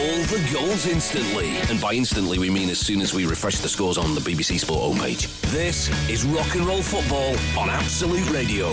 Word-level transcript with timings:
all 0.00 0.22
the 0.24 0.50
goals 0.52 0.86
instantly. 0.86 1.58
And 1.68 1.78
by 1.80 1.92
instantly, 1.92 2.38
we 2.38 2.48
mean 2.48 2.70
as 2.70 2.78
soon 2.78 3.02
as 3.02 3.12
we 3.12 3.26
refresh 3.26 3.58
the 3.58 3.68
scores 3.68 3.98
on 3.98 4.14
the 4.14 4.20
BBC 4.20 4.58
Sport 4.58 4.80
homepage. 4.80 5.28
This 5.50 5.88
is 6.08 6.24
Rock 6.24 6.54
and 6.54 6.64
Roll 6.64 6.82
Football 6.82 7.36
on 7.58 7.68
Absolute 7.68 8.28
Radio. 8.30 8.70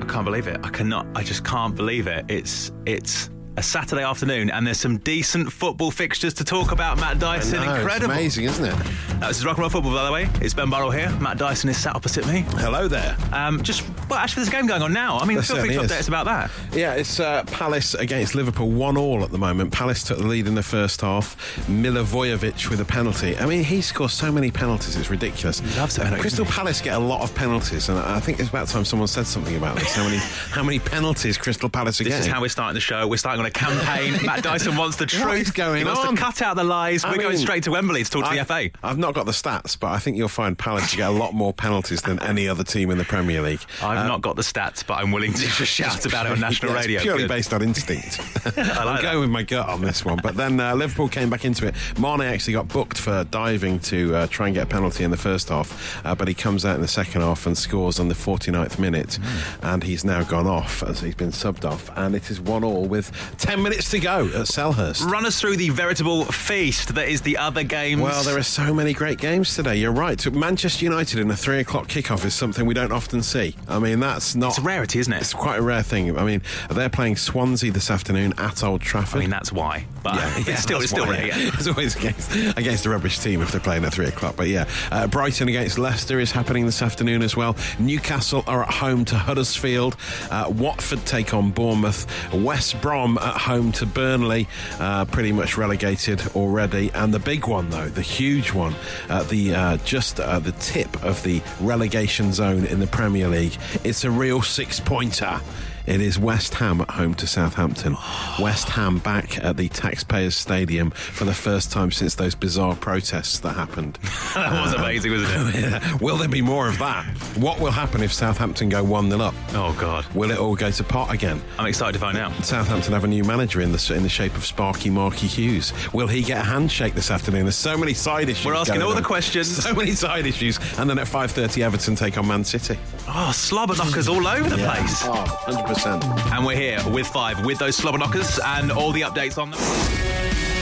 I 0.00 0.06
can't 0.08 0.24
believe 0.24 0.46
it. 0.46 0.58
I 0.64 0.70
cannot. 0.70 1.06
I 1.14 1.22
just 1.22 1.44
can't 1.44 1.74
believe 1.74 2.06
it. 2.06 2.24
It's 2.28 2.72
it's 2.86 3.28
a 3.58 3.62
Saturday 3.62 4.04
afternoon, 4.04 4.50
and 4.50 4.64
there's 4.64 4.78
some 4.78 4.98
decent 4.98 5.52
football 5.52 5.90
fixtures 5.90 6.32
to 6.32 6.44
talk 6.44 6.70
about. 6.70 6.96
Matt 6.98 7.18
Dyson, 7.18 7.56
No, 7.56 7.62
it's 7.72 7.80
incredible. 7.80 8.12
amazing, 8.12 8.44
isn't 8.44 8.64
it? 8.64 8.74
Uh, 9.20 9.26
this 9.26 9.38
is 9.38 9.44
Rock 9.44 9.56
and 9.56 9.62
Roll 9.62 9.68
Football, 9.70 9.92
by 9.94 10.04
the 10.04 10.12
way. 10.12 10.28
It's 10.40 10.54
Ben 10.54 10.70
Burrell 10.70 10.92
here. 10.92 11.10
Matt 11.20 11.38
Dyson 11.38 11.68
is 11.68 11.76
sat 11.76 11.96
opposite 11.96 12.24
me. 12.28 12.44
Hello 12.50 12.86
there. 12.86 13.16
Um, 13.32 13.60
just 13.64 13.82
well, 14.08 14.20
actually, 14.20 14.44
there's 14.44 14.48
a 14.54 14.56
game 14.56 14.68
going 14.68 14.82
on 14.82 14.92
now. 14.92 15.18
I 15.18 15.24
mean, 15.26 15.38
There 15.38 15.42
feel 15.42 15.56
free 15.56 15.70
to 15.70 15.74
certainly 15.74 15.88
update 15.88 15.98
is. 15.98 16.02
us 16.02 16.08
about 16.08 16.26
that. 16.26 16.50
Yeah, 16.72 16.94
it's 16.94 17.18
uh, 17.18 17.42
Palace 17.48 17.94
against 17.94 18.36
Liverpool, 18.36 18.70
one 18.70 18.96
all 18.96 19.24
at 19.24 19.30
the 19.32 19.38
moment. 19.38 19.72
Palace 19.72 20.04
took 20.04 20.18
the 20.18 20.26
lead 20.26 20.46
in 20.46 20.54
the 20.54 20.62
first 20.62 21.00
half. 21.00 21.36
Milivojevic 21.66 22.70
with 22.70 22.80
a 22.80 22.84
penalty. 22.84 23.36
I 23.38 23.46
mean, 23.46 23.64
he 23.64 23.80
scores 23.80 24.12
so 24.12 24.30
many 24.30 24.52
penalties, 24.52 24.94
it's 24.94 25.10
ridiculous. 25.10 25.58
He 25.58 25.66
loves 25.78 25.96
penalties, 25.98 26.20
Crystal 26.20 26.44
doesn't 26.44 26.54
he? 26.54 26.56
Palace 26.58 26.80
get 26.80 26.94
a 26.94 26.98
lot 27.00 27.22
of 27.22 27.34
penalties, 27.34 27.88
and 27.88 27.98
I 27.98 28.20
think 28.20 28.38
it's 28.38 28.48
about 28.50 28.68
time 28.68 28.84
someone 28.84 29.08
said 29.08 29.26
something 29.26 29.56
about 29.56 29.78
this. 29.78 29.96
How 29.96 30.04
many, 30.04 30.18
how 30.18 30.62
many 30.62 30.78
penalties 30.78 31.36
Crystal 31.36 31.68
Palace 31.68 32.00
are 32.00 32.04
This 32.04 32.12
is 32.14 32.18
getting? 32.20 32.34
how 32.34 32.40
we're 32.40 32.48
starting 32.50 32.74
the 32.74 32.80
show. 32.80 33.06
We're 33.08 33.16
starting 33.16 33.40
on 33.40 33.46
a 33.48 33.50
campaign. 33.50 34.14
Matt 34.26 34.42
Dyson 34.42 34.76
wants 34.76 34.96
the 34.96 35.06
truth. 35.06 35.24
What 35.24 35.36
is 35.38 35.50
going 35.50 35.78
he 35.78 35.84
wants 35.84 36.00
on? 36.04 36.14
to 36.16 36.20
cut 36.20 36.42
out 36.42 36.56
the 36.56 36.64
lies. 36.64 37.04
I 37.04 37.10
we're 37.12 37.18
going 37.22 37.36
straight 37.36 37.64
to 37.64 37.70
Wembley 37.72 38.04
to 38.04 38.10
talk 38.10 38.24
to 38.24 38.30
I've, 38.30 38.38
the 38.48 38.70
FA. 38.70 38.70
I've 38.82 38.98
not 38.98 39.14
got 39.14 39.26
the 39.26 39.32
stats, 39.32 39.78
but 39.78 39.88
I 39.88 39.98
think 39.98 40.16
you'll 40.16 40.28
find 40.28 40.58
Palace 40.58 40.94
get 40.94 41.08
a 41.08 41.12
lot 41.12 41.34
more 41.34 41.52
penalties 41.52 42.02
than 42.02 42.20
any 42.22 42.48
other 42.48 42.64
team 42.64 42.90
in 42.90 42.98
the 42.98 43.04
Premier 43.04 43.42
League. 43.42 43.60
I've 43.82 43.98
Uh, 43.98 44.08
not 44.08 44.20
got 44.22 44.36
the 44.36 44.42
stats, 44.42 44.86
but 44.86 44.94
I'm 44.94 45.10
willing 45.12 45.32
to 45.32 45.46
just 45.46 45.70
shout 45.72 46.04
about 46.06 46.26
it 46.26 46.32
on 46.32 46.40
national 46.40 46.72
Yeah, 46.72 46.78
it's 46.78 46.86
radio. 46.86 47.00
purely 47.02 47.22
Good. 47.24 47.28
based 47.28 47.52
on 47.52 47.62
instinct. 47.62 48.20
I 48.46 48.50
like 48.50 48.58
I'm 48.58 48.86
that. 48.96 49.02
going 49.02 49.20
with 49.20 49.30
my 49.30 49.42
gut 49.42 49.68
on 49.68 49.80
this 49.82 50.04
one. 50.04 50.18
But 50.22 50.36
then 50.36 50.60
uh, 50.60 50.74
Liverpool 50.74 51.08
came 51.08 51.30
back 51.30 51.44
into 51.44 51.66
it. 51.66 51.74
Mane 51.98 52.20
actually 52.22 52.52
got 52.54 52.68
booked 52.68 52.98
for 52.98 53.24
diving 53.24 53.78
to 53.80 54.14
uh, 54.14 54.26
try 54.28 54.46
and 54.46 54.54
get 54.54 54.64
a 54.64 54.66
penalty 54.66 55.04
in 55.04 55.10
the 55.10 55.16
first 55.16 55.48
half, 55.48 56.04
uh, 56.04 56.14
but 56.14 56.28
he 56.28 56.34
comes 56.34 56.64
out 56.64 56.74
in 56.76 56.80
the 56.82 56.88
second 56.88 57.20
half 57.22 57.46
and 57.46 57.56
scores 57.56 57.98
on 58.00 58.08
the 58.08 58.14
49th 58.14 58.78
minute. 58.78 59.14
Hmm. 59.22 59.64
And 59.66 59.82
he's 59.82 60.04
now 60.04 60.22
gone 60.22 60.46
off 60.46 60.82
as 60.82 61.00
he's 61.00 61.14
been 61.14 61.30
subbed 61.30 61.64
off. 61.64 61.90
And 61.96 62.14
it 62.14 62.30
is 62.30 62.40
one 62.40 62.64
all 62.64 62.84
with 62.86 63.10
10 63.38 63.62
minutes 63.62 63.90
to 63.90 64.00
go 64.00 64.26
at 64.26 64.46
Selhurst. 64.46 65.08
Run 65.08 65.24
us 65.24 65.40
through 65.40 65.56
the 65.56 65.68
veritable 65.70 66.24
feast 66.26 66.94
that 66.96 67.08
is 67.08 67.22
the 67.22 67.36
other 67.36 67.62
games. 67.62 68.02
Well, 68.02 68.22
there 68.24 68.36
are 68.36 68.42
so 68.42 68.74
many 68.74 68.92
great 68.92 69.18
games 69.18 69.54
today. 69.54 69.76
You're 69.76 69.92
right. 69.92 70.18
Manchester 70.32 70.84
United 70.84 71.20
in 71.20 71.30
a 71.30 71.36
three 71.36 71.60
o'clock 71.60 71.86
kickoff 71.86 72.24
is 72.24 72.34
something 72.34 72.66
we 72.66 72.74
don't 72.74 72.92
often 72.92 73.22
see. 73.22 73.54
I 73.68 73.78
mean, 73.78 74.00
that's 74.00 74.34
not. 74.34 74.48
It's 74.50 74.58
a 74.58 74.62
rarity, 74.62 74.98
isn't 74.98 75.12
it? 75.12 75.20
It's 75.20 75.32
quite 75.32 75.58
a 75.58 75.62
rare 75.62 75.82
thing. 75.82 76.18
I 76.18 76.24
mean, 76.24 76.42
they're 76.68 76.88
playing 76.88 77.16
Swansea 77.16 77.70
this 77.70 77.90
afternoon 77.90 78.34
at 78.38 78.64
Old 78.64 78.80
Trafford. 78.80 79.18
I 79.18 79.20
mean, 79.20 79.30
that's 79.30 79.52
why. 79.52 79.86
But 80.02 80.16
it's 80.48 80.62
still, 80.62 80.80
it's 80.80 80.90
still 80.90 81.06
why, 81.06 81.12
rare. 81.12 81.26
yeah. 81.26 81.36
yeah. 81.36 81.50
It's 81.58 81.66
always 81.66 81.96
against, 81.96 82.34
against 82.56 82.86
a 82.86 82.90
rubbish 82.90 83.18
team 83.18 83.42
if 83.42 83.50
they're 83.50 83.60
playing 83.60 83.84
at 83.84 83.92
three 83.92 84.06
o'clock. 84.06 84.36
But 84.36 84.48
yeah, 84.48 84.66
uh, 84.92 85.06
Brighton 85.06 85.48
against 85.48 85.78
Leicester 85.78 86.20
is 86.20 86.30
happening 86.30 86.66
this 86.66 86.82
afternoon 86.82 87.22
as 87.22 87.36
well. 87.36 87.56
Newcastle 87.78 88.44
are 88.46 88.62
at 88.62 88.70
home 88.74 89.04
to 89.06 89.16
Huddersfield. 89.16 89.96
Uh, 90.30 90.52
Watford 90.54 91.04
take 91.04 91.34
on 91.34 91.50
Bournemouth. 91.50 92.06
West 92.32 92.80
Brom 92.80 93.18
at 93.18 93.36
home 93.36 93.72
to 93.72 93.86
Burnley, 93.86 94.46
uh, 94.78 95.04
pretty 95.06 95.32
much 95.32 95.56
relegated 95.56 96.22
already. 96.36 96.90
And 96.94 97.12
the 97.12 97.18
big 97.18 97.46
one, 97.46 97.70
though, 97.70 97.88
the 97.88 98.02
huge 98.02 98.52
one, 98.52 98.74
uh, 99.08 99.22
the 99.24 99.54
uh, 99.54 99.76
just 99.78 100.20
uh, 100.20 100.38
the 100.38 100.52
tip 100.52 101.02
of 101.02 101.22
the 101.22 101.42
relegation 101.60 102.32
zone 102.32 102.64
in 102.64 102.80
the 102.80 102.86
Premier 102.86 103.28
League. 103.28 103.56
It's 103.84 104.04
a 104.04 104.10
real 104.10 104.42
six 104.42 104.80
pointer. 104.80 105.40
It 105.88 106.02
is 106.02 106.18
West 106.18 106.52
Ham 106.52 106.82
at 106.82 106.90
home 106.90 107.14
to 107.14 107.26
Southampton. 107.26 107.96
West 108.38 108.68
Ham 108.68 108.98
back 108.98 109.42
at 109.42 109.56
the 109.56 109.70
Taxpayers 109.70 110.36
Stadium 110.36 110.90
for 110.90 111.24
the 111.24 111.32
first 111.32 111.72
time 111.72 111.90
since 111.90 112.14
those 112.14 112.34
bizarre 112.34 112.76
protests 112.76 113.38
that 113.38 113.54
happened. 113.54 113.94
that 114.34 114.52
was 114.60 114.74
um, 114.74 114.82
amazing, 114.82 115.12
wasn't 115.12 115.54
it? 115.54 116.00
will 116.02 116.18
there 116.18 116.28
be 116.28 116.42
more 116.42 116.68
of 116.68 116.78
that? 116.78 117.06
What 117.38 117.58
will 117.58 117.70
happen 117.70 118.02
if 118.02 118.12
Southampton 118.12 118.68
go 118.68 118.84
1 118.84 119.08
0 119.08 119.22
up? 119.22 119.34
Oh, 119.54 119.74
God. 119.80 120.04
Will 120.14 120.30
it 120.30 120.36
all 120.38 120.54
go 120.54 120.70
to 120.70 120.84
pot 120.84 121.10
again? 121.10 121.40
I'm 121.58 121.66
excited 121.66 121.94
to 121.94 121.98
find 121.98 122.18
out. 122.18 122.34
Southampton 122.44 122.92
have 122.92 123.04
a 123.04 123.08
new 123.08 123.24
manager 123.24 123.62
in 123.62 123.72
the 123.72 123.94
in 123.96 124.02
the 124.02 124.10
shape 124.10 124.36
of 124.36 124.44
Sparky 124.44 124.90
Marky 124.90 125.26
Hughes. 125.26 125.72
Will 125.94 126.06
he 126.06 126.20
get 126.20 126.42
a 126.42 126.44
handshake 126.44 126.92
this 126.92 127.10
afternoon? 127.10 127.44
There's 127.44 127.56
so 127.56 127.78
many 127.78 127.94
side 127.94 128.28
issues. 128.28 128.44
We're 128.44 128.56
asking 128.56 128.82
all 128.82 128.94
the 128.94 129.00
questions. 129.00 129.48
So 129.68 129.74
many 129.74 129.92
side 129.92 130.24
issues, 130.26 130.58
and 130.78 130.88
then 130.88 130.98
at 130.98 131.06
5:30, 131.06 131.62
Everton 131.62 131.94
take 131.94 132.16
on 132.16 132.26
Man 132.26 132.44
City. 132.44 132.78
Oh, 133.06 133.32
slobber 133.32 133.74
knockers 133.76 134.08
all 134.08 134.26
over 134.26 134.48
the 134.48 134.56
place. 134.56 135.02
Oh, 135.04 135.24
100 135.46 135.77
percent. 135.78 136.04
And 136.32 136.44
we're 136.44 136.56
here 136.56 136.80
with 136.90 137.06
five, 137.06 137.44
with 137.44 137.58
those 137.58 137.76
slobber 137.76 137.98
knockers 137.98 138.40
and 138.44 138.72
all 138.72 138.92
the 138.92 139.02
updates 139.02 139.38
on 139.40 139.50
them. 139.50 139.60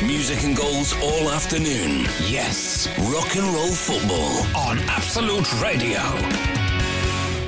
Music 0.06 0.44
and 0.44 0.54
goals 0.54 0.92
all 1.02 1.30
afternoon. 1.30 2.04
Yes, 2.28 2.86
Rock 3.12 3.34
and 3.36 3.46
Roll 3.46 3.72
Football 3.72 4.46
on 4.56 4.78
Absolute 4.88 5.50
Radio. 5.62 6.55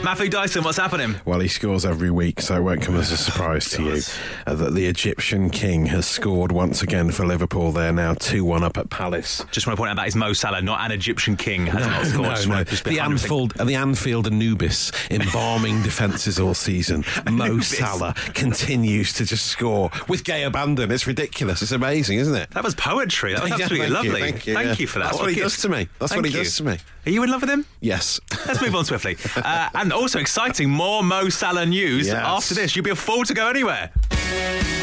Matthew 0.05 0.29
Dyson, 0.31 0.65
what's 0.65 0.79
happening? 0.79 1.17
Well, 1.27 1.41
he 1.41 1.49
scores 1.49 1.85
every 1.85 2.11
week, 2.11 2.41
so 2.41 2.57
it 2.57 2.61
won't 2.63 2.81
come 2.81 2.97
as 2.97 3.11
a 3.13 3.17
surprise 3.17 3.69
to 3.73 3.83
you 3.83 4.01
uh, 4.47 4.55
that 4.55 4.73
the 4.73 4.87
Egyptian 4.87 5.51
king 5.51 5.85
has 5.87 6.07
scored 6.07 6.51
once 6.51 6.83
again 6.83 7.11
for 7.11 7.27
Liverpool. 7.27 7.73
They're 7.73 7.93
now 7.93 8.15
2 8.15 8.43
1 8.45 8.63
up 8.63 8.79
at 8.79 8.89
Palace. 8.89 9.45
Just 9.51 9.67
want 9.67 9.77
to 9.77 9.81
point 9.81 9.91
out 9.91 9.97
that 9.97 10.07
is 10.09 10.17
Mo 10.17 10.33
Salah, 10.33 10.63
not 10.63 10.81
an 10.81 10.93
Egyptian 10.93 11.37
king. 11.37 11.67
Has 11.67 11.85
not 11.87 12.07
scored. 12.07 12.37
Just 12.37 12.49
want 12.49 12.67
to 12.67 12.71
just 12.71 12.85
be 12.85 12.91
The 12.93 13.01
Anfield, 13.01 13.61
uh, 13.61 13.65
the 13.65 13.75
Anfield 13.75 14.29
Anubis 14.29 14.93
embalming 15.11 15.83
defences 15.83 16.39
all 16.41 16.55
season. 16.55 17.05
Mo 17.31 17.59
Salah 17.61 18.15
continues 18.35 19.13
to 19.15 19.27
just 19.27 19.47
score 19.47 19.91
with 20.09 20.25
gay 20.25 20.45
abandon. 20.45 20.91
It's 20.91 21.07
ridiculous. 21.07 21.61
It's 21.61 21.73
amazing, 21.73 22.19
isn't 22.19 22.35
it? 22.35 22.51
That 22.53 22.65
was 22.65 22.75
poetry. 22.77 23.35
That 23.35 23.43
was 23.43 23.51
Yeah, 23.51 23.65
absolutely 23.65 24.21
thank 24.21 24.47
you, 24.47 24.55
thank 24.55 24.79
you, 24.81 24.87
yeah. 24.87 24.93
for 24.93 24.99
that. 25.01 25.05
That's 25.07 25.17
What 25.17 25.23
what 25.25 25.31
he 25.31 25.35
gift. 25.35 25.45
does 25.45 25.63
to 25.63 25.69
me. 25.69 25.89
That's 25.99 26.13
what 26.13 26.23
Thank 26.23 26.27
he 26.27 26.33
does 26.33 26.57
to 26.57 26.65
me. 26.65 26.79
Are 27.05 27.11
you 27.11 27.23
in 27.23 27.31
love 27.31 27.41
with 27.41 27.51
him? 27.51 27.65
Yes. 27.81 28.21
Let's 28.47 28.61
move 28.63 28.75
on 28.75 28.85
swiftly. 28.87 29.17
Uh, 29.49 29.71
and 29.75 29.88
also 29.93 30.19
exciting, 30.19 30.71
more 30.71 31.03
Mo 31.03 31.29
Salah 31.29 31.67
news. 31.67 32.09
Yes. 32.09 32.17
After 32.17 32.55
this, 32.55 32.75
you'll 32.75 32.85
be 32.85 32.91
a 32.91 32.97
fool 32.97 33.25
to 33.25 33.35
go 33.35 33.49
anywhere. 33.49 33.91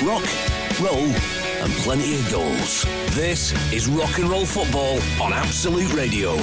Rock, 0.03 0.25
roll, 0.81 1.07
and 1.63 1.71
plenty 1.83 2.15
of 2.15 2.31
goals. 2.31 2.83
This 3.15 3.53
is 3.73 3.87
Rock 3.87 4.17
and 4.19 4.29
Roll 4.29 4.45
Football 4.45 4.99
on 5.21 5.33
Absolute 5.33 5.93
Radio. 5.93 6.37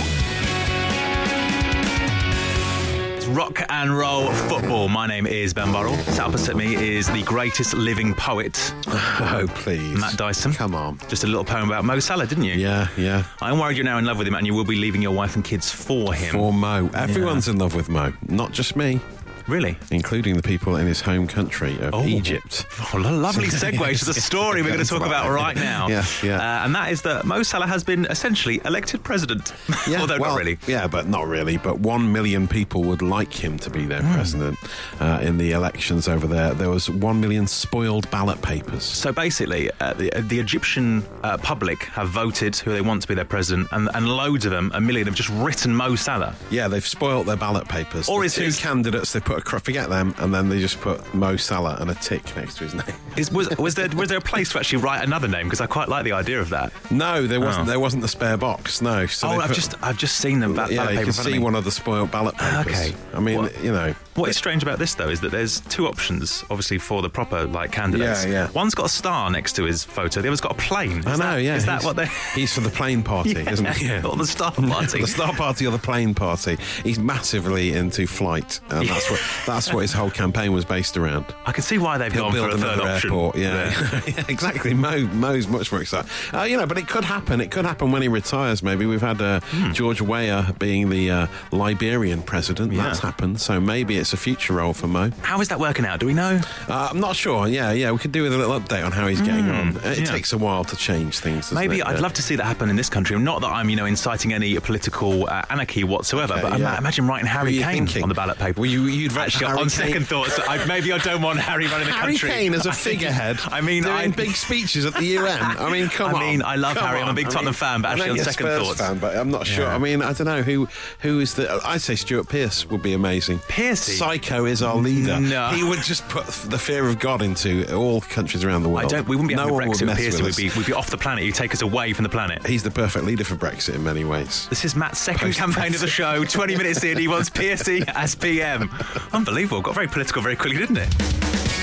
Rock 3.33 3.63
and 3.69 3.97
roll 3.97 4.31
football. 4.33 4.89
My 4.89 5.07
name 5.07 5.27
is 5.27 5.55
Ben 5.55 5.73
Burrell. 5.73 5.97
Sat 5.97 6.21
opposite 6.21 6.57
me 6.57 6.75
is 6.75 7.11
the 7.11 7.23
greatest 7.23 7.75
living 7.75 8.15
poet, 8.15 8.75
oh, 8.87 9.47
please. 9.55 9.99
Matt 9.99 10.17
Dyson. 10.17 10.53
Come 10.53 10.75
on. 10.75 10.99
Just 11.09 11.25
a 11.25 11.27
little 11.27 11.45
poem 11.45 11.69
about 11.69 11.85
Mo 11.85 11.99
Salah, 11.99 12.27
didn't 12.27 12.45
you? 12.45 12.55
Yeah, 12.55 12.89
yeah. 12.97 13.25
I'm 13.41 13.59
worried 13.59 13.77
you're 13.77 13.85
now 13.85 13.99
in 13.99 14.05
love 14.05 14.19
with 14.19 14.27
him 14.27 14.35
and 14.35 14.47
you 14.47 14.55
will 14.55 14.65
be 14.65 14.77
leaving 14.77 15.03
your 15.03 15.13
wife 15.13 15.35
and 15.35 15.45
kids 15.45 15.71
for 15.71 16.13
him. 16.13 16.33
For 16.33 16.53
Mo. 16.53 16.91
Everyone's 16.95 17.49
in 17.49 17.59
love 17.59 17.75
with 17.75 17.89
Mo, 17.89 18.13
not 18.29 18.53
just 18.53 18.77
me. 18.77 19.01
Really? 19.49 19.77
including 19.91 20.37
the 20.37 20.43
people 20.43 20.77
in 20.77 20.87
his 20.87 21.01
home 21.01 21.27
country 21.27 21.79
of 21.81 21.95
Oh. 21.95 22.05
Egypt. 22.05 22.67
Oh, 22.95 22.99
lo- 22.99 23.17
lovely 23.17 23.49
segue 23.49 23.99
to 23.99 24.05
the 24.05 24.15
story 24.15 24.63
we're 24.63 24.69
going 24.73 24.81
to 24.85 24.89
talk 24.89 25.05
about 25.07 25.31
right 25.31 25.57
now. 25.57 25.89
Yeah, 25.89 26.05
yeah. 26.23 26.37
Uh, 26.39 26.65
and 26.65 26.75
that 26.75 26.91
is 26.93 27.03
that 27.03 27.25
Mo 27.25 27.43
Salah 27.43 27.67
has 27.67 27.85
been 27.85 28.07
essentially 28.07 28.61
elected 28.65 29.03
president. 29.05 29.53
Although 29.99 30.19
well, 30.19 30.31
not 30.33 30.39
really. 30.39 30.59
Yeah, 30.67 30.87
but 30.87 31.07
not 31.09 31.27
really. 31.27 31.57
But 31.57 31.81
one 31.81 32.13
million 32.13 32.49
people 32.49 32.83
would 32.85 33.03
like 33.03 33.33
him 33.33 33.59
to 33.61 33.71
be 33.71 33.85
their 33.87 34.03
Hmm. 34.03 34.13
president 34.15 34.59
uh, 35.01 35.21
in 35.23 35.39
the 35.39 35.53
elections 35.53 36.09
over 36.09 36.27
there. 36.27 36.55
There 36.55 36.71
was 36.71 36.89
one 36.91 37.21
million 37.21 37.47
spoiled 37.47 38.11
ballot 38.11 38.41
papers. 38.43 38.85
So 38.85 39.13
basically, 39.13 39.71
uh, 39.81 39.95
the, 39.95 40.11
the 40.21 40.39
Egyptian 40.39 41.05
uh, 41.23 41.39
public 41.39 41.85
have 41.85 42.09
voted 42.09 42.57
who 42.57 42.73
they 42.73 42.81
want 42.81 43.03
to 43.03 43.09
be 43.09 43.15
their 43.15 43.25
president, 43.25 43.69
and, 43.73 43.89
and 43.95 44.09
loads 44.09 44.45
of 44.45 44.51
them, 44.53 44.71
a 44.75 44.81
million, 44.81 45.07
have 45.07 45.15
just 45.17 45.29
written 45.31 45.75
Mo 45.75 45.95
Salah. 45.97 46.35
Yeah, 46.51 46.69
they've 46.69 46.87
spoilt 46.87 47.27
their 47.27 47.37
ballot 47.37 47.69
papers. 47.69 48.09
Or 48.09 48.21
the 48.21 48.27
is 48.27 48.35
two 48.35 48.43
his- 48.45 48.59
candidates 48.59 49.13
they 49.13 49.21
put 49.21 49.32
a 49.39 49.43
cr- 49.43 49.59
forget 49.59 49.89
them, 49.89 50.15
and 50.19 50.35
then 50.35 50.49
they 50.49 50.61
just 50.61 50.81
put 50.81 51.15
Mo 51.15 51.37
Salah 51.37 51.77
and 51.81 51.91
a 51.91 51.95
tick 51.95 52.25
next 52.37 52.57
to 52.59 52.65
his 52.65 52.75
name. 52.75 52.85
Is, 53.17 53.31
was, 53.31 53.49
was 53.59 53.75
there 53.75 53.89
was 53.91 54.09
there 54.09 54.19
a 54.19 54.23
place 54.23 54.51
to 54.53 54.59
actually 54.59 54.83
write 54.83 55.05
another 55.05 55.29
name? 55.29 55.47
Because 55.47 55.61
I 55.61 55.67
quite 55.67 55.89
like 55.89 56.05
the 56.05 56.13
idea 56.13 56.41
of 56.41 56.49
that. 56.51 56.73
No, 56.91 57.27
there 57.27 57.41
wasn't. 57.41 57.67
Oh. 57.69 57.71
There 57.71 57.81
wasn't 57.81 58.03
the 58.03 58.09
spare 58.09 58.37
box. 58.37 58.81
No. 58.81 59.07
So 59.07 59.29
oh, 59.29 59.33
I've 59.33 59.49
put- 59.49 59.57
just 59.57 59.83
I've 59.83 59.99
just 59.99 60.17
seen 60.17 60.41
them. 60.41 60.55
Ba- 60.55 60.69
yeah, 60.71 60.79
ballot 60.79 60.93
you 60.93 60.99
can 61.01 61.07
in 61.09 61.13
front 61.13 61.29
of 61.29 61.33
see 61.35 61.39
one 61.39 61.55
of 61.55 61.65
the 61.65 61.71
spoiled 61.71 62.11
ballot 62.11 62.35
ah, 62.39 62.63
papers. 62.65 62.89
Okay. 62.89 62.97
I 63.15 63.21
mean, 63.21 63.39
What- 63.39 63.63
you 63.63 63.73
know. 63.73 63.95
What 64.15 64.29
is 64.29 64.37
strange 64.37 64.63
about 64.63 64.79
this 64.79 64.95
though 64.95 65.09
is 65.09 65.21
that 65.23 65.33
there's 65.33 65.61
two 65.61 65.87
options, 65.87 66.43
obviously 66.51 66.77
for 66.77 67.01
the 67.01 67.09
proper 67.09 67.45
like 67.47 67.73
candidates. 67.73 68.27
Yeah, 68.27 68.31
yeah. 68.31 68.51
One's 68.51 68.75
got 68.75 68.87
a 68.87 68.91
star 68.91 69.31
next 69.31 69.55
to 69.57 69.65
his 69.65 69.85
photo. 69.85 70.21
The 70.21 70.29
other's 70.29 70.43
got 70.43 70.53
a 70.53 70.57
plane. 70.57 70.99
Is 70.99 71.07
I 71.07 71.11
know, 71.13 71.17
that, 71.19 71.43
yeah. 71.43 71.57
Is 71.57 71.65
that 71.65 71.83
what 71.83 71.97
they? 71.97 72.09
He's 72.35 72.53
for 72.53 72.61
the 72.61 72.69
plane 72.69 73.03
party, 73.03 73.31
isn't 73.51 73.67
he? 73.77 73.87
Yeah. 73.87 74.07
Or 74.07 74.17
the 74.17 74.27
star 74.27 74.53
party. 74.53 75.01
the 75.01 75.07
Star 75.07 75.33
Party 75.33 75.67
or 75.67 75.71
the 75.71 75.79
Plane 75.79 76.15
Party. 76.15 76.59
He's 76.83 76.99
massively 76.99 77.73
into 77.73 78.07
flight, 78.07 78.61
and 78.71 78.89
that's 78.89 79.11
what 79.11 79.21
that's 79.47 79.73
what 79.73 79.81
his 79.81 79.93
whole 79.93 80.11
campaign 80.11 80.53
was 80.53 80.65
based 80.65 80.97
around. 80.97 81.25
I 81.47 81.53
can 81.53 81.63
see 81.63 81.79
why 81.79 81.99
they've 81.99 82.13
He'll 82.13 82.25
gone 82.25 82.33
build 82.33 82.51
for 82.51 82.57
a 82.57 82.61
third 82.61 82.75
another 82.79 82.91
option. 82.93 83.11
airport. 83.11 83.37
Yeah, 83.37 84.01
Yeah, 84.07 84.25
exactly. 84.29 84.75
Mo 84.75 85.07
Mo's 85.13 85.47
much 85.49 85.71
more 85.73 85.81
excited. 85.81 86.11
Uh, 86.33 86.43
you 86.43 86.57
know, 86.57 86.67
but 86.67 86.79
it 86.79 86.89
could 86.89 87.05
happen. 87.05 87.41
It 87.41 87.51
could 87.51 87.65
happen 87.65 87.93
when 87.93 88.03
he 88.03 88.09
retires. 88.09 88.63
Maybe 88.63 88.87
we've 88.87 89.01
had 89.01 89.21
uh, 89.21 89.41
George 89.73 90.01
Weah 90.01 90.55
being 90.59 90.89
the 90.91 91.11
uh, 91.11 91.27
Liberian 91.51 92.23
president. 92.23 92.71
Hmm. 92.73 92.77
Yeah. 92.79 92.85
That's 92.85 92.99
happened. 93.01 93.41
So 93.41 93.61
maybe 93.61 93.97
it's 93.99 94.13
a 94.13 94.17
future 94.17 94.55
role 94.55 94.73
for 94.73 94.87
Mo. 94.89 95.11
How 95.23 95.41
is 95.41 95.49
that 95.49 95.61
working 95.61 95.85
out? 95.85 96.01
Do 96.01 96.07
we 96.07 96.15
know? 96.15 96.41
Uh, 96.69 96.89
I'm 96.91 97.01
not 97.01 97.17
sure. 97.17 97.47
Yeah, 97.49 97.73
yeah, 97.73 97.91
we 97.93 97.99
could 97.99 98.13
do 98.13 98.23
with 98.23 98.35
a 98.35 98.37
little 98.39 98.59
update 98.59 98.85
on 98.85 98.93
how 98.93 99.07
he's 99.07 99.21
getting 99.21 99.49
on. 99.51 99.77
It 99.85 99.99
yeah. 100.01 100.05
takes 100.05 100.33
a 100.33 100.39
while 100.39 100.65
to 100.65 100.77
change 100.77 101.19
things. 101.21 101.53
Maybe 101.53 101.79
it? 101.81 101.87
I'd 101.87 101.97
Yeah. 101.97 102.01
love 102.01 102.13
to 102.15 102.23
see 102.23 102.37
that 102.37 102.45
happen 102.45 102.69
in 102.71 102.77
this 102.77 102.89
country. 102.89 103.19
Not 103.19 103.41
that 103.43 103.49
I'm, 103.49 103.69
you 103.71 103.77
know, 103.77 103.85
inciting 103.87 104.33
any 104.33 104.59
political 104.59 105.29
uh, 105.29 105.43
anarchy 105.51 105.85
whatsoever, 105.85 106.33
Okay, 106.35 106.43
but 106.43 106.59
yeah. 106.59 106.69
ima- 106.71 106.79
imagine 106.79 107.07
writing 107.07 107.27
Harry 107.27 107.59
Kane 107.59 107.87
thinking? 107.87 108.03
on 108.03 108.09
the 108.09 108.15
ballot 108.15 108.39
paper. 108.39 108.61
Well, 108.61 108.71
you, 108.71 108.87
Actually, 109.17 109.47
Harry 109.47 109.59
on 109.59 109.65
Kane. 109.65 109.71
second 109.71 110.07
thoughts, 110.07 110.39
I, 110.49 110.65
maybe 110.67 110.93
I 110.93 110.99
don't 110.99 111.23
want 111.23 111.39
Harry 111.39 111.67
running 111.67 111.87
the 111.89 111.93
Harry 111.95 112.13
country. 112.19 112.31
Kane 112.31 112.55
as 112.55 112.67
a 112.67 112.73
figurehead. 112.89 113.39
I 113.47 113.61
mean, 113.61 113.83
doing 113.85 113.95
I, 113.95 114.09
big 114.09 114.31
speeches 114.35 114.85
at 114.87 114.95
the 114.95 115.05
UN. 115.05 115.39
I 115.41 115.71
mean, 115.73 115.89
come 115.89 116.15
I 116.15 116.19
on. 116.19 116.23
I 116.23 116.31
mean, 116.31 116.43
I 116.43 116.57
love 116.57 116.77
Come 116.77 116.87
Harry. 116.87 117.01
I'm 117.01 117.09
a 117.09 117.15
big 117.15 117.27
I 117.27 117.31
Tottenham 117.31 117.47
mean, 117.47 117.55
fan, 117.55 117.83
but 117.83 117.93
actually 117.93 118.11
on 118.11 118.19
second 118.19 118.33
Spurs 118.47 118.67
thoughts- 118.67 118.81
fan, 118.81 118.99
but 118.99 119.17
I'm 119.17 119.31
not 119.31 119.47
sure. 119.47 119.67
Yeah. 119.67 119.75
I 119.75 119.79
mean, 119.79 120.03
I 120.03 120.13
don't 120.13 120.27
know 120.27 120.43
who 120.43 120.69
who 121.01 121.21
is 121.21 121.35
the. 121.35 121.61
I'd 121.65 121.81
say 121.81 121.95
Stuart 121.95 122.29
Pearce 122.29 122.69
would 122.69 122.83
be 122.83 122.93
amazing. 122.93 123.39
Pearcey? 123.41 123.97
Psycho 123.99 124.45
is 124.47 124.63
our 124.63 124.77
leader. 124.77 125.21
No. 125.21 125.49
he 125.51 125.63
would 125.63 125.81
just 125.83 126.09
put 126.09 126.27
the 126.27 126.59
fear 126.59 126.87
of 126.89 126.99
God 126.99 127.23
into 127.23 127.73
all 127.75 128.01
countries 128.01 128.45
around 128.45 128.63
the 128.63 128.69
world. 128.69 128.87
I 128.93 128.97
don't. 128.97 129.09
We 129.09 129.17
wouldn't 129.17 129.29
be 129.29 129.35
no 129.35 129.43
having 129.43 129.57
one 129.57 129.69
would 129.69 129.79
Brexit. 129.79 130.23
would 130.23 130.37
be, 130.37 130.51
we'd 130.57 130.67
be 130.67 130.73
off 130.73 130.91
the 130.91 130.99
planet. 130.99 131.25
He'd 131.25 131.35
take 131.35 131.53
us 131.55 131.63
away 131.63 131.93
from 131.93 132.03
the 132.05 132.09
planet. 132.09 132.47
He's 132.47 132.63
the 132.63 132.71
perfect 132.71 133.05
leader 133.05 133.25
for 133.25 133.35
Brexit 133.37 133.75
in 133.75 133.85
many 133.85 134.05
ways. 134.05 134.47
This 134.49 134.65
is 134.65 134.75
Matt's 134.77 134.99
second 134.99 135.35
campaign 135.35 135.75
of 135.75 135.81
the 135.81 135.87
show. 135.89 136.25
20 136.25 136.57
minutes 136.57 136.83
in, 136.85 136.97
he 136.99 137.09
wants 137.09 137.31
Pearcey 137.31 137.87
as 137.95 138.15
PM. 138.15 138.71
Unbelievable. 139.13 139.61
Got 139.63 139.75
very 139.75 139.89
political 139.89 140.23
very 140.23 140.37
quickly, 140.37 140.59
didn't 140.59 140.79
it? 140.79 140.95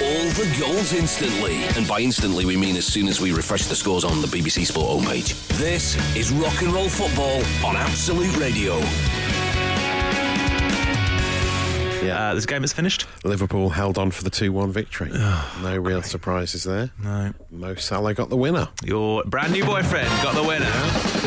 All 0.02 0.30
the 0.32 0.58
goals 0.60 0.94
instantly. 0.94 1.64
And 1.76 1.88
by 1.88 2.00
instantly, 2.00 2.46
we 2.46 2.56
mean 2.56 2.76
as 2.76 2.86
soon 2.86 3.08
as 3.08 3.20
we 3.20 3.32
refresh 3.32 3.66
the 3.66 3.76
scores 3.76 4.04
on 4.04 4.22
the 4.22 4.28
BBC 4.28 4.66
Sport 4.66 5.02
homepage. 5.04 5.48
This 5.58 5.96
is 6.16 6.32
Rock 6.32 6.62
and 6.62 6.72
Roll 6.72 6.90
Football 6.90 7.44
on 7.66 7.76
Absolute 7.76 8.36
Radio. 8.38 8.80
Uh, 12.30 12.34
this 12.36 12.46
game 12.46 12.64
is 12.64 12.74
finished. 12.74 13.08
Liverpool 13.24 13.70
held 13.70 13.98
on 13.98 14.12
for 14.12 14.24
the 14.24 14.30
2 14.30 14.52
1 14.52 14.72
victory. 14.72 15.10
no 15.62 15.78
real 15.78 16.02
surprises 16.02 16.64
there. 16.64 16.92
No. 17.02 17.34
Mo 17.50 17.76
Salah 17.76 18.14
got 18.14 18.30
the 18.30 18.38
winner. 18.38 18.68
Your 18.84 19.24
brand 19.24 19.54
new 19.54 19.66
boyfriend 19.66 20.10
got 20.22 20.36
the 20.36 20.44
winner. 20.44 21.19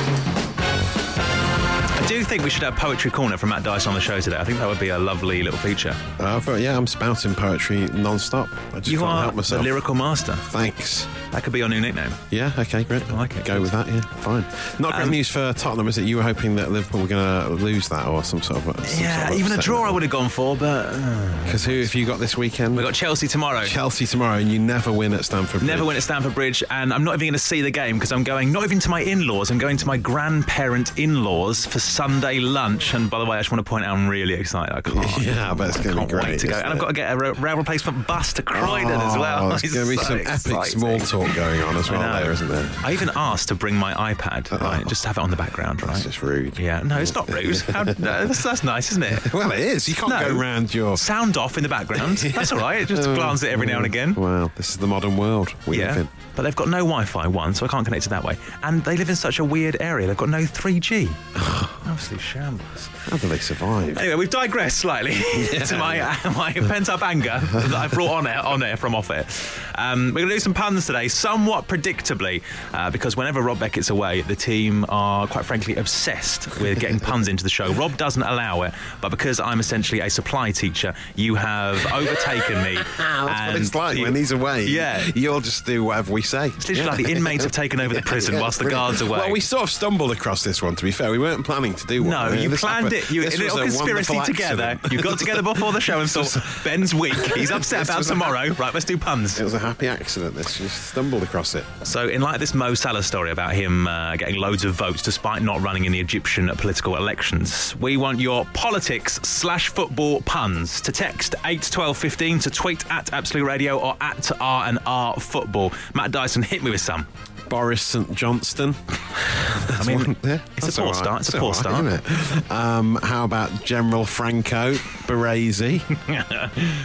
I 2.03 2.07
do 2.07 2.25
think 2.25 2.43
we 2.43 2.51
should 2.51 2.65
have 2.65 2.75
Poetry 2.77 3.11
Corner 3.11 3.37
from 3.39 3.51
Matt 3.51 3.63
Dyson 3.63 3.91
on 3.91 3.95
the 3.95 4.01
show 4.01 4.21
today. 4.21 4.37
I 4.37 4.45
think 4.45 4.59
that 4.59 4.67
would 4.69 4.81
be 4.81 4.89
a 4.89 4.99
lovely 4.99 5.43
little 5.43 5.59
feature. 5.59 5.95
Uh, 6.19 6.41
but 6.45 6.61
yeah, 6.61 6.77
I'm 6.77 6.87
spouting 6.87 7.35
poetry 7.35 7.87
non 7.89 8.19
stop. 8.19 8.49
I 8.75 8.81
just 8.81 8.89
You 8.89 8.99
can't 8.99 9.11
are 9.11 9.21
help 9.23 9.33
the 9.33 9.37
myself. 9.37 9.63
lyrical 9.65 9.95
master. 9.95 10.35
Thanks. 10.35 11.07
That 11.31 11.45
could 11.45 11.53
be 11.55 11.61
your 11.61 11.69
new 11.71 11.81
nickname. 11.81 12.11
Yeah, 12.31 12.53
okay, 12.59 12.85
great. 12.85 13.09
I 13.09 13.15
like 13.15 13.37
it. 13.37 13.45
Go 13.47 13.61
with 13.61 13.71
that, 13.71 13.87
yeah, 13.87 14.01
fine. 14.01 14.45
Not 14.79 14.93
great 14.95 15.05
Um, 15.05 15.11
news 15.11 15.31
for 15.31 15.53
Tottenham, 15.55 15.89
is 15.89 15.97
it? 15.97 16.03
You 16.03 16.17
were 16.19 16.23
hoping 16.23 16.57
that 16.57 16.71
Liverpool 16.73 17.01
were 17.01 17.07
going 17.07 17.47
to 17.47 17.65
lose 17.65 17.89
that 17.89 18.07
or 18.07 18.23
some 18.23 18.43
sort 18.43 18.67
of. 18.67 18.87
Some 18.87 19.03
Yeah, 19.03 19.21
sort 19.29 19.33
of 19.33 19.39
even 19.39 19.59
a 19.59 19.63
draw 19.63 19.83
I 19.85 19.91
would 19.91 20.03
have 20.03 20.11
gone 20.13 20.29
for, 20.29 20.55
but 20.57 20.87
uh, 20.93 21.45
Because 21.45 21.65
who 21.65 21.81
have 21.81 21.95
you 21.95 22.05
got 22.05 22.19
this 22.19 22.37
weekend? 22.37 22.77
we 22.77 22.83
got 22.83 22.93
Chelsea 22.95 23.29
tomorrow. 23.29 23.65
Chelsea 23.65 24.05
tomorrow, 24.07 24.37
and 24.39 24.51
you 24.51 24.59
never 24.59 24.93
win 24.93 25.15
at 25.15 25.25
Stamford 25.25 25.61
Bridge. 25.61 25.71
Never 25.71 25.85
went 25.87 25.97
at 25.97 26.03
Stamford 26.03 26.35
Bridge, 26.35 26.63
and 26.69 26.93
I'm 26.93 27.05
not 27.05 27.15
even 27.15 27.29
going 27.29 27.33
to 27.35 27.39
see 27.39 27.63
the 27.63 27.71
game 27.71 27.97
because 27.97 28.13
I'm 28.13 28.25
going 28.25 28.53
not 28.53 28.65
even 28.65 28.79
to 28.81 28.91
my 28.91 29.01
in-laws. 29.01 29.51
I'm 29.51 29.59
going 29.59 29.79
to 29.79 29.87
my 29.87 29.97
grandparent 29.97 30.99
in-laws 30.99 31.65
for 31.65 31.79
Sunday 32.03 32.41
lunch. 32.41 32.95
And 32.95 33.09
by 33.09 33.21
the 33.21 33.25
way, 33.25 33.37
I 33.37 33.41
just 33.41 33.53
want 33.53 33.65
to 33.65 33.69
point 33.71 33.85
out 33.85 33.97
I'm 33.97 34.09
really 34.09 34.35
excited. 34.35 34.75
I 34.75 34.81
can't. 34.81 35.03
Yeah, 35.23 35.55
but 35.55 35.69
it's 35.69 35.79
going 35.81 35.95
to 35.95 36.03
be 36.03 36.09
great. 36.11 36.25
wait 36.27 36.41
to 36.41 36.49
go, 36.49 36.55
and 36.59 36.67
I've 36.73 36.79
got 36.81 36.89
to 36.89 36.93
get 36.95 37.13
a 37.13 37.17
ra- 37.17 37.35
rail 37.39 37.57
replacement 37.57 38.07
bus 38.09 38.33
to 38.35 38.43
Croydon 38.43 38.91
as 38.91 39.17
well. 39.17 39.45
Oh, 39.47 39.49
There's 39.51 39.63
It's 39.65 39.75
going 39.75 39.87
to 39.87 39.91
be 39.93 39.97
so 39.99 40.03
some 40.05 40.19
epic 40.21 40.31
exciting. 40.31 40.79
small 40.81 40.99
talk 40.99 41.37
going 41.37 41.61
on 41.63 41.77
as 41.77 41.89
well, 41.91 42.01
know. 42.01 42.21
there, 42.23 42.33
isn't 42.33 42.49
there? 42.49 42.69
I 42.85 42.93
even 42.93 43.11
asked 43.15 43.49
to 43.49 43.55
bring 43.55 43.77
my 43.77 43.95
iPad, 44.15 44.51
right, 44.61 44.85
just 44.89 45.03
to 45.03 45.09
have 45.09 45.19
it 45.19 45.21
on 45.21 45.31
the 45.31 45.37
background, 45.37 45.81
right? 45.83 45.91
That's 45.93 46.03
just 46.03 46.23
rude. 46.23 46.59
Yeah, 46.59 46.81
no, 46.81 46.99
it's 46.99 47.15
not 47.15 47.29
rude. 47.31 47.57
How, 47.69 47.85
no, 47.85 47.93
that's, 48.27 48.43
that's 48.43 48.65
nice, 48.65 48.91
isn't 48.91 49.03
it? 49.05 49.21
Well, 49.33 49.53
it 49.53 49.61
is. 49.61 49.89
You 49.89 49.95
can't 49.95 50.11
No. 50.11 50.29
go 50.29 50.35
round 50.35 50.75
your. 50.75 50.97
Sound 50.97 51.37
off 51.37 51.57
in 51.57 51.63
the 51.63 51.69
background. 51.69 52.19
That's 52.19 52.51
all 52.53 52.59
right. 52.59 52.87
Just 52.87 53.09
oh, 53.09 53.15
glance 53.15 53.43
at 53.45 53.51
it 53.51 53.53
every 53.53 53.67
now 53.67 53.77
and 53.77 53.87
again. 53.87 54.15
Well, 54.15 54.51
this 54.57 54.71
is 54.71 54.79
the 54.79 54.87
modern 54.89 55.17
world 55.17 55.55
we 55.67 55.77
live 55.79 55.95
Yeah, 55.97 56.01
in. 56.03 56.09
but 56.35 56.43
they've 56.43 56.57
got 56.57 56.69
no 56.69 56.79
Wi-Fi 56.79 57.29
one, 57.29 57.55
so 57.55 57.65
I 57.65 57.69
can't 57.69 57.85
connect 57.85 58.03
to 58.05 58.09
that 58.11 58.25
way. 58.25 58.37
And 58.65 58.83
they 58.85 58.97
live 58.97 59.09
in 59.09 59.17
such 59.17 59.39
a 59.39 59.45
weird 59.45 59.77
area. 59.81 60.07
They've 60.09 60.17
got 60.17 60.29
no 60.31 60.41
3G. 60.43 61.09
Absolute 61.93 62.21
shambles. 62.21 62.87
How 62.87 63.17
do 63.19 63.29
they 63.29 63.39
survive? 63.39 63.99
Anyway, 63.99 64.15
we've 64.15 64.31
digressed 64.31 64.79
slightly 64.79 65.13
to 65.67 65.77
my 65.79 66.01
uh, 66.01 66.31
my 66.33 66.53
pent-up 66.53 67.03
anger 67.03 67.39
that 67.53 67.75
I 67.75 67.87
brought 67.89 68.11
on 68.13 68.27
air, 68.27 68.39
on 68.41 68.63
air 68.63 68.77
from 68.79 68.95
off 68.95 69.11
air. 69.11 69.27
Um, 69.75 70.07
we're 70.07 70.21
going 70.21 70.29
to 70.31 70.35
do 70.37 70.41
some 70.41 70.55
puns 70.55 70.87
today, 70.87 71.09
somewhat 71.09 71.69
predictably, 71.69 72.43
uh, 72.73 72.91
because 72.91 73.17
whenever 73.17 73.43
Rob 73.43 73.59
Beckett's 73.59 73.91
away, 73.91 74.23
the 74.23 74.35
team 74.37 74.87
are 74.89 75.27
quite 75.27 75.45
frankly 75.45 75.77
obsessed 75.77 76.59
with 76.61 76.81
getting 76.81 76.99
puns 77.11 77.29
into 77.29 77.45
the 77.45 77.51
show. 77.51 77.73
Rob 77.75 77.97
doesn't 77.99 78.23
allow 78.23 78.63
it, 78.63 78.73
but 79.03 79.11
because 79.11 79.39
I'm 79.39 79.61
essentially 79.61 80.01
a 80.01 80.09
supply 80.09 80.51
teacher, 80.51 80.95
you 81.15 81.35
have 81.35 81.85
overtaken 81.93 82.63
me. 82.63 82.79
That's 82.99 83.53
what 83.53 83.61
it's 83.61 83.75
like 83.75 83.99
you- 83.99 84.05
when 84.05 84.15
he's 84.15 84.33
away. 84.33 84.65
Yeah. 84.67 85.05
You'll 85.15 85.41
just 85.41 85.67
do 85.67 85.85
whatever 85.85 86.13
we 86.13 86.23
say. 86.23 86.47
It's 86.49 86.69
literally 86.69 86.91
like 86.91 87.05
the 87.07 87.13
inmates 87.13 87.45
have 87.45 87.53
taken 87.53 87.81
over 87.81 87.93
the 87.93 88.03
prison 88.03 88.41
whilst 88.41 88.59
the 88.61 88.71
guards 88.71 89.03
are 89.03 89.07
away. 89.07 89.19
Well, 89.19 89.31
we 89.31 89.41
sort 89.41 89.65
of 89.65 89.71
stumbled 89.71 90.11
across 90.13 90.43
this 90.43 90.63
one, 90.63 90.75
to 90.77 90.85
be 90.85 90.91
fair. 90.91 91.11
We 91.11 91.19
weren't 91.19 91.45
planning 91.45 91.75
to 91.75 91.82
do 91.85 92.03
one. 92.03 92.11
No, 92.11 92.33
you 92.33 92.49
this 92.49 92.61
planned 92.61 92.85
happened- 92.87 93.03
it. 93.05 93.11
You 93.11 93.23
this 93.23 93.35
in 93.35 93.43
a 93.43 93.45
was 93.45 93.55
little 93.55 93.69
conspiracy 93.69 94.21
together. 94.33 94.63
accident. 94.63 94.93
You 94.93 95.03
got 95.03 95.19
together 95.19 95.43
before 95.43 95.73
the 95.73 95.81
show 95.81 96.01
and 96.01 96.11
thought, 96.11 96.37
Ben's 96.65 96.95
weak. 96.95 97.15
He's 97.35 97.51
upset 97.53 97.85
about 97.89 98.05
tomorrow. 98.05 98.51
Right, 98.55 98.73
let's 98.75 98.85
do 98.87 98.97
puns. 98.99 99.39
It 99.41 99.45
was 99.45 99.55
a 99.55 99.59
happy 99.59 99.89
accident. 99.89 100.35
This 100.35 100.59
just 100.59 100.89
stumbled 100.89 101.23
across 101.23 101.55
it. 101.55 101.65
So, 101.85 102.09
in 102.09 102.21
light 102.23 102.35
of 102.35 102.41
this 102.41 102.55
Mo 102.55 102.75
Salah 102.75 103.03
story 103.03 103.31
about 103.31 103.55
him 103.55 103.87
uh, 103.87 104.17
getting 104.17 104.37
loads 104.37 104.65
of 104.65 104.75
votes 104.75 105.03
despite 105.03 105.43
not 105.43 105.61
running 105.61 105.85
in 105.85 105.93
the 105.93 106.01
Egyptian 106.01 106.49
political 106.57 106.97
elections, 106.97 107.75
we 107.77 107.97
want 107.97 108.21
your 108.21 108.45
politics 108.55 109.15
slash 109.23 109.69
football 109.69 110.23
puns 110.23 110.81
to 110.83 110.93
text 110.93 111.35
eight 111.45 111.63
twelve 111.71 111.97
fifteen 111.97 112.39
to 112.41 112.51
tweet 112.51 112.85
at 112.91 113.13
Absolute 113.13 113.45
Radio 113.45 113.79
or 113.79 113.97
at 114.01 114.31
R 114.41 114.67
and 114.69 114.79
R 114.87 115.15
Football. 115.19 115.73
Matt 115.95 116.11
Dyson, 116.13 116.43
hit 116.43 116.63
me 116.63 116.71
with 116.71 116.81
some. 116.81 117.07
Boris 117.53 117.83
St 117.83 118.15
Johnston. 118.15 118.75
I 118.89 119.85
mean, 119.87 120.17
it's 120.57 120.79
a 120.79 120.81
poor 120.83 120.95
start. 120.95 121.21
It's 121.21 121.35
a 121.35 121.39
poor 121.39 121.53
start. 121.53 121.85
Isn't 121.85 122.01
it? 122.01 122.51
Um, 122.51 122.99
how 123.03 123.25
about 123.25 123.63
General 123.63 124.07
Franco 124.07 124.73
Baresi? 125.07 125.83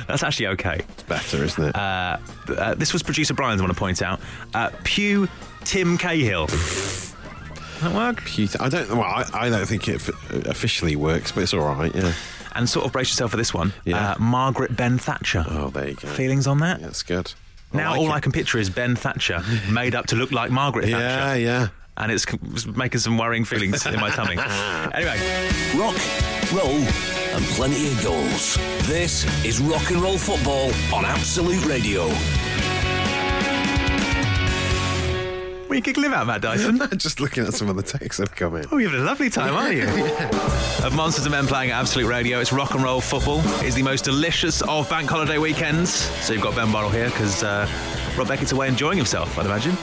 That's 0.07 0.23
actually 0.23 0.47
okay. 0.47 0.81
It's 0.89 1.03
better, 1.03 1.41
isn't 1.45 1.63
it? 1.69 1.73
Uh, 1.73 2.17
uh, 2.49 2.73
this 2.73 2.91
was 2.91 3.01
producer 3.01 3.33
Brian's, 3.33 3.61
I 3.61 3.63
want 3.63 3.73
to 3.75 3.79
point 3.79 4.01
out. 4.01 4.19
Uh, 4.53 4.71
Pew 4.83 5.29
Tim 5.63 5.97
Cahill. 5.97 6.47
that 6.47 7.95
work? 7.95 8.25
Cute. 8.25 8.59
I 8.59 8.67
don't. 8.67 8.89
Well, 8.89 9.03
I, 9.03 9.23
I 9.33 9.49
don't 9.49 9.65
think 9.65 9.87
it 9.87 9.95
f- 9.95 10.31
officially 10.47 10.97
works, 10.97 11.31
but 11.31 11.43
it's 11.43 11.53
all 11.53 11.61
right. 11.61 11.95
Yeah. 11.95 12.11
And 12.55 12.67
sort 12.67 12.85
of 12.85 12.91
brace 12.91 13.07
yourself 13.09 13.31
for 13.31 13.37
this 13.37 13.53
one. 13.53 13.71
Yeah. 13.85 14.11
Uh, 14.11 14.15
Margaret 14.19 14.75
Ben 14.75 14.97
Thatcher. 14.97 15.45
Oh, 15.47 15.69
there 15.69 15.87
you 15.87 15.95
go. 15.95 16.09
Feelings 16.09 16.45
on 16.45 16.59
that? 16.59 16.81
That's 16.81 17.03
good. 17.03 17.33
Now 17.73 17.91
like 17.91 17.99
all 17.99 18.07
it. 18.07 18.11
I 18.11 18.19
can 18.19 18.31
picture 18.31 18.57
is 18.57 18.69
Ben 18.69 18.95
Thatcher 18.95 19.43
made 19.69 19.95
up 19.95 20.07
to 20.07 20.15
look 20.15 20.31
like 20.31 20.51
Margaret 20.51 20.85
Thatcher. 20.89 21.39
yeah. 21.39 21.67
And 21.99 22.11
it's 22.11 22.25
making 22.67 22.99
some 22.99 23.17
worrying 23.17 23.43
feelings 23.43 23.83
in 23.85 23.99
my 23.99 24.09
tummy. 24.11 24.35
Anyway, 24.93 25.17
Rock, 25.75 25.97
roll, 26.53 26.77
and 27.35 27.43
plenty 27.55 27.87
of 27.87 28.03
goals. 28.03 28.55
This 28.87 29.25
is 29.43 29.59
Rock 29.59 29.89
and 29.91 30.01
Roll 30.01 30.17
Football 30.17 30.71
on 30.95 31.05
Absolute 31.05 31.65
Radio. 31.65 32.07
Are 35.69 35.75
you 35.75 35.81
giggling 35.81 36.07
about, 36.07 36.27
Matt 36.27 36.41
Dyson? 36.41 36.81
Just 36.97 37.19
looking 37.19 37.45
at 37.45 37.53
some 37.53 37.69
of 37.69 37.75
the 37.75 37.83
texts 37.83 38.17
that 38.19 38.29
have 38.29 38.35
come 38.35 38.55
in. 38.55 38.65
Oh, 38.71 38.77
you're 38.77 38.89
having 38.89 39.03
a 39.03 39.05
lovely 39.05 39.29
time, 39.29 39.53
aren't 39.53 39.75
you? 39.75 39.87
Of 40.85 40.95
Monsters 40.95 41.25
and 41.25 41.31
Men 41.33 41.47
playing 41.47 41.71
at 41.71 41.79
Absolute 41.79 42.07
Radio, 42.07 42.39
it's 42.39 42.53
rock 42.53 42.73
and 42.75 42.83
roll 42.83 43.01
football. 43.01 43.41
It's 43.65 43.75
the 43.75 43.83
most 43.83 44.05
delicious 44.05 44.61
of 44.61 44.89
bank 44.89 45.09
holiday 45.09 45.37
weekends. 45.37 45.89
So 45.91 46.33
you've 46.33 46.43
got 46.43 46.55
Ben 46.55 46.71
Burrell 46.71 46.89
here 46.89 47.09
because 47.09 47.43
uh, 47.43 47.67
Rob 48.17 48.27
Beckett's 48.27 48.51
away 48.53 48.67
enjoying 48.69 48.95
himself, 48.97 49.37
I'd 49.37 49.45
imagine. 49.47 49.75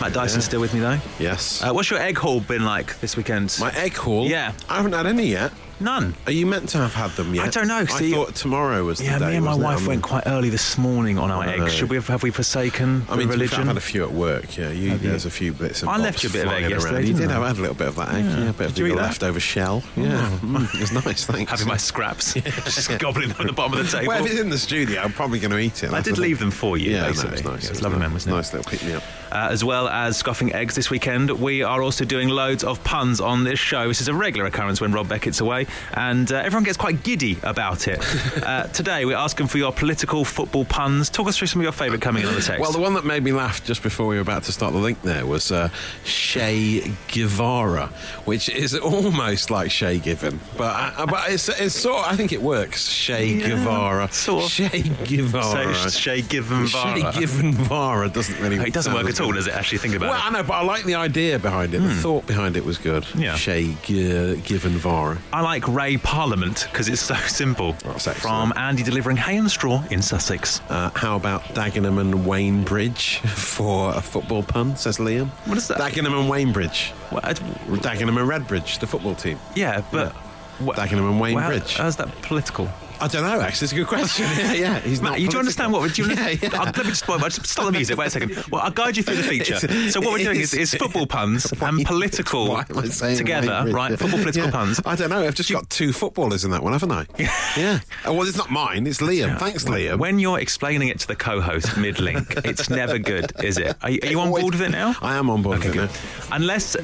Matt 0.00 0.12
Dyson's 0.12 0.44
still 0.44 0.60
with 0.60 0.72
me 0.72 0.80
though. 0.80 0.98
Yes. 1.18 1.62
Uh, 1.62 1.72
what's 1.72 1.90
your 1.90 1.98
egg 1.98 2.16
haul 2.16 2.40
been 2.40 2.64
like 2.64 2.98
this 3.00 3.16
weekend? 3.16 3.56
My 3.60 3.70
egg 3.72 3.94
haul. 3.94 4.26
Yeah. 4.28 4.52
I 4.68 4.76
haven't 4.76 4.92
had 4.92 5.06
any 5.06 5.26
yet. 5.26 5.52
None. 5.78 6.14
Are 6.26 6.32
you 6.32 6.46
meant 6.46 6.70
to 6.70 6.78
have 6.78 6.94
had 6.94 7.10
them 7.12 7.34
yet? 7.34 7.44
I 7.46 7.48
don't 7.50 7.68
know, 7.68 7.78
I 7.78 7.84
thought 7.84 8.34
tomorrow 8.34 8.82
was 8.84 8.98
the 8.98 9.04
Yeah, 9.04 9.18
day. 9.18 9.30
me 9.30 9.36
and 9.36 9.44
my 9.44 9.50
wasn't 9.54 9.64
it? 9.64 9.74
wife 9.80 9.86
went 9.86 10.02
quite 10.02 10.22
early 10.26 10.48
this 10.48 10.78
morning 10.78 11.18
on 11.18 11.30
our 11.30 11.42
I 11.42 11.56
know. 11.56 11.64
eggs. 11.64 11.74
Should 11.74 11.90
we 11.90 11.96
have, 11.96 12.06
have 12.08 12.22
we 12.22 12.30
forsaken 12.30 13.04
I 13.10 13.16
mean, 13.16 13.28
religion? 13.28 13.60
I've 13.60 13.66
had 13.66 13.76
a 13.76 13.80
few 13.80 14.02
at 14.04 14.12
work. 14.12 14.56
Yeah, 14.56 14.70
you, 14.70 14.96
there's 14.96 15.26
a 15.26 15.30
few 15.30 15.52
bits. 15.52 15.84
I 15.84 15.98
left 15.98 16.22
you 16.22 16.30
a 16.30 16.32
bit 16.32 16.46
of 16.46 16.52
egg 16.52 16.70
yesterday. 16.70 17.06
You 17.06 17.14
did. 17.14 17.30
I? 17.30 17.34
have 17.34 17.42
had 17.46 17.56
a 17.58 17.60
little 17.60 17.76
bit 17.76 17.88
of 17.88 17.96
that 17.96 18.08
egg. 18.14 18.24
Yeah, 18.24 18.48
a 18.48 18.52
bit 18.52 18.56
Did 18.58 18.70
of 18.70 18.78
you 18.78 18.84
the 18.84 18.90
eat 18.92 18.96
that? 18.96 19.02
leftover 19.02 19.40
shell. 19.40 19.82
Yeah, 19.96 20.38
Mm, 20.46 20.74
it 20.74 20.80
was 20.80 20.92
nice. 20.92 21.26
Thanks. 21.26 21.50
Having 21.56 21.68
my 21.68 21.76
scraps, 21.76 22.34
just 22.34 22.98
gobbling 22.98 23.28
them 23.28 23.36
at 23.40 23.46
the 23.46 23.52
bottom 23.52 23.78
of 23.78 23.84
the 23.84 23.90
table. 23.98 24.08
Well, 24.08 24.24
if 24.24 24.30
it's 24.30 24.40
in 24.40 24.48
the 24.48 24.58
studio, 24.58 25.00
I'm 25.02 25.12
probably 25.12 25.38
going 25.40 25.50
to 25.50 25.58
eat 25.58 25.82
it. 25.84 25.92
I 25.92 26.00
did 26.00 26.16
leave 26.18 26.38
them 26.38 26.50
for 26.50 26.78
you, 26.78 26.92
Yeah, 26.92 27.08
basically. 27.08 27.34
it's 27.38 27.44
nice. 27.44 27.62
Yeah, 27.64 27.68
It 27.68 27.72
was 27.72 27.82
lovely, 27.82 27.98
man, 27.98 28.12
it? 28.16 28.26
Nice 28.26 28.52
little 28.54 28.70
pick 28.70 28.82
me 28.84 28.94
up. 28.94 29.02
Uh, 29.32 29.48
as 29.50 29.64
well 29.64 29.88
as 29.88 30.16
scoffing 30.16 30.52
eggs 30.54 30.74
this 30.74 30.88
weekend, 30.90 31.30
we 31.30 31.62
are 31.62 31.82
also 31.82 32.04
doing 32.04 32.28
loads 32.28 32.62
of 32.64 32.82
puns 32.84 33.20
on 33.20 33.44
this 33.44 33.58
show. 33.58 33.88
This 33.88 34.00
is 34.00 34.08
a 34.08 34.14
regular 34.14 34.46
occurrence 34.48 34.80
when 34.80 34.92
Rob 34.92 35.08
Beckett's 35.08 35.40
away. 35.40 35.66
and 35.94 36.30
uh, 36.30 36.36
everyone 36.36 36.64
gets 36.64 36.76
quite 36.76 37.02
giddy 37.02 37.38
about 37.42 37.88
it. 37.88 37.98
uh, 38.44 38.64
today, 38.68 39.04
we're 39.04 39.16
asking 39.16 39.48
for 39.48 39.58
your 39.58 39.72
political 39.72 40.24
football 40.24 40.64
puns. 40.64 41.10
Talk 41.10 41.26
us 41.28 41.36
through 41.36 41.48
some 41.48 41.60
of 41.60 41.64
your 41.64 41.72
favourite 41.72 42.00
coming 42.02 42.22
in 42.22 42.28
on 42.28 42.34
the 42.34 42.40
text. 42.40 42.60
Well, 42.60 42.72
the 42.72 42.78
one 42.78 42.94
that 42.94 43.04
made 43.04 43.22
me 43.24 43.32
laugh 43.32 43.64
just 43.64 43.82
before 43.82 44.06
we 44.06 44.14
were 44.16 44.20
about 44.22 44.44
to 44.44 44.52
start 44.52 44.72
the 44.72 44.78
link 44.78 45.02
there 45.02 45.26
was 45.26 45.50
uh, 45.50 45.68
Shay 46.04 46.92
Guevara, 47.08 47.88
which 48.24 48.48
is 48.48 48.74
almost 48.76 49.50
like 49.50 49.70
Shay 49.70 49.98
Given, 49.98 50.40
but 50.56 50.94
uh, 50.98 51.06
but 51.06 51.30
it's, 51.30 51.48
it's 51.48 51.74
sort. 51.74 52.06
Of, 52.06 52.12
I 52.12 52.16
think 52.16 52.32
it 52.32 52.40
works. 52.42 52.88
Shay 52.88 53.26
Yeah, 53.34 53.48
Guevara, 53.48 54.12
sort 54.12 54.44
of. 54.44 54.50
Shay 54.50 54.82
Guevara. 54.82 55.74
so 55.74 55.88
Shay 55.90 56.22
Given 56.22 56.66
Vara. 56.66 57.12
Shay. 57.12 57.20
Given 57.20 57.52
Vara 57.52 58.08
doesn't 58.08 58.38
really. 58.40 58.56
It 58.56 58.72
doesn't 58.72 58.94
work 58.94 59.06
as 59.08 59.15
at 59.20 59.24
all, 59.24 59.32
does 59.32 59.46
it? 59.46 59.54
Actually, 59.54 59.78
think 59.78 59.94
about 59.94 60.10
Well, 60.10 60.20
I 60.22 60.30
know, 60.30 60.42
but 60.42 60.54
I 60.54 60.62
like 60.62 60.84
the 60.84 60.94
idea 60.94 61.38
behind 61.38 61.74
it. 61.74 61.78
The 61.80 61.94
thought 61.94 62.26
behind 62.26 62.56
it 62.56 62.64
was 62.64 62.78
good. 62.78 63.04
Hmm. 63.04 63.20
Yeah. 63.22 63.34
Shay 63.36 63.76
G- 63.82 64.36
Given 64.44 64.72
Vara. 64.72 65.18
I 65.32 65.40
like 65.42 65.66
Ray 65.68 65.96
Parliament 65.96 66.66
because 66.70 66.88
it's 66.88 67.00
so 67.02 67.14
simple. 67.26 67.72
That's 67.84 68.06
excellent. 68.06 68.22
From 68.22 68.52
Andy 68.56 68.82
delivering 68.82 69.16
hay 69.16 69.36
and 69.36 69.50
straw 69.50 69.82
in 69.90 70.02
Sussex. 70.02 70.60
Uh, 70.68 70.90
how 70.94 71.16
about 71.16 71.42
Dagenham 71.54 71.98
and 72.00 72.14
Waynebridge 72.14 73.18
for 73.28 73.94
a 73.94 74.00
football 74.00 74.42
pun? 74.42 74.76
Says 74.76 74.98
Liam. 74.98 75.28
What 75.46 75.58
is 75.58 75.68
that? 75.68 75.78
Dagenham 75.78 76.18
and 76.18 76.30
Waynebridge. 76.30 76.92
Well, 77.10 77.20
I- 77.22 77.34
Dagenham 77.34 78.18
and 78.20 78.28
Redbridge, 78.28 78.78
the 78.80 78.86
football 78.86 79.14
team. 79.14 79.38
yeah, 79.54 79.82
but. 79.92 80.14
wha- 80.60 80.74
Dagenham 80.74 81.08
and 81.10 81.20
well, 81.20 81.32
Waynebridge. 81.34 81.76
How's 81.76 81.96
that 81.96 82.10
political? 82.22 82.68
I 83.00 83.08
don't 83.08 83.22
know. 83.24 83.40
Actually, 83.40 83.66
it's 83.66 83.72
a 83.72 83.76
good 83.76 83.86
question. 83.86 84.24
yeah, 84.38 84.52
yeah. 84.52 84.78
He's 84.80 85.02
Matt, 85.02 85.12
not. 85.12 85.20
you 85.20 85.28
do 85.28 85.38
understand 85.38 85.72
what 85.72 85.82
we're 85.82 85.88
doing? 85.88 86.06
Yeah, 86.16 86.28
yeah. 86.30 86.48
I'll, 86.54 86.64
let 86.66 86.76
me 86.78 86.84
just, 86.84 87.06
well, 87.06 87.18
just 87.18 87.46
stop 87.46 87.66
the 87.66 87.72
music. 87.72 87.96
Wait 87.98 88.06
a 88.06 88.10
second. 88.10 88.44
Well, 88.50 88.62
I'll 88.62 88.70
guide 88.70 88.96
you 88.96 89.02
through 89.02 89.16
the 89.16 89.22
feature. 89.28 89.56
So 89.90 90.00
what 90.00 90.12
we're 90.12 90.24
doing 90.24 90.40
is, 90.40 90.54
is 90.54 90.72
football 90.74 91.06
puns 91.06 91.52
and 91.60 91.84
political 91.84 92.48
Why 92.48 92.64
am 92.70 92.78
I 92.78 92.84
saying 92.86 93.18
together, 93.18 93.64
right? 93.70 93.98
Football 93.98 94.20
political 94.20 94.46
Yeah. 94.46 94.50
puns. 94.52 94.80
I 94.86 94.96
don't 94.96 95.10
know. 95.10 95.26
I've 95.26 95.34
just 95.34 95.50
got 95.52 95.68
two 95.68 95.92
footballers 95.92 96.44
in 96.44 96.50
that 96.52 96.62
one, 96.62 96.72
haven't 96.72 96.92
I? 96.92 97.06
yeah. 97.18 97.80
Oh, 98.06 98.14
well, 98.14 98.26
it's 98.26 98.36
not 98.38 98.50
mine. 98.50 98.86
It's 98.86 99.00
Liam. 99.00 99.38
Thanks, 99.38 99.64
Liam. 99.64 99.98
When 99.98 100.18
you're 100.18 100.38
explaining 100.40 100.88
it 100.88 100.98
to 101.00 101.06
the 101.06 101.16
co-host 101.16 101.76
mid-link, 101.76 102.26
it's 102.44 102.70
never 102.70 102.98
good, 102.98 103.30
is 103.44 103.58
it? 103.58 103.76
Are, 103.82 103.90
you- 103.90 104.00
are 104.02 104.08
you 104.08 104.20
on 104.20 104.30
board 104.30 104.54
with 104.54 104.62
it 104.62 104.70
now? 104.70 104.94
I 105.02 105.16
am 105.16 105.28
on 105.28 105.42
board 105.42 105.58
Okay, 105.58 105.68
with 105.68 105.76
it 105.76 105.80
good. 105.90 106.30
now. 106.30 106.36
Unless 106.36 106.76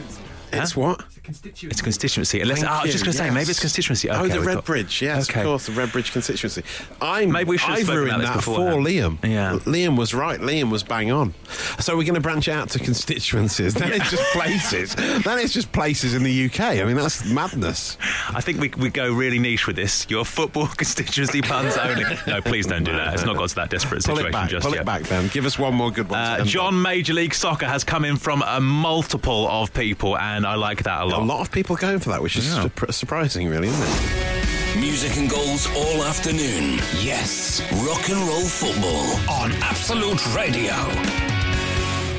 It's 0.52 0.76
what? 0.76 1.04
it's 1.26 1.80
a 1.80 1.82
constituency. 1.84 2.40
Unless 2.40 2.60
Thank 2.60 2.70
oh, 2.70 2.74
I 2.74 2.82
was 2.82 2.92
just 2.92 3.04
going 3.04 3.12
to 3.12 3.18
say 3.18 3.24
yes. 3.26 3.34
maybe 3.34 3.50
it's 3.50 3.60
constituency. 3.60 4.10
Okay, 4.10 4.18
oh, 4.20 4.28
the 4.28 4.38
we've 4.40 4.44
got- 4.54 4.64
Redbridge, 4.64 5.00
yes, 5.00 5.30
Okay. 5.30 5.40
of 5.40 5.46
course, 5.46 5.66
the 5.66 5.72
Redbridge 5.72 6.12
constituency. 6.12 6.62
I'm, 7.00 7.30
Maybe 7.32 7.50
we 7.50 7.58
should 7.58 7.70
have 7.70 7.78
I've 7.78 7.84
spoken 7.84 8.02
about 8.04 8.18
ruined 8.18 8.24
that 8.24 8.44
for 8.44 8.50
beforehand. 8.82 9.18
Liam. 9.22 9.30
Yeah. 9.30 9.58
Liam 9.72 9.96
was 9.96 10.14
right. 10.14 10.40
Liam 10.40 10.70
was 10.70 10.82
bang 10.82 11.10
on. 11.12 11.32
So 11.78 11.96
we're 11.96 12.02
going 12.04 12.14
to 12.16 12.20
branch 12.20 12.48
out 12.48 12.70
to 12.70 12.78
constituencies. 12.78 13.74
Then 13.82 13.92
it's 13.92 14.10
just 14.10 14.22
places. 14.32 14.94
then 14.96 15.38
it's 15.38 15.52
just 15.52 15.72
places 15.72 16.14
in 16.14 16.22
the 16.22 16.46
UK. 16.46 16.60
I 16.60 16.84
mean, 16.84 16.96
that's 16.96 17.24
madness. 17.24 17.96
I 18.30 18.40
think 18.40 18.60
we, 18.60 18.68
we 18.76 18.90
go 18.90 19.12
really 19.12 19.38
niche 19.38 19.66
with 19.66 19.76
this. 19.76 20.06
Your 20.08 20.24
football 20.24 20.66
constituency 20.76 21.40
puns 21.42 21.76
only. 21.76 22.04
No, 22.26 22.40
please 22.40 22.66
don't 22.66 22.84
do 22.84 22.92
that. 22.92 23.14
It's 23.14 23.24
not 23.24 23.36
got 23.36 23.48
to 23.48 23.54
that 23.56 23.70
desperate 23.70 24.04
Pull 24.04 24.16
situation 24.16 24.28
it 24.28 24.32
back. 24.32 24.50
just 24.50 24.62
Pull 24.64 24.74
yet. 24.74 24.82
it 24.82 24.86
back, 24.86 25.08
Ben. 25.08 25.28
Give 25.28 25.46
us 25.46 25.58
one 25.58 25.74
more 25.74 25.90
good 25.90 26.08
one. 26.08 26.18
Uh, 26.20 26.36
end 26.40 26.48
John 26.48 26.80
Major 26.80 27.14
League 27.14 27.34
Soccer 27.34 27.66
has 27.66 27.84
come 27.84 28.04
in 28.04 28.16
from 28.16 28.42
a 28.42 28.60
multiple 28.60 29.48
of 29.48 29.72
people, 29.74 30.16
and 30.18 30.41
I 30.46 30.54
like 30.56 30.82
that 30.84 31.02
a 31.02 31.04
lot. 31.04 31.20
A 31.20 31.24
lot 31.24 31.40
of 31.40 31.50
people 31.50 31.76
going 31.76 31.98
for 31.98 32.10
that, 32.10 32.22
which 32.22 32.36
is 32.36 32.46
Yeah. 32.54 32.68
su- 32.78 32.92
surprising, 32.92 33.48
really, 33.48 33.68
isn't 33.68 33.82
it? 33.82 34.78
Music 34.80 35.16
and 35.18 35.28
goals 35.28 35.66
all 35.76 36.02
afternoon. 36.04 36.80
Yes, 37.00 37.60
rock 37.86 38.08
and 38.08 38.20
roll 38.26 38.40
football 38.46 39.18
on 39.30 39.52
Absolute 39.62 40.24
Radio. 40.34 40.74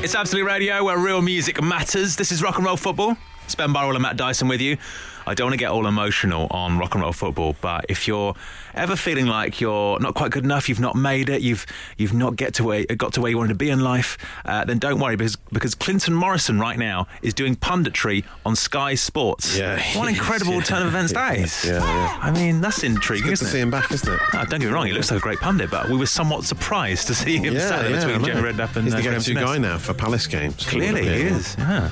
It's 0.02 0.14
Absolute 0.14 0.44
Radio, 0.44 0.84
where 0.84 0.98
real 0.98 1.22
music 1.22 1.62
matters. 1.62 2.16
This 2.16 2.30
is 2.30 2.42
Rock 2.42 2.56
and 2.56 2.66
Roll 2.66 2.76
Football. 2.76 3.16
It's 3.44 3.54
Ben 3.54 3.72
Burrell 3.72 3.92
and 3.94 4.02
Matt 4.02 4.16
Dyson 4.18 4.48
with 4.48 4.60
you. 4.60 4.76
I 5.26 5.34
don't 5.34 5.46
want 5.46 5.54
to 5.54 5.58
get 5.58 5.70
all 5.70 5.86
emotional 5.86 6.46
on 6.50 6.78
rock 6.78 6.94
and 6.94 7.02
roll 7.02 7.12
football, 7.12 7.56
but 7.60 7.86
if 7.88 8.06
you're 8.06 8.34
ever 8.74 8.96
feeling 8.96 9.26
like 9.26 9.60
you're 9.60 9.98
not 10.00 10.14
quite 10.14 10.30
good 10.30 10.44
enough, 10.44 10.68
you've 10.68 10.80
not 10.80 10.96
made 10.96 11.28
it, 11.28 11.40
you've 11.42 11.66
you've 11.96 12.12
not 12.12 12.36
get 12.36 12.54
to 12.54 12.64
where 12.64 12.84
got 12.84 13.12
to 13.14 13.20
where 13.20 13.30
you 13.30 13.36
wanted 13.36 13.50
to 13.50 13.54
be 13.54 13.70
in 13.70 13.80
life, 13.80 14.18
uh, 14.44 14.64
then 14.64 14.78
don't 14.78 15.00
worry 15.00 15.16
because 15.16 15.36
because 15.52 15.74
Clinton 15.74 16.14
Morrison 16.14 16.58
right 16.60 16.78
now 16.78 17.06
is 17.22 17.34
doing 17.34 17.56
punditry 17.56 18.24
on 18.44 18.56
Sky 18.56 18.94
Sports. 18.94 19.56
Yeah, 19.56 19.76
what 19.96 20.08
an 20.08 20.14
is, 20.14 20.18
incredible 20.18 20.54
yeah. 20.54 20.62
turn 20.62 20.82
of 20.82 20.88
events 20.88 21.12
that 21.12 21.38
is. 21.38 21.64
Yeah, 21.64 21.78
yeah. 21.82 22.18
I 22.20 22.30
mean, 22.30 22.60
that's 22.60 22.82
intriguing, 22.82 23.24
Good 23.30 23.36
to 23.38 23.44
isn't 23.44 23.48
see 23.48 23.58
it? 23.58 23.62
him 23.62 23.70
back, 23.70 23.90
isn't 23.92 24.12
it? 24.12 24.20
No, 24.32 24.44
don't 24.44 24.60
get 24.60 24.66
me 24.68 24.72
wrong, 24.72 24.86
he 24.86 24.92
looks 24.92 25.10
like 25.10 25.20
a 25.20 25.22
great 25.22 25.38
pundit, 25.38 25.70
but 25.70 25.88
we 25.88 25.96
were 25.96 26.06
somewhat 26.06 26.44
surprised 26.44 27.06
to 27.06 27.14
see 27.14 27.38
him 27.38 27.58
sat 27.58 27.82
there 27.88 28.00
I 28.00 28.18
between 28.18 28.34
know. 28.34 28.42
Redknapp 28.42 28.76
and 28.76 28.84
He's 28.84 28.94
uh, 28.94 28.98
the 28.98 29.02
go-to 29.02 29.34
guy 29.34 29.58
now 29.58 29.78
for 29.78 29.94
Palace 29.94 30.26
games. 30.26 30.66
Clearly, 30.66 31.04
he 31.04 31.22
is. 31.22 31.56
Yeah. 31.58 31.90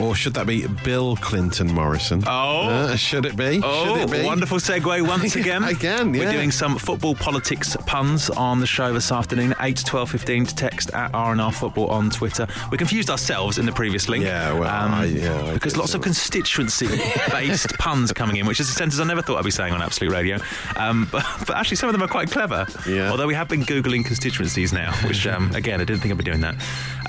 Or 0.00 0.14
should 0.14 0.34
that 0.34 0.46
be 0.46 0.66
Bill 0.84 1.16
Clinton 1.16 1.72
Morrison? 1.74 2.22
Oh. 2.26 2.69
Uh, 2.70 2.96
should 2.96 3.26
it 3.26 3.36
be? 3.36 3.60
Oh, 3.62 3.84
should 3.98 4.08
it 4.08 4.10
be? 4.20 4.24
wonderful 4.24 4.58
segue 4.58 5.06
once 5.06 5.34
again. 5.42 5.64
Again, 5.64 6.12
We're 6.12 6.30
doing 6.30 6.50
some 6.50 6.78
football 6.78 7.14
politics 7.14 7.76
puns 7.86 8.30
on 8.30 8.60
the 8.60 8.66
show 8.66 8.92
this 8.92 9.10
afternoon, 9.12 9.54
8 9.60 9.76
to 9.76 9.84
12 9.84 10.10
15 10.10 10.46
to 10.46 10.54
text 10.54 10.90
at 10.94 11.12
RNR 11.12 11.52
Football 11.52 11.88
on 11.88 12.10
Twitter. 12.10 12.46
We 12.70 12.78
confused 12.78 13.10
ourselves 13.10 13.58
in 13.58 13.66
the 13.66 13.72
previous 13.72 14.08
link. 14.08 14.24
Um, 14.24 14.30
Yeah, 14.30 14.52
well, 14.52 14.68
I- 14.70 15.04
yeah, 15.06 15.42
I 15.46 15.54
because 15.54 15.76
lots 15.76 15.92
so. 15.92 15.98
of 15.98 16.04
constituency-based 16.04 17.68
puns 17.78 18.10
are 18.10 18.14
coming 18.14 18.36
in, 18.36 18.46
which 18.46 18.60
is 18.60 18.68
a 18.68 18.72
sentence 18.72 19.00
I 19.00 19.04
never 19.04 19.22
thought 19.22 19.38
I'd 19.38 19.44
be 19.44 19.50
saying 19.50 19.72
on 19.72 19.82
Absolute 19.82 20.12
Radio. 20.12 20.38
Um, 20.76 21.08
but, 21.12 21.24
but 21.46 21.56
actually, 21.56 21.76
some 21.76 21.88
of 21.88 21.92
them 21.92 22.02
are 22.02 22.08
quite 22.08 22.30
clever. 22.30 22.66
Yeah. 22.88 23.10
Although 23.10 23.26
we 23.26 23.34
have 23.34 23.48
been 23.48 23.62
Googling 23.62 24.04
constituencies 24.04 24.72
now, 24.72 24.92
which, 25.06 25.26
um, 25.26 25.54
again, 25.54 25.80
I 25.80 25.84
didn't 25.84 26.00
think 26.02 26.12
I'd 26.12 26.18
be 26.18 26.24
doing 26.24 26.40
that. 26.42 26.56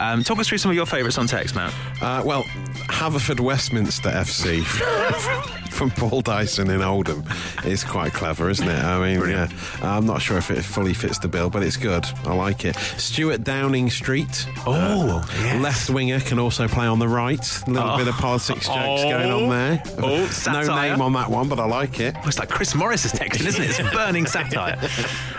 Um, 0.01 0.24
talk 0.24 0.39
us 0.39 0.48
through 0.50 0.58
some 0.58 0.72
of 0.72 0.75
your 0.75 0.88
favourites 0.88 1.20
on 1.20 1.27
text, 1.27 1.53
Matt. 1.53 1.72
Uh, 2.01 2.24
well, 2.25 2.43
Haverford 2.89 3.39
Westminster 3.39 4.10
FC 4.10 4.63
from 5.82 5.90
Paul 5.92 6.22
Dyson 6.22 6.70
in 6.70 6.82
Oldham 6.82 7.24
is 7.66 7.84
quite 7.84 8.13
clever, 8.13 8.50
isn't 8.50 8.68
it? 8.68 8.84
I 8.84 9.00
mean, 9.18 9.30
yeah, 9.30 9.48
I'm 9.82 10.06
not 10.06 10.22
sure 10.22 10.38
if 10.38 10.51
it 10.51 10.62
fully 10.63 10.94
fits 10.94 11.18
the 11.20 11.28
bill, 11.28 11.50
but 11.50 11.63
it's 11.63 11.78
good. 11.78 12.06
I 12.25 12.34
like 12.34 12.66
it. 12.66 12.75
Stuart 12.98 13.44
Downing 13.44 13.90
Street. 13.90 14.48
Oh, 14.68 15.24
yes. 15.42 15.62
Left 15.62 15.90
winger 15.90 16.20
can 16.20 16.40
also 16.40 16.68
play 16.68 16.86
on 16.86 17.00
the 17.00 17.08
right. 17.08 17.40
A 17.68 17.70
little 17.72 17.90
Oh. 17.92 17.98
bit 17.98 18.08
of 18.08 18.16
politics 18.16 18.66
jokes 18.68 19.01
Oh. 19.04 19.10
going 19.10 19.32
on 19.32 19.50
there. 19.50 19.84
Oh, 20.00 20.30
no 20.48 20.75
name 20.75 21.01
on 21.01 21.13
that 21.13 21.30
one, 21.30 21.48
but 21.50 21.60
I 21.60 21.66
like 21.66 22.00
it. 22.00 22.16
Oh, 22.24 22.28
it's 22.28 22.40
like 22.40 22.50
Chris 22.50 22.75
Morris 22.75 23.06
is 23.06 23.13
texting, 23.13 23.48
isn't 23.48 23.63
it? 23.63 23.80
It's 23.80 23.94
burning 23.94 24.25
satire. 24.25 24.78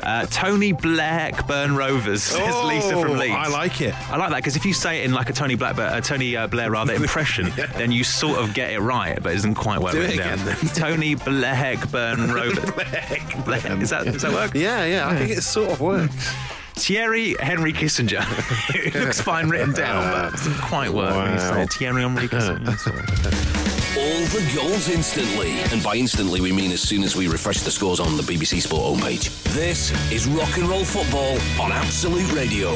Uh, 0.02 0.26
Tony 0.30 0.72
Blackburn 0.72 1.76
Rovers, 1.76 2.24
says 2.24 2.54
Lisa 2.64 3.00
from 3.00 3.12
Oh, 3.12 3.14
Leeds. 3.14 3.36
I 3.36 3.46
like 3.46 3.80
it. 3.80 3.94
I 4.10 4.16
like 4.16 4.30
that 4.30 4.36
because 4.38 4.56
if 4.56 4.64
you 4.66 4.72
say 4.72 5.00
it 5.00 5.04
in 5.04 5.12
like 5.12 5.30
a 5.30 5.32
Tony 5.32 5.54
Blackburn, 5.54 5.86
uh, 5.92 6.00
Tony 6.00 6.36
uh, 6.36 6.48
Blair 6.48 6.72
rather 6.72 6.92
impression, 6.92 7.52
then 7.76 7.92
you 7.92 8.02
sort 8.02 8.38
of 8.38 8.52
get 8.52 8.72
it 8.72 8.80
right, 8.80 9.22
but 9.22 9.30
it 9.30 9.36
isn't 9.36 9.54
quite 9.54 9.80
well 9.80 9.92
Do 9.92 10.00
it 10.00 10.10
down. 10.22 10.56
Tony 10.74 11.14
Blackburn 11.14 12.32
Rovers. 12.32 12.70
Black- 13.44 13.64
Is 13.80 13.90
that 13.90 14.04
does 14.04 14.22
that 14.22 14.32
work? 14.32 14.54
Yeah, 14.54 14.84
yeah, 14.84 15.08
I 15.08 15.16
think 15.16 15.30
it 15.30 15.42
sort 15.42 15.72
of 15.72 15.78
hmm. 15.78 15.84
works. 15.84 16.34
Thierry 16.74 17.36
Henry 17.38 17.72
Kissinger. 17.72 18.24
it 18.74 18.94
looks 18.94 19.20
fine 19.20 19.48
written 19.48 19.72
down, 19.72 20.10
but 20.10 20.28
it 20.28 20.30
doesn't 20.32 20.60
quite 20.62 20.90
work 20.90 21.14
when 21.14 21.32
you 21.32 21.38
say 21.38 21.66
Thierry 21.66 22.02
Henry 22.02 22.28
Kissinger. 22.28 23.62
All 23.94 24.24
the 24.26 24.52
goals 24.56 24.88
instantly. 24.88 25.52
And 25.70 25.82
by 25.82 25.96
instantly, 25.96 26.40
we 26.40 26.50
mean 26.50 26.72
as 26.72 26.80
soon 26.80 27.02
as 27.02 27.14
we 27.14 27.28
refresh 27.28 27.60
the 27.60 27.70
scores 27.70 28.00
on 28.00 28.16
the 28.16 28.22
BBC 28.22 28.62
Sport 28.62 28.98
homepage. 28.98 29.30
This 29.52 29.90
is 30.10 30.26
rock 30.26 30.56
and 30.56 30.66
roll 30.66 30.84
football 30.84 31.38
on 31.62 31.72
Absolute 31.72 32.32
Radio. 32.32 32.74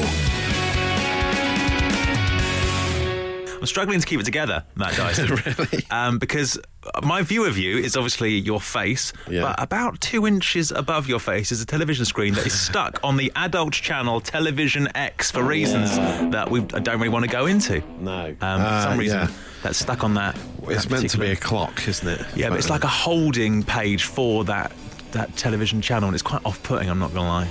I'm 3.59 3.65
struggling 3.65 3.99
to 3.99 4.05
keep 4.05 4.19
it 4.19 4.23
together, 4.23 4.63
Matt 4.75 4.93
Dyson. 4.97 5.27
Really? 5.35 5.85
Um, 5.91 6.19
because 6.19 6.59
my 7.03 7.21
view 7.21 7.45
of 7.45 7.57
you 7.57 7.77
is 7.77 7.95
obviously 7.97 8.37
your 8.37 8.61
face, 8.61 9.13
Yeah. 9.29 9.41
but 9.41 9.61
about 9.61 9.99
two 9.99 10.25
inches 10.27 10.71
above 10.71 11.07
your 11.07 11.19
face 11.19 11.51
is 11.51 11.61
a 11.61 11.65
television 11.65 12.05
screen 12.05 12.33
that 12.35 12.45
is 12.45 12.59
stuck 12.67 12.99
on 13.03 13.17
the 13.17 13.31
adult 13.35 13.73
channel 13.73 14.21
Television 14.21 14.87
X 14.95 15.31
for 15.31 15.43
reasons 15.43 15.95
that 16.31 16.49
we 16.49 16.61
don't 16.61 16.87
really 16.97 17.09
want 17.09 17.25
to 17.25 17.31
go 17.31 17.45
into. 17.47 17.81
No. 17.99 18.27
Um, 18.27 18.35
for 18.35 18.45
Uh, 18.67 18.83
some 18.83 18.97
reason, 18.99 19.19
yeah. 19.19 19.27
that's 19.63 19.79
stuck 19.79 20.03
on 20.03 20.13
that. 20.13 20.37
It's 20.67 20.85
that 20.85 20.91
meant 20.91 21.09
to 21.09 21.17
be 21.17 21.31
a 21.31 21.35
clock, 21.35 21.87
isn't 21.87 22.07
it? 22.07 22.25
Yeah, 22.35 22.49
but 22.49 22.59
it's 22.59 22.69
like 22.69 22.83
a 22.83 22.87
holding 22.87 23.63
page 23.63 24.03
for 24.05 24.43
that 24.45 24.71
that 25.13 25.35
television 25.37 25.81
channel, 25.81 26.09
and 26.09 26.13
it's 26.15 26.21
quite 26.21 26.45
off-putting. 26.45 26.89
I'm 26.89 26.99
not 26.99 27.13
going 27.13 27.25
to 27.25 27.29
lie. 27.31 27.47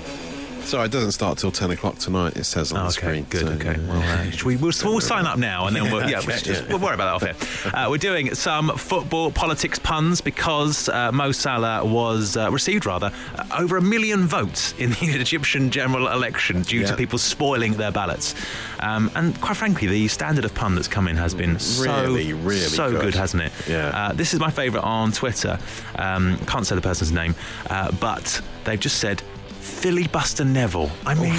So 0.66 0.82
it 0.82 0.90
doesn't 0.90 1.12
start 1.12 1.38
till 1.38 1.52
10 1.52 1.70
o'clock 1.70 1.96
tonight, 1.98 2.36
it 2.36 2.42
says 2.42 2.72
on 2.72 2.78
Oh, 2.78 2.82
the 2.82 2.86
okay, 2.88 3.22
screen. 3.22 3.26
good. 3.30 3.40
so, 3.42 3.46
okay, 3.70 3.80
yeah. 3.80 3.88
well, 3.88 4.02
uh, 4.02 4.30
we, 4.44 4.56
we'll, 4.56 4.72
we'll 4.84 5.00
sign 5.00 5.24
up 5.24 5.38
now, 5.38 5.68
and 5.68 5.76
then 5.76 5.84
we'll, 5.92 6.10
yeah, 6.10 6.20
we'll, 6.26 6.36
just, 6.38 6.66
we'll 6.68 6.80
worry 6.80 6.94
about 6.94 7.20
that 7.20 7.28
off 7.36 7.62
here. 7.62 7.72
Uh, 7.72 7.86
we're 7.88 7.98
doing 7.98 8.34
some 8.34 8.70
football 8.76 9.30
politics 9.30 9.78
puns 9.78 10.20
because 10.20 10.88
uh, 10.88 11.12
Mo 11.12 11.30
Salah 11.30 11.84
was 11.84 12.36
uh, 12.36 12.50
received 12.50 12.84
rather 12.84 13.12
uh, 13.36 13.46
over 13.56 13.76
a 13.76 13.80
million 13.80 14.26
votes 14.26 14.72
in 14.78 14.90
the 14.90 14.96
Egyptian 15.20 15.70
general 15.70 16.08
election 16.08 16.62
due 16.62 16.84
to 16.84 16.96
people 16.96 17.16
spoiling 17.20 17.74
their 17.74 17.92
ballots. 17.92 18.34
Um, 18.80 19.08
and 19.14 19.40
quite 19.40 19.56
frankly, 19.56 19.86
the 19.86 20.08
standard 20.08 20.44
of 20.44 20.52
pun 20.52 20.74
that's 20.74 20.88
come 20.88 21.06
in 21.06 21.16
has 21.16 21.32
been 21.32 21.60
so 21.60 21.84
Really, 21.84 22.32
really 22.32 22.58
so 22.58 22.90
good. 22.90 23.02
good, 23.02 23.14
hasn't 23.14 23.44
it? 23.44 23.52
Yeah. 23.68 23.90
Uh, 23.94 24.12
this 24.14 24.34
is 24.34 24.40
my 24.40 24.50
favourite 24.50 24.82
on 24.84 25.12
Twitter. 25.12 25.60
Um, 25.94 26.38
can't 26.46 26.66
say 26.66 26.74
the 26.74 26.80
person's 26.80 27.12
name, 27.12 27.36
uh, 27.70 27.92
but 28.00 28.42
they've 28.64 28.80
just 28.80 28.98
said 28.98 29.22
filibuster 29.66 30.44
Neville. 30.44 30.90
I 31.04 31.14
mean. 31.14 31.34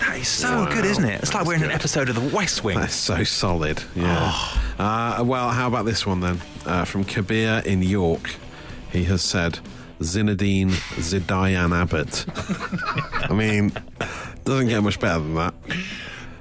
That 0.00 0.16
is 0.20 0.28
so 0.28 0.48
Wow, 0.64 0.72
good, 0.72 0.84
isn't 0.84 1.04
it? 1.04 1.20
It's 1.22 1.34
like 1.34 1.44
we're 1.44 1.54
in 1.56 1.62
an 1.64 1.70
episode 1.72 2.08
of 2.08 2.14
The 2.14 2.34
West 2.34 2.62
Wing. 2.64 2.78
That's 2.78 2.94
so 2.94 3.24
solid. 3.24 3.82
Yeah. 3.96 4.30
Oh. 4.32 4.62
Uh, 4.78 5.24
well, 5.24 5.50
how 5.50 5.66
about 5.66 5.84
this 5.84 6.06
one 6.06 6.20
then? 6.20 6.40
Uh, 6.64 6.84
from 6.84 7.04
Kabir 7.04 7.62
in 7.66 7.82
York. 7.82 8.30
he 8.92 9.04
has 9.04 9.22
said 9.22 9.58
Zinedine 10.00 10.70
Zidane 10.96 11.74
Abbott. 11.76 12.24
I 13.30 13.34
mean, 13.34 13.72
doesn't 14.44 14.68
get 14.68 14.82
much 14.82 15.00
better 15.00 15.18
than 15.18 15.34
that. 15.34 15.54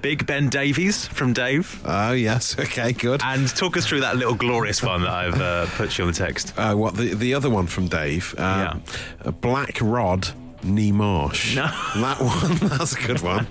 Big 0.03 0.25
Ben 0.27 0.48
Davies 0.48 1.07
from 1.07 1.34
Dave. 1.34 1.81
Oh, 1.84 2.12
yes. 2.13 2.55
Okay, 2.60 2.93
good. 2.93 3.22
And 3.24 3.48
talk 3.50 3.75
us 3.75 3.86
through 3.88 4.01
that 4.01 4.15
little 4.15 4.36
glorious 4.36 4.84
one 4.84 5.01
that 5.01 5.10
I've 5.12 5.41
uh, 5.41 5.65
put 5.75 5.98
you 5.98 6.03
on 6.05 6.12
the 6.12 6.17
text. 6.17 6.53
Uh, 6.57 6.75
what 6.75 6.96
the 6.96 7.15
the 7.15 7.34
other 7.34 7.50
one 7.50 7.65
from 7.65 7.88
Dave? 7.88 8.36
Uh, 8.38 8.75
a 9.22 9.31
Black 9.31 9.79
Rod 9.81 10.29
Knee 10.67 10.91
Marsh. 10.91 11.55
No. 11.55 11.65
That 11.97 12.19
one, 12.21 12.69
that's 12.69 12.93
a 12.95 13.01
good 13.07 13.21
one. 13.21 13.47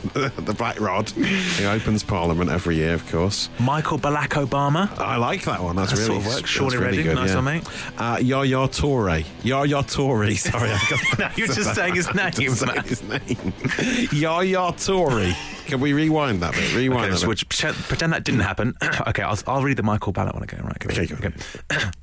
the 0.14 0.54
Black 0.56 0.80
Rod. 0.80 1.10
He 1.10 1.66
opens 1.66 2.02
Parliament 2.02 2.50
every 2.50 2.76
year, 2.76 2.94
of 2.94 3.06
course. 3.10 3.50
Michael 3.58 3.98
Barack 3.98 4.28
Obama. 4.44 4.90
I 4.98 5.16
like 5.16 5.42
that 5.44 5.62
one. 5.62 5.76
That's 5.76 5.92
That 5.92 6.08
really 6.08 6.22
sort 6.22 6.40
of 6.42 6.48
Shawnee 6.48 6.76
really 6.76 6.86
Redding, 6.86 7.04
good, 7.04 7.14
nice 7.16 7.28
yeah. 7.30 7.34
one, 7.36 7.44
mate. 7.44 7.64
Uh, 7.98 8.18
Yaya 8.22 8.68
Toure. 8.68 9.24
Yaya 9.42 9.82
Toure. 9.82 10.36
Sorry, 10.38 10.70
I 10.70 10.80
got 10.88 11.18
No, 11.18 11.28
you're 11.36 11.48
just 11.48 11.74
saying 11.74 11.94
his 11.96 12.14
name, 12.14 12.30
Just 12.30 12.60
saying 12.60 12.82
his 12.84 13.02
name. 13.02 13.52
Yaya 14.12 14.72
Toure. 14.72 15.34
Can 15.70 15.80
we 15.80 15.92
rewind 15.92 16.42
that 16.42 16.52
bit? 16.54 16.74
Rewind 16.74 17.00
Okay, 17.02 17.10
that 17.12 17.18
so 17.18 17.28
bit. 17.28 17.78
pretend, 17.88 18.12
that 18.12 18.24
didn't 18.24 18.40
happen. 18.40 18.74
okay, 19.08 19.22
I'll, 19.22 19.38
I'll 19.46 19.62
read 19.62 19.76
the 19.76 19.82
Michael 19.82 20.12
Ballot 20.12 20.34
one 20.34 20.42
again. 20.42 20.62
Right, 20.64 20.84
Okay, 20.84 21.06
go. 21.06 21.30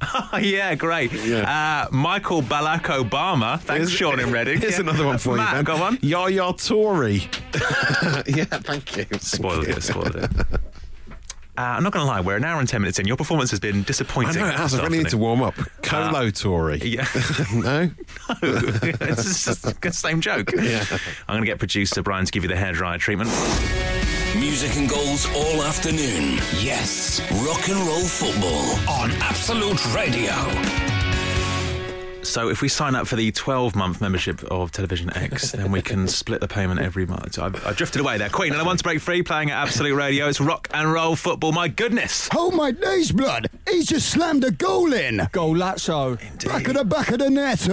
Oh, 0.01 0.38
yeah, 0.41 0.74
great. 0.75 1.12
Yeah. 1.12 1.86
Uh, 1.89 1.95
Michael 1.95 2.41
Barack 2.41 2.83
Obama. 2.83 3.59
Thanks, 3.59 3.89
Here's- 3.89 3.91
Sean 3.91 4.19
in 4.19 4.31
Reading. 4.31 4.59
Here's 4.62 4.74
Yeah. 4.75 4.79
another 4.81 5.05
one 5.05 5.17
for 5.17 5.36
Matt, 5.36 5.50
you, 5.57 5.63
Ben. 5.63 5.63
Go 5.65 5.83
on. 5.83 6.00
Yaya 6.01 6.53
Toure. 6.53 7.07
yeah, 8.36 8.45
thank 8.45 8.95
you. 8.97 9.03
Thank 9.03 9.21
Spoiled 9.21 9.67
you. 9.67 9.74
it, 9.74 9.83
spoiled 9.83 10.15
it. 10.15 10.31
Uh, 11.57 11.61
I'm 11.61 11.83
not 11.83 11.91
going 11.91 12.05
to 12.05 12.07
lie, 12.07 12.21
we're 12.21 12.35
an 12.37 12.43
hour 12.43 12.59
and 12.59 12.69
10 12.69 12.81
minutes 12.81 12.99
in. 12.99 13.07
Your 13.07 13.17
performance 13.17 13.49
has 13.49 13.59
been 13.59 13.81
disappointing. 13.81 14.29
I 14.29 14.31
disappointing. 14.31 14.41
know 14.41 14.53
it 14.53 14.59
has. 14.61 14.71
this 14.73 14.79
I 14.79 14.83
really 14.83 14.99
need 14.99 15.09
to 15.09 15.17
warm 15.17 15.41
up. 15.41 15.55
Colo 15.81 16.29
Tory. 16.29 16.77
Yeah. 16.87 17.05
no? 17.53 17.89
it's 18.41 19.45
just 19.45 19.81
the 19.81 19.91
same 19.91 20.21
joke. 20.21 20.51
Yeah. 20.53 20.85
I'm 21.27 21.33
going 21.33 21.41
to 21.41 21.45
get 21.47 21.57
producer 21.57 22.01
Brian 22.01 22.25
to 22.25 22.31
give 22.31 22.43
you 22.43 22.49
the 22.49 22.55
hairdryer 22.55 22.99
treatment. 22.99 23.29
Music 24.39 24.77
and 24.77 24.87
goals 24.87 25.25
all 25.35 25.63
afternoon. 25.63 26.37
Yes, 26.59 27.19
rock 27.45 27.67
and 27.67 27.79
roll 27.87 28.05
football 28.05 28.71
on 28.89 29.11
Absolute 29.21 29.83
Radio. 29.95 30.96
So 32.24 32.50
if 32.50 32.62
we 32.62 32.67
sign 32.69 32.95
up 32.95 33.07
for 33.07 33.15
the 33.15 33.31
12 33.31 33.75
month 33.75 34.01
membership 34.01 34.43
of 34.45 34.71
Television 34.71 35.15
X, 35.15 35.51
then 35.51 35.71
we 35.71 35.81
can 35.81 36.07
split 36.07 36.41
the 36.41 36.47
payment 36.47 36.79
every 36.79 37.05
month. 37.05 37.39
I, 37.39 37.47
I 37.65 37.74
drifted 37.74 38.01
away 38.01 38.17
there. 38.17 38.29
Queen 38.29 38.51
and 38.51 38.62
I 38.62 38.65
want 38.65 38.79
to 38.79 38.83
break 38.83 39.00
free 39.00 39.24
playing 39.24 39.51
at 39.51 39.57
Absolute 39.57 39.95
Radio. 39.95 40.27
It's 40.27 40.41
rock 40.41 40.67
and 40.74 40.91
roll 40.91 41.15
football. 41.15 41.51
My 41.51 41.67
goodness. 41.67 42.29
Oh 42.36 42.51
my 42.51 42.71
days, 42.71 43.12
blood! 43.12 43.50
He's 43.69 43.86
just 43.88 44.09
slammed 44.09 44.43
a 44.43 44.51
goal 44.51 44.93
in. 44.93 45.27
Goal, 45.31 45.55
Golazzo. 45.55 46.17
Back 46.45 46.67
of 46.67 46.75
the 46.75 46.86
back 46.86 47.09
of 47.09 47.19
the 47.19 47.29
net. 47.29 47.67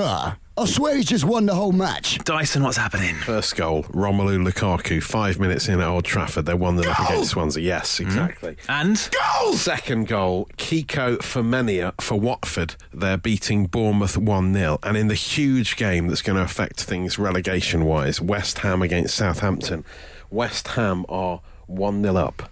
I 0.57 0.67
swear 0.67 0.95
he's 0.97 1.07
just 1.07 1.25
won 1.25 1.47
the 1.47 1.55
whole 1.55 1.73
match. 1.73 2.19
Dyson, 2.21 2.63
what's 2.63 2.77
happening? 2.77 3.17
First 3.17 3.57
goal, 3.57 3.83
Romelu 3.85 4.47
Lukaku, 4.49 5.03
five 5.03 5.41
minutes 5.41 5.69
in 5.69 5.81
at 5.81 5.89
Old 5.89 6.05
Trafford. 6.05 6.47
They're 6.47 6.57
1 6.57 6.79
0 6.81 6.93
up 6.93 7.11
against 7.11 7.31
Swansea. 7.31 7.61
Yes, 7.65 7.99
exactly. 7.99 8.57
And 8.69 8.97
Goal! 9.41 9.55
Second 9.55 10.07
goal, 10.07 10.49
Kiko 10.57 11.19
Femenia 11.19 11.93
for 12.01 12.21
Watford. 12.21 12.77
They're 12.93 13.17
beating 13.17 13.67
Bournemouth 13.67 14.17
1 14.17 14.55
0. 14.55 14.79
And 14.85 14.97
in 14.97 15.09
the 15.09 15.15
huge 15.15 15.75
game 15.77 16.07
that's 16.07 16.23
going 16.23 16.37
to 16.37 16.45
affect 16.45 16.81
things 16.85 17.19
relegation 17.19 17.85
wise, 17.85 18.21
West 18.21 18.59
Ham 18.59 18.81
against 18.81 19.17
Southampton. 19.17 19.85
West 20.31 20.69
Ham 20.69 21.05
are 21.09 21.41
1 21.67 22.01
0 22.01 22.15
up. 22.15 22.49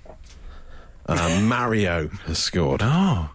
Uh, 1.07 1.41
Mario 1.45 2.09
has 2.27 2.41
scored. 2.41 2.81
oh, 2.83 3.31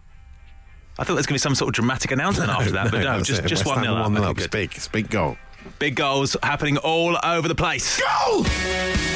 I 1.00 1.04
thought 1.04 1.14
there 1.14 1.16
was 1.16 1.26
going 1.28 1.38
to 1.38 1.42
be 1.42 1.48
some 1.50 1.56
sort 1.56 1.70
of 1.70 1.74
dramatic 1.76 2.12
announcement 2.12 2.50
after 2.58 2.72
that, 2.72 2.92
but 2.92 3.02
no, 3.02 3.18
that's 3.18 3.28
just 3.28 3.44
it. 3.44 3.48
just 3.48 3.66
West 3.66 3.78
one 3.78 3.86
Ham 3.86 4.14
nil 4.14 4.24
up. 4.24 4.24
1-0 4.24 4.30
up. 4.30 4.38
It's 4.38 4.48
good. 4.48 4.52
big. 4.52 4.76
It's 4.76 4.88
big 4.88 5.10
goal. 5.10 5.38
Big 5.80 5.96
goals 5.96 6.36
happening 6.44 6.78
all 6.78 7.18
over 7.24 7.48
the 7.48 7.56
place. 7.56 8.00
Goal! 8.00 8.44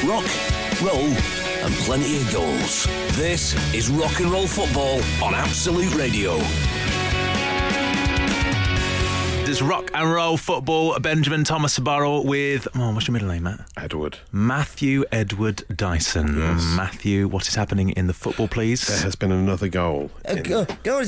Rock, 0.06 0.26
roll, 0.82 1.06
and 1.64 1.74
plenty 1.86 2.16
of 2.18 2.32
goals. 2.32 2.84
This 3.16 3.54
is 3.74 3.88
rock 3.90 4.20
and 4.20 4.30
roll 4.30 4.46
football 4.46 5.00
on 5.24 5.34
Absolute 5.34 5.94
Radio. 5.94 6.38
This 9.44 9.60
is 9.60 9.62
rock 9.62 9.90
and 9.92 10.10
roll 10.10 10.36
football. 10.36 10.98
Benjamin 11.00 11.42
Thomas 11.44 11.78
Barrell 11.78 12.24
with 12.24 12.68
oh, 12.76 12.92
what's 12.94 13.08
your 13.08 13.12
middle 13.12 13.28
name, 13.28 13.42
Matt? 13.42 13.60
Edward. 13.76 14.18
Matthew 14.30 15.04
Edward 15.12 15.64
Dyson. 15.74 16.38
Yes. 16.38 16.64
Matthew, 16.76 17.26
what 17.28 17.46
is 17.48 17.54
happening 17.56 17.90
in 17.90 18.06
the 18.06 18.14
football, 18.14 18.46
please? 18.48 18.86
There 18.86 18.98
has 18.98 19.16
been 19.16 19.32
another 19.32 19.68
goal. 19.68 20.10
Uh, 20.28 20.34
in- 20.34 20.42
Go, 20.44 20.64
go, 20.84 21.04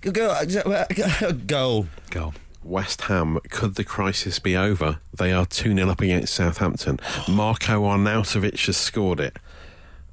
go, 0.00 0.10
go, 0.10 0.30
uh, 0.30 0.44
go, 0.44 1.02
uh, 1.02 1.32
goal. 1.32 1.86
Go. 2.10 2.32
West 2.62 3.02
Ham, 3.02 3.38
could 3.50 3.74
the 3.76 3.84
crisis 3.84 4.38
be 4.38 4.56
over? 4.56 4.98
They 5.16 5.32
are 5.32 5.46
2 5.46 5.74
0 5.74 5.88
up 5.88 6.00
against 6.00 6.34
Southampton. 6.34 6.98
Marko 7.28 7.82
Arnautovic 7.84 8.66
has 8.66 8.76
scored 8.76 9.20
it. 9.20 9.36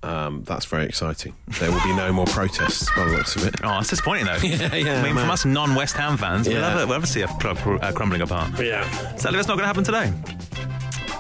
Um, 0.04 0.44
that's 0.44 0.66
very 0.66 0.86
exciting. 0.86 1.34
There 1.60 1.72
will 1.72 1.84
be 1.84 1.94
no 1.94 2.14
more 2.14 2.26
protests 2.28 2.88
by 2.96 3.06
the 3.06 3.12
looks 3.18 3.36
of 3.36 3.46
it. 3.48 3.56
Oh, 3.64 3.70
that's 3.70 3.90
disappointing 3.90 4.26
though. 4.26 4.38
Yeah, 4.44 4.76
yeah, 4.76 5.00
I 5.00 5.04
mean, 5.04 5.16
man. 5.16 5.24
from 5.24 5.32
us 5.32 5.44
non-West 5.46 5.96
Ham 5.98 6.18
fans, 6.18 6.48
we'll, 6.48 6.58
Yeah. 6.58 6.70
have 6.70 6.80
a, 6.82 6.86
we'll 6.86 6.94
have 7.00 7.04
to 7.06 7.10
see 7.12 7.22
a 7.22 7.28
club 7.28 7.58
uh, 7.82 7.92
crumbling 7.92 8.22
apart. 8.22 8.60
Yeah. 8.62 8.84
Sadly, 9.18 9.38
that's 9.38 9.48
not 9.48 9.58
going 9.58 9.64
to 9.64 9.66
happen 9.68 9.84
today. 9.84 10.14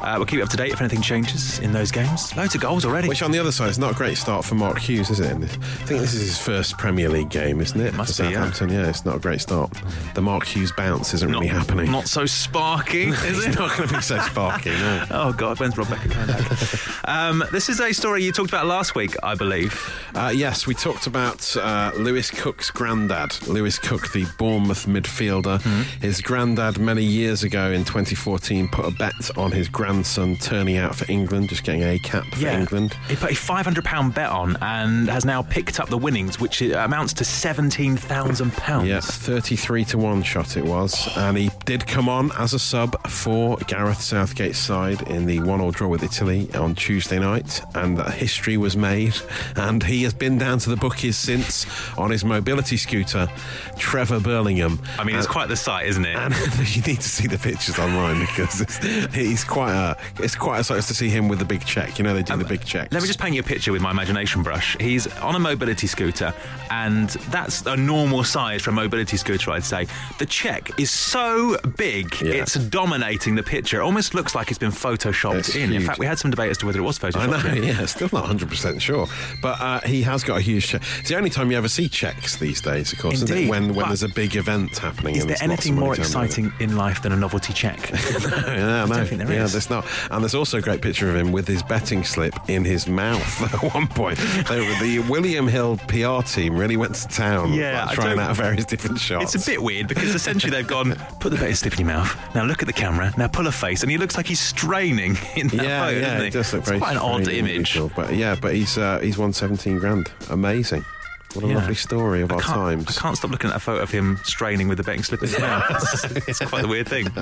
Uh, 0.01 0.13
we'll 0.17 0.25
keep 0.25 0.37
you 0.37 0.43
up 0.43 0.49
to 0.49 0.57
date 0.57 0.71
if 0.71 0.79
anything 0.79 1.01
changes 1.01 1.59
in 1.59 1.71
those 1.71 1.91
games. 1.91 2.35
Loads 2.35 2.55
of 2.55 2.61
goals 2.61 2.85
already. 2.85 3.07
Which 3.07 3.21
on 3.23 3.31
the 3.31 3.39
other 3.39 3.51
side 3.51 3.69
is 3.69 3.79
not 3.79 3.91
a 3.91 3.95
great 3.95 4.17
start 4.17 4.45
for 4.45 4.55
Mark 4.55 4.79
Hughes, 4.79 5.09
is 5.09 5.19
it? 5.19 5.27
I 5.33 5.37
think 5.37 6.01
this 6.01 6.13
is 6.13 6.21
his 6.21 6.37
first 6.37 6.77
Premier 6.77 7.09
League 7.09 7.29
game, 7.29 7.61
isn't 7.61 7.79
it? 7.79 7.93
Must 7.93 8.15
for 8.15 8.23
be, 8.23 8.29
yeah. 8.29 8.35
Southampton, 8.35 8.69
yeah. 8.69 8.89
It's 8.89 9.05
not 9.05 9.17
a 9.17 9.19
great 9.19 9.41
start. 9.41 9.71
The 10.13 10.21
Mark 10.21 10.45
Hughes 10.45 10.71
bounce 10.71 11.13
isn't 11.13 11.29
not, 11.29 11.41
really 11.41 11.47
happening. 11.47 11.91
Not 11.91 12.07
so 12.07 12.25
sparking, 12.25 13.09
is 13.09 13.45
it? 13.45 13.55
not 13.55 13.75
going 13.75 13.89
to 13.89 13.95
be 13.95 14.01
so 14.01 14.19
sparky, 14.19 14.71
no. 14.71 15.05
Oh 15.11 15.33
God, 15.33 15.59
when's 15.59 15.77
Rob 15.77 15.89
Beckett 15.89 16.11
coming 16.11 16.27
back? 16.27 17.05
um, 17.05 17.43
this 17.51 17.69
is 17.69 17.79
a 17.79 17.91
story 17.93 18.23
you 18.23 18.31
talked 18.31 18.49
about 18.49 18.65
last 18.65 18.95
week, 18.95 19.15
I 19.23 19.35
believe. 19.35 19.73
Uh, 20.13 20.31
yes, 20.33 20.67
we 20.67 20.73
talked 20.73 21.07
about 21.07 21.55
uh, 21.57 21.91
Lewis 21.95 22.29
Cook's 22.29 22.69
granddad. 22.69 23.47
Lewis 23.47 23.79
Cook, 23.79 24.11
the 24.11 24.25
Bournemouth 24.37 24.85
midfielder. 24.85 25.59
Mm-hmm. 25.61 26.01
His 26.01 26.21
granddad, 26.21 26.77
many 26.77 27.03
years 27.03 27.43
ago 27.43 27.71
in 27.71 27.83
2014, 27.83 28.67
put 28.67 28.85
a 28.85 28.91
bet 28.91 29.35
on 29.37 29.51
his 29.51 29.69
grandson 29.87 30.35
turning 30.35 30.75
out 30.75 30.93
for 30.93 31.09
England, 31.09 31.47
just 31.47 31.63
getting 31.63 31.81
a 31.81 31.97
cap 31.99 32.25
for 32.33 32.45
England. 32.45 32.93
He 33.07 33.15
put 33.15 33.31
a 33.31 33.35
£500 33.35 34.13
bet 34.13 34.29
on 34.29 34.57
and 34.61 35.07
has 35.07 35.23
now 35.23 35.41
picked 35.41 35.79
up 35.79 35.87
the 35.87 35.97
winnings, 35.97 36.41
which 36.41 36.61
amounts 36.61 37.13
to 37.13 37.23
£17,000. 37.23 38.85
Yeah, 38.85 38.99
33 38.99 39.85
to 39.85 39.97
1 39.97 40.23
shot 40.23 40.57
it 40.57 40.65
was. 40.65 41.07
And 41.15 41.37
he 41.37 41.49
did 41.63 41.87
come 41.87 42.09
on 42.09 42.33
as 42.33 42.53
a 42.53 42.59
sub 42.59 43.01
for 43.07 43.55
Gareth 43.67 44.01
Southgate's 44.01 44.57
side 44.57 45.03
in 45.03 45.25
the 45.25 45.39
1 45.39 45.61
all 45.61 45.71
draw 45.71 45.87
with 45.87 46.03
Italy 46.03 46.53
on 46.53 46.75
Tuesday 46.75 47.19
night. 47.19 47.61
And 47.73 48.01
history 48.11 48.57
was 48.57 48.75
made. 48.75 49.15
And 49.55 49.81
he 49.81 50.03
has 50.03 50.13
been 50.13 50.37
down 50.37 50.59
to 50.59 50.69
the 50.69 50.75
bookies 50.75 51.15
since 51.15 51.65
on 51.97 52.11
his 52.11 52.25
mobility 52.25 52.75
scooter, 52.75 53.29
Trevor 53.77 54.19
Burlingham. 54.19 54.81
I 54.99 55.05
mean, 55.05 55.15
it's 55.15 55.27
quite 55.27 55.47
the 55.47 55.55
sight, 55.55 55.87
isn't 55.87 56.05
it? 56.05 56.15
and 56.17 56.33
you 56.75 56.81
need 56.81 56.99
to 56.99 57.09
see 57.09 57.27
the 57.27 57.37
pictures 57.37 57.79
online 57.79 58.19
because 58.19 58.59
it's, 58.59 58.85
he's 59.15 59.45
quite 59.45 59.76
a 59.77 59.97
it's 60.19 60.35
quite 60.35 60.59
a 60.59 60.63
sight 60.63 60.81
to 60.83 60.93
see 60.93 61.09
him 61.09 61.27
with 61.27 61.39
the 61.39 61.45
big 61.45 61.65
check. 61.65 61.97
You 61.97 62.03
know 62.03 62.13
they 62.13 62.23
do 62.23 62.35
the 62.37 62.45
big 62.45 62.63
checks. 62.65 62.91
Um, 62.91 62.95
Let 62.95 63.01
me 63.03 63.07
just 63.07 63.19
paint 63.19 63.35
you 63.35 63.41
a 63.41 63.43
picture 63.43 63.71
with 63.71 63.81
my 63.81 63.91
imagination 63.91 64.43
brush. 64.43 64.77
He's 64.79 65.07
on 65.17 65.35
a 65.35 65.39
mobility 65.39 65.87
scooter, 65.87 66.33
and 66.69 67.09
that's 67.31 67.65
a 67.65 67.75
normal 67.75 68.23
size 68.23 68.61
for 68.61 68.71
a 68.71 68.73
mobility 68.73 69.17
scooter, 69.17 69.51
I'd 69.51 69.63
say. 69.63 69.87
The 70.19 70.25
check 70.25 70.79
is 70.79 70.91
so 70.91 71.57
big, 71.77 72.19
Yeah. 72.21 72.33
it's 72.41 72.55
dominating 72.55 73.35
the 73.35 73.43
picture. 73.43 73.79
It 73.79 73.83
almost 73.83 74.13
looks 74.13 74.35
like 74.35 74.49
it's 74.49 74.59
been 74.59 74.71
photoshopped 74.71 75.39
It's 75.39 75.55
in. 75.55 75.73
In 75.73 75.81
fact, 75.83 75.99
we 75.99 76.05
had 76.05 76.19
some 76.19 76.31
debate 76.31 76.51
as 76.51 76.57
to 76.59 76.65
whether 76.65 76.79
it 76.79 76.83
was 76.83 76.97
photoshopped. 76.99 77.33
I 77.33 77.41
know, 77.41 77.55
in. 77.55 77.63
yeah, 77.71 77.85
still 77.85 78.09
not 78.11 78.25
100% 78.25 78.81
sure. 78.81 79.07
But 79.41 79.59
uh, 79.61 79.79
he 79.81 80.01
has 80.03 80.23
got 80.23 80.37
a 80.37 80.41
huge 80.41 80.67
check. 80.67 80.81
It's 80.99 81.09
the 81.09 81.17
only 81.17 81.29
time 81.29 81.51
you 81.51 81.57
ever 81.57 81.69
see 81.69 81.87
checks 81.89 82.37
these 82.37 82.61
days, 82.61 82.93
of 82.93 82.99
course, 82.99 83.21
Indeed. 83.21 83.49
When, 83.49 83.67
when 83.69 83.75
But 83.75 83.87
there's 83.87 84.03
a 84.03 84.09
big 84.09 84.35
event 84.35 84.77
happening. 84.77 85.15
Is 85.15 85.25
there 85.25 85.37
anything 85.41 85.75
more 85.75 85.95
to 85.95 86.01
hand 86.01 86.15
over. 86.15 86.25
exciting 86.25 86.53
in 86.59 86.75
life 86.75 87.01
than 87.01 87.11
a 87.11 87.15
novelty 87.17 87.53
check? 87.53 87.89
yeah, 87.91 88.85
no, 88.87 88.87
don't 88.87 89.07
think 89.07 89.21
there 89.21 89.31
yeah, 89.31 89.43
is. 89.45 89.66
There's 89.67 89.83
not. 89.83 90.11
And 90.11 90.23
there's 90.23 90.35
also 90.35 90.57
a 90.57 90.61
great 90.61 90.81
picture 90.81 91.09
of 91.09 91.15
him 91.15 91.31
with 91.31 91.47
his 91.47 91.63
betting 91.63 92.03
slip 92.03 92.33
in 92.47 92.63
his 92.65 92.87
mouth 92.87 93.41
at 93.63 93.73
one 93.73 93.87
point. 93.87 94.17
They- 94.47 94.67
the 94.77 94.99
William 95.09 95.47
Hill 95.47 95.77
PR 95.87 96.21
team 96.21 96.55
really 96.57 96.77
went 96.77 96.95
to 96.95 97.07
town 97.07 97.53
Yeah, 97.53 97.85
like, 97.85 97.95
trying 97.95 98.19
out 98.19 98.35
various 98.35 98.65
different 98.65 98.99
shots. 98.99 99.33
It's 99.35 99.47
a 99.47 99.51
bit 99.51 99.61
weird 99.61 99.87
because 99.87 100.13
essentially 100.13 100.51
they've 100.51 100.67
gone, 100.67 100.95
put 101.19 101.29
the 101.31 101.37
betting 101.37 101.55
slip 101.55 101.73
in 101.73 101.79
your 101.79 101.87
mouth. 101.87 102.15
Now 102.35 102.43
look 102.45 102.61
at 102.61 102.67
the 102.67 102.73
camera. 102.73 103.13
Now 103.17 103.27
pull 103.27 103.47
a 103.47 103.51
face, 103.51 103.81
and 103.81 103.91
he 103.91 103.97
looks 103.97 104.15
like 104.17 104.27
he's 104.27 104.39
straining 104.39 105.17
in 105.35 105.47
that 105.49 105.63
yeah, 105.65 105.85
photo, 105.85 105.97
yeah, 105.99 106.01
doesn't 106.05 106.21
he? 106.21 106.27
it 106.27 106.33
does 106.33 106.53
look 106.53 106.59
it's 106.61 106.67
very 106.69 106.79
quite 106.79 106.91
an 106.91 106.97
odd 106.97 107.27
image. 107.27 107.51
unusual, 107.75 107.91
But 107.95 108.13
yeah, 108.15 108.35
but 108.39 108.53
he's 108.55 108.77
uh, 108.77 108.99
he's 108.99 109.17
won 109.17 109.33
17 109.33 109.79
grand. 109.79 110.11
Amazing. 110.29 110.85
What 111.33 111.43
a 111.43 111.47
Yeah. 111.49 111.55
lovely 111.55 111.75
story 111.75 112.21
of 112.21 112.31
I 112.31 112.35
our 112.35 112.41
times. 112.41 112.97
I 112.97 113.01
can't 113.01 113.15
stop 113.17 113.29
looking 113.31 113.49
at 113.49 113.55
a 113.55 113.59
photo 113.59 113.83
of 113.83 113.91
him 113.91 114.17
straining 114.23 114.67
with 114.67 114.77
the 114.77 114.83
betting 114.83 115.03
slip 115.03 115.21
in 115.21 115.29
his 115.29 115.39
mouth. 115.39 115.65
It's, 115.69 116.27
it's 116.27 116.39
quite 116.49 116.63
a 116.63 116.67
weird 116.67 116.87
thing. 116.87 117.07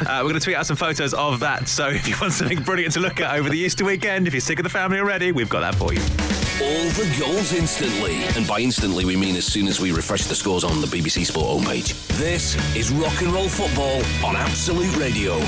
Uh, 0.00 0.20
we're 0.22 0.30
going 0.30 0.34
to 0.34 0.40
tweet 0.40 0.56
out 0.56 0.66
some 0.66 0.76
photos 0.76 1.12
of 1.14 1.40
that. 1.40 1.68
So 1.68 1.88
if 1.88 2.08
you 2.08 2.16
want 2.20 2.32
something 2.32 2.62
brilliant 2.62 2.94
to 2.94 3.00
look 3.00 3.20
at 3.20 3.36
over 3.38 3.48
the 3.50 3.58
Easter 3.58 3.84
weekend, 3.84 4.26
if 4.26 4.32
you're 4.34 4.40
sick 4.40 4.58
of 4.58 4.62
the 4.64 4.68
family 4.70 4.98
already, 4.98 5.30
we've 5.30 5.48
got 5.48 5.60
that 5.60 5.74
for 5.74 5.92
you. 5.92 6.00
All 6.62 6.88
the 6.90 7.16
goals 7.20 7.52
instantly. 7.52 8.24
And 8.36 8.46
by 8.46 8.60
instantly, 8.60 9.04
we 9.04 9.16
mean 9.16 9.36
as 9.36 9.44
soon 9.46 9.66
as 9.68 9.78
we 9.80 9.92
refresh 9.92 10.24
the 10.24 10.34
scores 10.34 10.64
on 10.64 10.80
the 10.80 10.86
BBC 10.86 11.26
Sport 11.26 11.62
homepage. 11.62 11.94
This 12.18 12.56
is 12.74 12.90
Rock 12.90 13.20
and 13.22 13.32
Roll 13.32 13.48
Football 13.48 14.02
on 14.26 14.36
Absolute 14.36 14.96
Radio. 14.96 15.38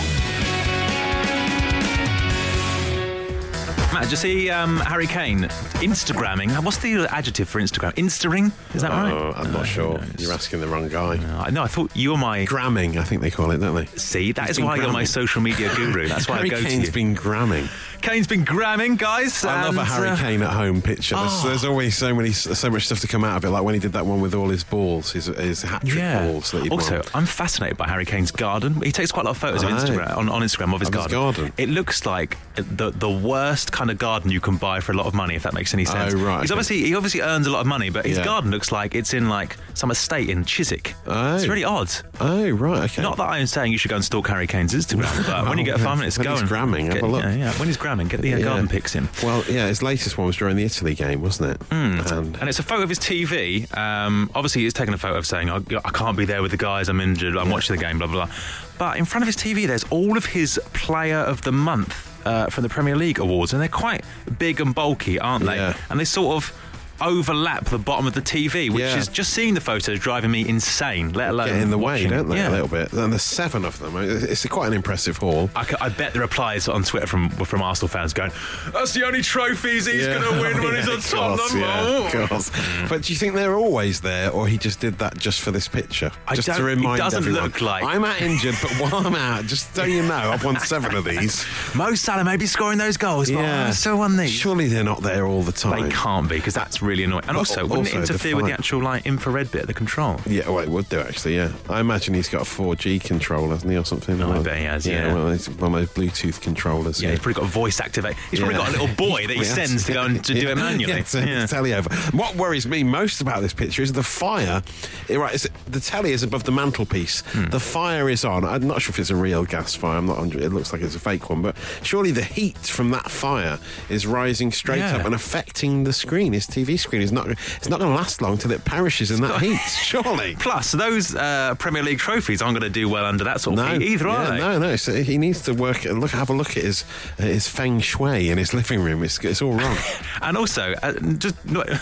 You 4.13 4.17
see 4.17 4.51
um, 4.51 4.77
Harry 4.79 5.07
Kane 5.07 5.49
Instagramming? 5.81 6.63
What's 6.65 6.79
the 6.79 7.07
adjective 7.11 7.49
for 7.49 7.61
Instagram? 7.61 7.93
Instaring? 7.95 8.53
Is 8.75 8.83
that 8.83 8.91
right? 8.91 9.13
Oh, 9.13 9.33
I'm 9.37 9.53
not 9.53 9.67
sure. 9.67 10.01
You're 10.19 10.33
asking 10.33 10.61
the 10.61 10.69
wrong 10.69 10.89
guy. 10.89 11.17
Uh, 11.19 11.51
no, 11.51 11.63
I 11.63 11.67
thought 11.67 11.91
you 11.97 12.11
were 12.13 12.17
my. 12.19 12.45
Gramming, 12.45 12.99
I 12.99 13.05
think 13.05 13.21
they 13.23 13.31
call 13.31 13.51
it, 13.51 13.59
don't 13.59 13.75
they? 13.75 13.87
See, 13.99 14.33
that 14.33 14.51
is 14.51 14.57
been 14.57 14.67
why 14.67 14.77
you're 14.77 14.87
my 14.87 14.91
gramming. 14.93 15.07
social 15.07 15.43
media 15.43 15.75
guru. 15.75 16.09
That's 16.09 16.29
why 16.29 16.37
Harry 16.37 16.51
I 16.51 16.55
go 16.55 16.57
Kane's 16.61 16.69
to 16.69 16.73
you. 16.75 16.81
Kane's 16.83 16.91
been 16.95 17.15
gramming. 17.15 17.69
Kane's 18.01 18.27
been 18.27 18.45
gramming, 18.45 18.97
guys. 18.97 19.45
I 19.45 19.65
love 19.65 19.77
a 19.77 19.81
and, 19.81 19.89
Harry 19.89 20.09
uh, 20.09 20.17
Kane 20.17 20.43
at 20.43 20.51
home 20.53 20.83
picture. 20.83 21.15
There's, 21.15 21.31
Oh. 21.33 21.49
there's 21.49 21.65
always 21.65 21.97
so 21.97 22.13
many, 22.15 22.33
so 22.33 22.69
much 22.71 22.87
stuff 22.87 23.01
to 23.01 23.07
come 23.09 23.23
out 23.25 23.37
of 23.37 23.45
it. 23.45 23.51
Like 23.51 23.63
when 23.63 23.75
he 23.75 23.81
did 23.81 23.93
that 23.93 24.05
one 24.07 24.21
with 24.21 24.35
all 24.35 24.49
his 24.49 24.65
balls, 24.65 25.13
his, 25.13 25.27
his 25.27 25.63
hat 25.63 25.83
trick 25.83 25.99
Yeah. 25.99 26.27
balls. 26.27 26.51
That 26.51 26.65
he'd 26.65 26.73
Also. 26.73 27.03
I'm 27.15 27.27
fascinated 27.27 27.77
by 27.77 27.89
Harry 27.89 28.05
Kane's 28.05 28.33
garden. 28.33 28.81
He 28.83 28.91
takes 28.93 29.13
quite 29.13 29.23
a 29.23 29.27
lot 29.27 29.31
of 29.33 29.39
photos 29.39 29.63
of 29.63 29.71
I 29.71 29.73
know. 29.77 29.79
Instagram 29.85 30.17
on, 30.17 30.29
on 30.29 30.43
Instagram 30.43 30.75
of 30.75 30.81
his 30.81 30.89
Of 30.89 30.95
his 30.95 31.13
garden. 31.13 31.45
garden. 31.45 31.53
It 31.59 31.69
looks 31.69 32.05
like 32.05 32.37
the 32.57 32.91
the 32.91 33.09
worst 33.11 33.73
kind 33.73 33.91
of 33.91 33.99
garden 33.99 34.31
you 34.31 34.41
can 34.41 34.57
buy 34.57 34.81
for 34.81 34.93
a 34.93 34.95
lot 34.95 35.07
of 35.07 35.15
money, 35.15 35.35
if 35.35 35.43
that 35.45 35.55
makes 35.55 35.73
any 35.75 35.85
sense. 35.85 36.15
Oh, 36.15 36.19
right, 36.19 36.41
He's 36.43 36.51
okay. 36.51 36.59
obviously 36.59 36.83
he 36.89 36.95
obviously 36.95 37.21
earns 37.21 37.47
a 37.47 37.51
lot 37.51 37.61
of 37.61 37.67
money, 37.67 37.91
but 37.91 38.05
his 38.07 38.19
Yeah. 38.19 38.25
garden 38.25 38.51
looks 38.51 38.71
like 38.73 38.95
it's 38.95 39.15
in 39.15 39.29
like 39.29 39.57
some 39.75 39.91
estate 39.91 40.29
in 40.29 40.45
Chiswick. 40.45 40.95
Oh. 41.07 41.37
It's 41.37 41.47
really 41.47 41.65
odd. 41.65 41.91
oh 42.21 42.49
right, 42.51 42.85
okay. 42.91 43.03
Not 43.03 43.17
that 43.17 43.29
I'm 43.29 43.47
saying 43.47 43.73
you 43.73 43.79
should 43.79 43.89
go 43.91 43.97
and 43.97 44.05
stalk 44.05 44.29
Harry 44.29 44.47
Kane's 44.47 44.75
Instagram, 44.75 45.27
but 45.27 45.49
when 45.49 45.59
you 45.59 45.65
get 45.65 45.81
five 45.81 45.99
minutes, 45.99 46.19
when 46.19 46.25
go 46.25 46.33
he's 46.33 46.41
and 46.41 46.49
gramming, 46.49 46.87
have 46.87 47.03
a 47.03 47.07
look. 47.07 47.23
Yeah, 47.25 47.35
yeah, 47.35 47.53
when 47.55 47.69
he's 47.69 47.77
gramming, 47.77 48.09
get 48.09 48.21
the 48.21 48.35
uh, 48.35 48.39
Yeah. 48.39 48.45
garden 48.45 48.69
pics 48.69 48.95
in. 48.95 49.09
Well, 49.23 49.45
yeah, 49.49 49.67
his 49.69 49.83
latest 49.83 50.19
one 50.19 50.27
was 50.27 50.37
during 50.37 50.57
the 50.57 50.65
Italy 50.65 50.95
game, 50.95 51.23
wasn't 51.23 51.51
it? 51.53 51.63
And 51.71 52.37
And 52.41 52.49
it's 52.49 52.59
a 52.59 52.63
photo 52.63 52.83
of 52.83 52.89
his 52.89 52.99
TV. 52.99 53.67
Um, 53.77 54.31
obviously, 54.35 54.63
he's 54.63 54.73
taken 54.75 54.95
a 54.95 54.99
photo 54.99 55.17
of 55.17 55.27
saying, 55.27 55.51
I, 55.51 55.57
I 55.85 55.91
can't 55.91 56.17
be 56.17 56.25
there 56.25 56.43
with 56.43 56.51
the 56.51 56.57
guys, 56.57 56.89
I'm 56.89 57.01
injured, 57.01 57.37
I'm 57.37 57.51
watching 57.51 57.77
the 57.77 57.83
game, 57.83 57.99
blah, 57.99 58.07
blah, 58.07 58.27
blah. 58.27 58.35
But 58.79 58.97
in 58.99 59.05
front 59.05 59.23
of 59.23 59.27
his 59.29 59.37
TV, 59.37 59.67
there's 59.67 59.85
all 59.85 60.17
of 60.17 60.27
his 60.27 60.61
Player 60.73 61.19
of 61.19 61.43
the 61.43 61.53
Month 61.53 62.09
uh, 62.25 62.47
from 62.49 62.63
the 62.63 62.69
Premier 62.69 62.97
League 62.97 63.19
awards, 63.19 63.53
and 63.53 63.61
they're 63.61 63.69
quite 63.69 64.05
big 64.39 64.61
and 64.61 64.75
bulky, 64.75 65.19
aren't 65.19 65.45
they? 65.45 65.57
Yeah. 65.57 65.77
And 65.91 65.99
they 65.99 66.05
sort 66.05 66.37
of 66.37 66.62
overlap 67.03 67.65
the 67.67 67.79
bottom 67.79 68.07
of 68.07 68.15
the 68.15 68.21
TV, 68.23 68.71
which 68.71 68.83
Yeah. 68.83 68.97
is 68.97 69.09
just 69.09 69.33
seeing 69.33 69.55
the 69.55 69.61
photos 69.61 69.99
driving 69.99 70.31
me 70.31 70.49
insane, 70.49 71.13
let 71.13 71.31
alone. 71.31 71.49
get 71.49 71.57
in 71.57 71.71
the 71.71 71.79
way, 71.79 72.05
watching 72.05 72.11
don't 72.11 72.29
they? 72.29 72.37
Yeah. 72.37 72.49
A 72.49 72.51
little 72.51 72.69
bit. 72.69 72.93
And 72.93 73.13
there's 73.13 73.23
seven 73.23 73.65
of 73.65 73.79
them. 73.79 73.97
It's 73.97 74.45
quite 74.47 74.69
an 74.69 74.73
impressive 74.75 75.17
haul. 75.17 75.51
I 75.57 75.89
bet 75.89 76.13
the 76.15 76.21
replies 76.21 76.69
on 76.69 76.83
Twitter 76.85 77.07
from 77.07 77.29
from 77.31 77.63
Arsenal 77.63 77.89
fans 77.89 78.13
going, 78.13 78.31
"That's 78.73 78.93
the 78.93 79.05
only 79.05 79.23
trophies 79.23 79.87
he's 79.87 80.07
Yeah. 80.07 80.19
going 80.19 80.23
to 80.35 80.41
win 80.41 80.59
Oh, 80.59 80.63
when 80.63 80.77
he's 80.77 80.89
on 80.89 81.01
top." 81.01 81.39
course, 81.39 81.53
number. 81.55 81.67
of 81.67 82.29
course. 82.29 82.51
Oh. 82.55 82.59
Hmm. 82.61 82.87
But 82.89 83.03
do 83.03 83.13
you 83.13 83.19
think 83.19 83.35
they're 83.35 83.57
always 83.57 84.01
there, 84.01 84.31
or 84.31 84.47
he 84.47 84.59
just 84.59 84.81
did 84.81 84.99
that 84.99 85.19
just 85.19 85.41
for 85.41 85.51
this 85.51 85.69
picture? 85.69 86.11
I 86.29 86.35
just 86.35 86.47
to 86.49 86.55
it 86.55 86.63
remind 86.63 86.99
doesn't 86.99 87.19
everyone. 87.23 87.43
look 87.45 87.61
like- 87.61 87.85
I'm 87.85 88.05
out 88.05 88.21
injured, 88.21 88.57
but 88.63 88.71
while 88.79 89.07
I'm 89.07 89.15
out, 89.15 89.47
just 89.47 89.75
so 89.75 89.85
you 89.85 90.03
know, 90.03 90.15
I've 90.33 90.45
won 90.45 90.59
seven 90.61 90.95
of 90.95 91.05
these. 91.05 91.45
Mo 91.75 91.95
Salah 91.95 92.25
may 92.25 92.37
be 92.37 92.47
scoring 92.47 92.79
those 92.79 92.97
goals, 92.97 93.31
but 93.31 93.41
Yeah, 93.41 93.69
I 93.69 93.71
still 93.73 93.99
won 93.99 94.17
these. 94.17 94.31
Surely 94.31 94.69
they're 94.69 94.85
not 94.85 95.03
there 95.03 95.27
all 95.27 95.43
the 95.43 95.53
time. 95.53 95.83
They 95.89 95.95
can't 95.95 96.29
be 96.29 96.37
because 96.37 96.55
that's 96.55 96.83
really 96.83 96.92
annoying. 97.01 97.25
And 97.29 97.37
also, 97.37 97.63
wouldn't 97.67 97.89
it 97.89 97.95
also 97.97 98.07
the 98.07 98.13
interfere 98.13 98.37
with 98.37 98.47
the 98.47 98.53
actual 98.53 98.83
like 98.83 99.07
infrared 99.07 99.51
bit 99.51 99.63
of 99.63 99.67
the 99.69 99.75
control? 99.75 100.21
Yeah, 100.27 100.49
well, 100.49 100.59
it 100.61 100.69
would 100.69 100.89
do 100.89 101.01
actually. 101.01 101.37
Yeah, 101.37 101.53
I 101.69 101.81
imagine 101.81 102.15
he's 102.15 102.29
got 102.29 102.43
a 102.43 102.45
4G 102.45 103.03
controller, 103.03 103.51
hasn't 103.55 103.71
he, 103.71 103.79
or 103.79 103.85
something? 103.85 104.21
Oh, 104.23 104.33
I 104.33 104.43
bet 104.43 104.59
he 104.59 104.65
has, 104.65 104.87
yeah. 104.87 105.13
one, 105.13 105.23
of 105.23 105.29
those, 105.29 105.49
one 105.51 105.75
of 105.75 105.81
those 105.95 106.11
Bluetooth 106.11 106.41
controllers. 106.41 107.03
Yeah, 107.03 107.11
he's 107.11 107.19
probably 107.21 107.35
got 107.41 107.45
a 107.45 107.49
voice 107.49 107.81
activate. 107.81 108.17
He's 108.31 108.41
probably 108.41 108.57
got 108.57 108.69
a 108.69 108.73
little 108.73 108.95
boy 108.97 109.27
that 109.27 109.37
he 109.37 109.45
sends 109.59 109.85
to 109.87 109.93
go 109.93 110.03
and 110.05 110.25
to 110.25 110.35
do 110.35 110.49
it 110.51 110.57
manually. 110.57 110.95
Yeah, 110.95 111.03
to, 111.03 111.27
Yeah. 111.27 111.47
telly 111.47 111.75
over. 111.75 111.93
What 112.17 112.37
worries 112.37 112.67
me 112.67 112.83
most 112.85 113.21
about 113.21 113.41
this 113.43 113.53
picture 113.55 113.83
is 113.83 113.93
the 113.93 114.03
fire. 114.03 114.63
Eh, 115.09 115.17
right, 115.17 115.47
the 115.69 115.81
telly 115.81 116.13
is 116.13 116.23
above 116.23 116.45
the 116.45 116.53
mantelpiece. 116.53 117.23
Hmm. 117.29 117.47
The 117.47 117.61
fire 117.61 118.09
is 118.11 118.25
on. 118.25 118.45
I'm 118.45 118.67
not 118.67 118.83
sure 118.83 118.91
if 118.93 118.99
it's 118.99 119.11
a 119.11 119.17
real 119.17 119.45
gas 119.45 119.75
fire. 119.75 119.97
I'm 119.99 120.07
not. 120.07 120.19
100 120.19 120.43
It 120.43 120.51
looks 120.51 120.73
like 120.73 120.83
it's 120.83 120.95
a 120.95 121.01
fake 121.01 121.31
one, 121.31 121.43
but 121.43 121.57
surely 121.83 122.11
the 122.11 122.23
heat 122.25 122.59
from 122.59 122.91
that 122.91 123.11
fire 123.11 123.59
is 123.89 124.07
rising 124.07 124.53
straight 124.53 124.79
Yeah. 124.79 124.97
up 124.97 125.05
and 125.07 125.15
affecting 125.15 125.85
the 125.85 125.93
screen. 125.93 126.33
His 126.33 126.47
TV 126.47 126.79
screen 126.83 127.03
is 127.03 127.13
not. 127.13 127.29
It's 127.31 127.69
not 127.69 127.79
going 127.81 127.91
to 127.91 127.97
last 127.97 128.21
long 128.23 128.37
till 128.39 128.51
it 128.53 128.65
perishes 128.65 129.11
in 129.11 129.21
that 129.23 129.41
heat. 129.41 129.57
Surely. 129.83 130.37
Plus, 130.37 130.73
those 130.73 131.15
uh, 131.15 131.55
Premier 131.59 131.83
League 131.83 131.99
trophies 131.99 132.43
aren't 132.43 132.59
going 132.59 132.71
to 132.71 132.81
do 132.81 132.89
well 132.89 133.05
under 133.05 133.25
that 133.25 133.41
sort 133.41 133.59
of 133.59 133.65
No, 133.67 133.79
heat 133.79 133.93
either, 133.93 134.09
are 134.09 134.23
yeah, 134.25 134.31
they? 134.31 134.39
no, 134.39 134.59
no. 134.59 134.77
So 134.77 134.95
he 135.03 135.19
needs 135.19 135.43
to 135.43 135.55
work. 135.55 135.85
Look, 135.85 136.11
have 136.11 136.31
a 136.31 136.33
look 136.33 136.57
at 136.57 136.63
his 136.63 136.85
uh, 137.19 137.23
his 137.23 137.49
feng 137.49 137.81
shui 137.81 138.31
in 138.31 138.39
his 138.39 138.53
living 138.55 138.81
room. 138.81 139.03
It's, 139.03 139.19
it's 139.25 139.43
all 139.43 139.53
wrong. 139.53 139.77
And 140.21 140.37
also, 140.37 140.73
uh, 140.85 140.93
just 141.19 141.35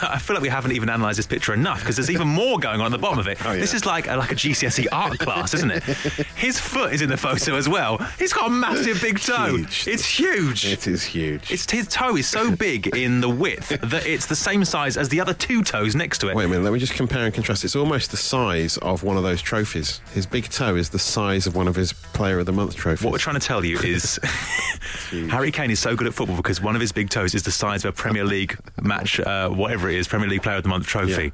I 0.03 0.19
feel 0.19 0.35
like 0.35 0.43
we 0.43 0.49
haven't 0.49 0.73
even 0.73 0.89
analysed 0.89 1.19
this 1.19 1.27
picture 1.27 1.53
enough 1.53 1.81
because 1.81 1.97
there's 1.97 2.11
even 2.11 2.27
more 2.43 2.59
going 2.59 2.81
on 2.81 2.87
at 2.87 2.93
the 2.93 2.99
bottom 2.99 3.19
of 3.19 3.27
it. 3.29 3.39
Oh, 3.45 3.53
yeah. 3.53 3.61
This 3.61 3.75
is 3.75 3.85
like 3.85 4.07
a, 4.09 4.17
like 4.17 4.33
a 4.33 4.35
GCSE 4.35 4.87
art 4.93 5.19
class, 5.19 5.53
isn't 5.53 5.71
it? 5.71 5.83
His 6.37 6.59
foot 6.59 6.95
is 6.95 7.03
in 7.03 7.11
the 7.11 7.19
photo 7.19 7.57
as 7.57 7.69
well. 7.69 7.99
He's 8.19 8.33
got 8.33 8.47
a 8.47 8.51
massive 8.51 8.99
big 9.03 9.21
toe. 9.21 9.57
Huge. 9.57 9.87
It's 9.89 10.07
huge. 10.07 10.65
it 10.65 10.87
is 10.87 11.03
huge. 11.05 11.51
It's 11.53 11.71
his 11.71 11.87
toe 11.87 12.17
is 12.17 12.27
so 12.29 12.51
big 12.57 12.87
in 12.97 13.21
the 13.21 13.29
width 13.29 13.69
that 13.69 14.07
it's 14.07 14.25
the 14.27 14.37
same 14.37 14.65
size 14.65 14.80
as 14.87 15.09
the 15.09 15.21
other 15.21 15.35
two 15.35 15.63
toes 15.63 15.95
next 15.95 16.19
to 16.19 16.29
it. 16.29 16.37
Wait 16.37 16.45
a 16.45 16.49
minute, 16.49 16.63
let 16.65 16.73
me 16.73 16.79
just 16.79 16.95
compare 16.95 17.25
and 17.25 17.35
contrast. 17.35 17.65
It's 17.65 17.77
almost 17.77 18.11
the 18.11 18.17
size 18.17 18.77
of 18.79 19.03
one 19.03 19.17
of 19.17 19.23
those 19.23 19.43
trophies. 19.43 20.01
His 20.13 20.27
big 20.27 20.49
toe 20.49 20.77
is 20.77 20.91
the 20.91 20.99
size 20.99 21.47
of 21.47 21.55
one 21.57 21.69
of 21.69 21.77
his 21.77 21.93
Player 21.93 22.39
of 22.39 22.47
the 22.47 22.53
Month 22.53 22.77
trophies. 22.77 23.05
What 23.05 23.13
we're 23.13 23.19
trying 23.19 23.39
to 23.39 23.47
tell 23.47 23.65
you 23.65 23.79
is 23.79 24.19
Harry 25.11 25.51
Kane 25.53 25.71
is 25.71 25.81
so 25.81 25.97
good 25.97 26.07
at 26.07 26.15
football 26.15 26.37
because 26.37 26.61
one 26.61 26.75
of 26.75 26.81
his 26.81 26.93
big 26.93 27.11
toes 27.11 27.35
is 27.35 27.43
the 27.43 27.51
size 27.51 27.85
of 27.85 27.91
a 27.91 27.97
Premier 27.97 28.25
League 28.25 28.57
match, 28.81 29.21
uh, 29.21 29.49
whatever 29.49 29.89
it 29.89 29.97
is, 29.97 30.09
Premier 30.09 30.29
League 30.29 30.43
Player 30.43 30.57
of 30.57 30.63
the 30.63 30.69
Month 30.69 30.87
trophy. 30.87 31.25
Yeah. 31.25 31.31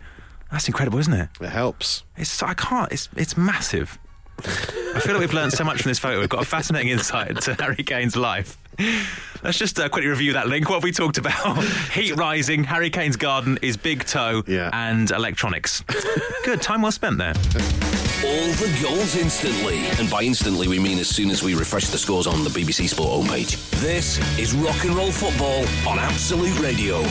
That's 0.50 0.68
incredible, 0.68 0.98
isn't 0.98 1.12
it? 1.12 1.28
It 1.40 1.48
helps. 1.48 2.04
It's 2.16 2.42
I 2.42 2.54
can't. 2.54 2.90
It's 2.92 3.08
it's 3.16 3.36
massive. 3.36 3.98
I 4.38 5.00
feel 5.00 5.14
like 5.14 5.20
we've 5.20 5.32
learned 5.34 5.52
so 5.52 5.64
much 5.64 5.82
from 5.82 5.90
this 5.90 5.98
photo. 5.98 6.20
We've 6.20 6.28
got 6.28 6.42
a 6.42 6.46
fascinating 6.46 6.88
insight 6.90 7.40
to 7.42 7.54
Harry 7.54 7.82
Kane's 7.82 8.16
life. 8.16 8.56
Let's 9.42 9.58
just 9.58 9.78
uh, 9.78 9.88
quickly 9.88 10.08
review 10.10 10.32
that 10.34 10.48
link. 10.48 10.68
What 10.68 10.76
have 10.76 10.84
we 10.84 10.92
talked 10.92 11.18
about? 11.18 11.62
Heat 11.92 12.16
rising, 12.16 12.64
Harry 12.64 12.90
Kane's 12.90 13.16
garden, 13.16 13.58
is 13.62 13.76
big 13.76 14.04
toe, 14.04 14.42
Yeah. 14.46 14.70
and 14.72 15.10
electronics. 15.10 15.82
Good 16.44 16.62
time 16.62 16.82
well 16.82 16.92
spent 16.92 17.18
there. 17.18 17.34
All 18.24 18.52
the 18.54 18.78
goals 18.82 19.14
instantly. 19.16 19.86
And 20.00 20.10
by 20.10 20.22
instantly, 20.22 20.68
we 20.68 20.78
mean 20.78 20.98
as 20.98 21.08
soon 21.08 21.30
as 21.30 21.42
we 21.42 21.54
refresh 21.54 21.88
the 21.88 21.98
scores 21.98 22.26
on 22.26 22.42
the 22.44 22.50
BBC 22.50 22.88
Sport 22.88 23.24
homepage. 23.26 23.56
This 23.80 24.18
is 24.38 24.54
Rock 24.54 24.84
and 24.84 24.94
Roll 24.94 25.12
Football 25.12 25.60
on 25.88 25.98
Absolute 25.98 26.58
Radio. 26.60 27.02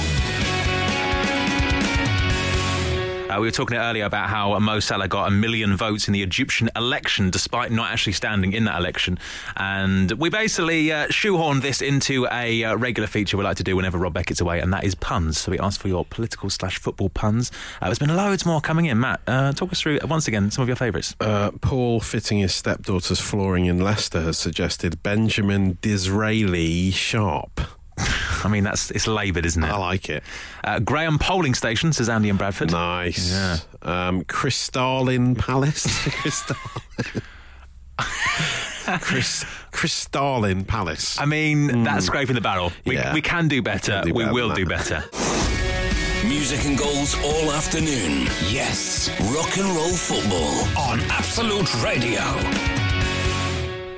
Uh, 3.29 3.39
we 3.39 3.47
were 3.47 3.51
talking 3.51 3.75
earlier 3.75 4.05
about 4.05 4.29
how 4.29 4.57
Mo 4.59 4.79
Salah 4.79 5.07
got 5.07 5.27
a 5.27 5.31
million 5.31 5.75
votes 5.75 6.07
in 6.07 6.13
the 6.13 6.21
Egyptian 6.21 6.69
election 6.75 7.31
despite 7.31 7.71
not 7.71 7.91
actually 7.91 8.13
standing 8.13 8.53
in 8.53 8.65
that 8.65 8.77
election. 8.77 9.17
And 9.57 10.11
we 10.11 10.29
basically 10.29 10.91
uh, 10.91 11.07
shoehorned 11.07 11.63
this 11.63 11.81
into 11.81 12.27
a 12.31 12.63
uh, 12.63 12.75
regular 12.75 13.07
feature 13.07 13.35
we 13.35 13.43
like 13.43 13.57
to 13.57 13.63
do 13.63 13.75
whenever 13.75 13.97
Rob 13.97 14.13
Beckett's 14.13 14.41
away, 14.41 14.59
and 14.59 14.71
that 14.73 14.83
is 14.83 14.93
puns. 14.93 15.39
So 15.39 15.51
we 15.51 15.57
asked 15.57 15.81
for 15.81 15.87
your 15.87 16.05
political 16.05 16.51
slash 16.51 16.77
football 16.77 17.09
puns. 17.09 17.51
Uh, 17.81 17.87
there's 17.87 17.99
been 17.99 18.15
loads 18.15 18.45
more 18.45 18.61
coming 18.61 18.85
in. 18.85 18.99
Matt, 18.99 19.21
uh, 19.25 19.53
talk 19.53 19.71
us 19.71 19.81
through, 19.81 19.99
once 20.03 20.27
again, 20.27 20.51
some 20.51 20.61
of 20.61 20.69
your 20.69 20.77
favourites. 20.77 21.15
Uh, 21.19 21.49
Paul, 21.61 21.99
fitting 21.99 22.37
his 22.37 22.53
stepdaughter's 22.53 23.19
flooring 23.19 23.65
in 23.65 23.79
Leicester, 23.79 24.21
has 24.21 24.37
suggested 24.37 25.01
Benjamin 25.01 25.79
Disraeli 25.81 26.91
Sharp. 26.91 27.59
I 28.45 28.49
mean, 28.49 28.63
that's 28.63 28.91
it's 28.91 29.07
laboured, 29.07 29.45
isn't 29.45 29.63
it? 29.63 29.67
I 29.71 29.77
like 29.77 30.09
it. 30.09 30.23
Uh, 30.63 30.79
Graham 30.79 31.17
Polling 31.19 31.53
Station, 31.55 31.91
says 31.93 32.07
Andy 32.09 32.29
and 32.29 32.37
Bradford. 32.37 32.71
Nice. 32.71 33.31
Yeah. 33.31 33.57
Um, 33.81 34.23
Crystalline 34.25 35.35
Palace. 35.35 35.85
Crystal. 36.21 36.55
Chris, 39.01 39.45
Crystalline 39.71 40.63
Palace. 40.65 41.19
I 41.19 41.25
mean, 41.25 41.83
that's 41.83 42.05
scraping 42.05 42.35
the 42.35 42.41
barrel. 42.41 42.71
We, 42.85 42.95
Yeah. 42.95 43.13
we 43.13 43.21
can 43.21 43.47
do 43.47 43.61
better. 43.61 44.01
do 44.03 44.13
we 44.13 44.23
better 44.23 44.33
will 44.33 44.53
do 44.53 44.65
better. 44.65 45.03
Music 46.27 46.65
and 46.65 46.77
goals 46.77 47.15
all 47.23 47.51
afternoon. 47.51 48.27
Yes, 48.47 49.09
rock 49.35 49.57
and 49.57 49.67
roll 49.75 49.93
football 49.95 50.65
on 50.89 50.99
Absolute 51.11 51.73
Radio. 51.83 52.21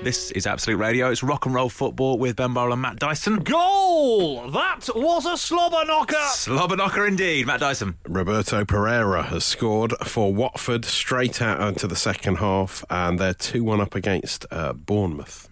This 0.07 0.31
is 0.31 0.47
Absolute 0.47 0.77
Radio. 0.77 1.11
It's 1.11 1.21
rock 1.21 1.47
and 1.47 1.53
roll 1.53 1.67
football 1.67 2.17
with 2.17 2.37
Ben 2.37 2.53
Burrell 2.53 2.71
and 2.71 2.81
Matt 2.81 2.97
Dyson. 2.97 3.39
Goal! 3.39 4.49
That 4.51 4.87
was 4.95 5.25
a 5.25 5.35
slobber 5.35 5.83
knocker! 5.83 6.15
Slobber 6.29 6.77
knocker 6.77 7.05
indeed, 7.05 7.45
Matt 7.45 7.59
Dyson. 7.59 7.97
Roberto 8.07 8.63
Pereyra 8.63 9.25
has 9.25 9.43
scored 9.43 9.91
for 10.05 10.33
Watford 10.33 10.85
straight 10.85 11.41
out 11.41 11.59
into 11.59 11.87
the 11.87 11.95
second 11.97 12.37
half, 12.37 12.85
and 12.89 13.19
they're 13.19 13.33
2 13.33 13.65
1 13.65 13.81
up 13.81 13.95
against 13.95 14.45
uh, 14.49 14.71
Bournemouth. 14.71 15.49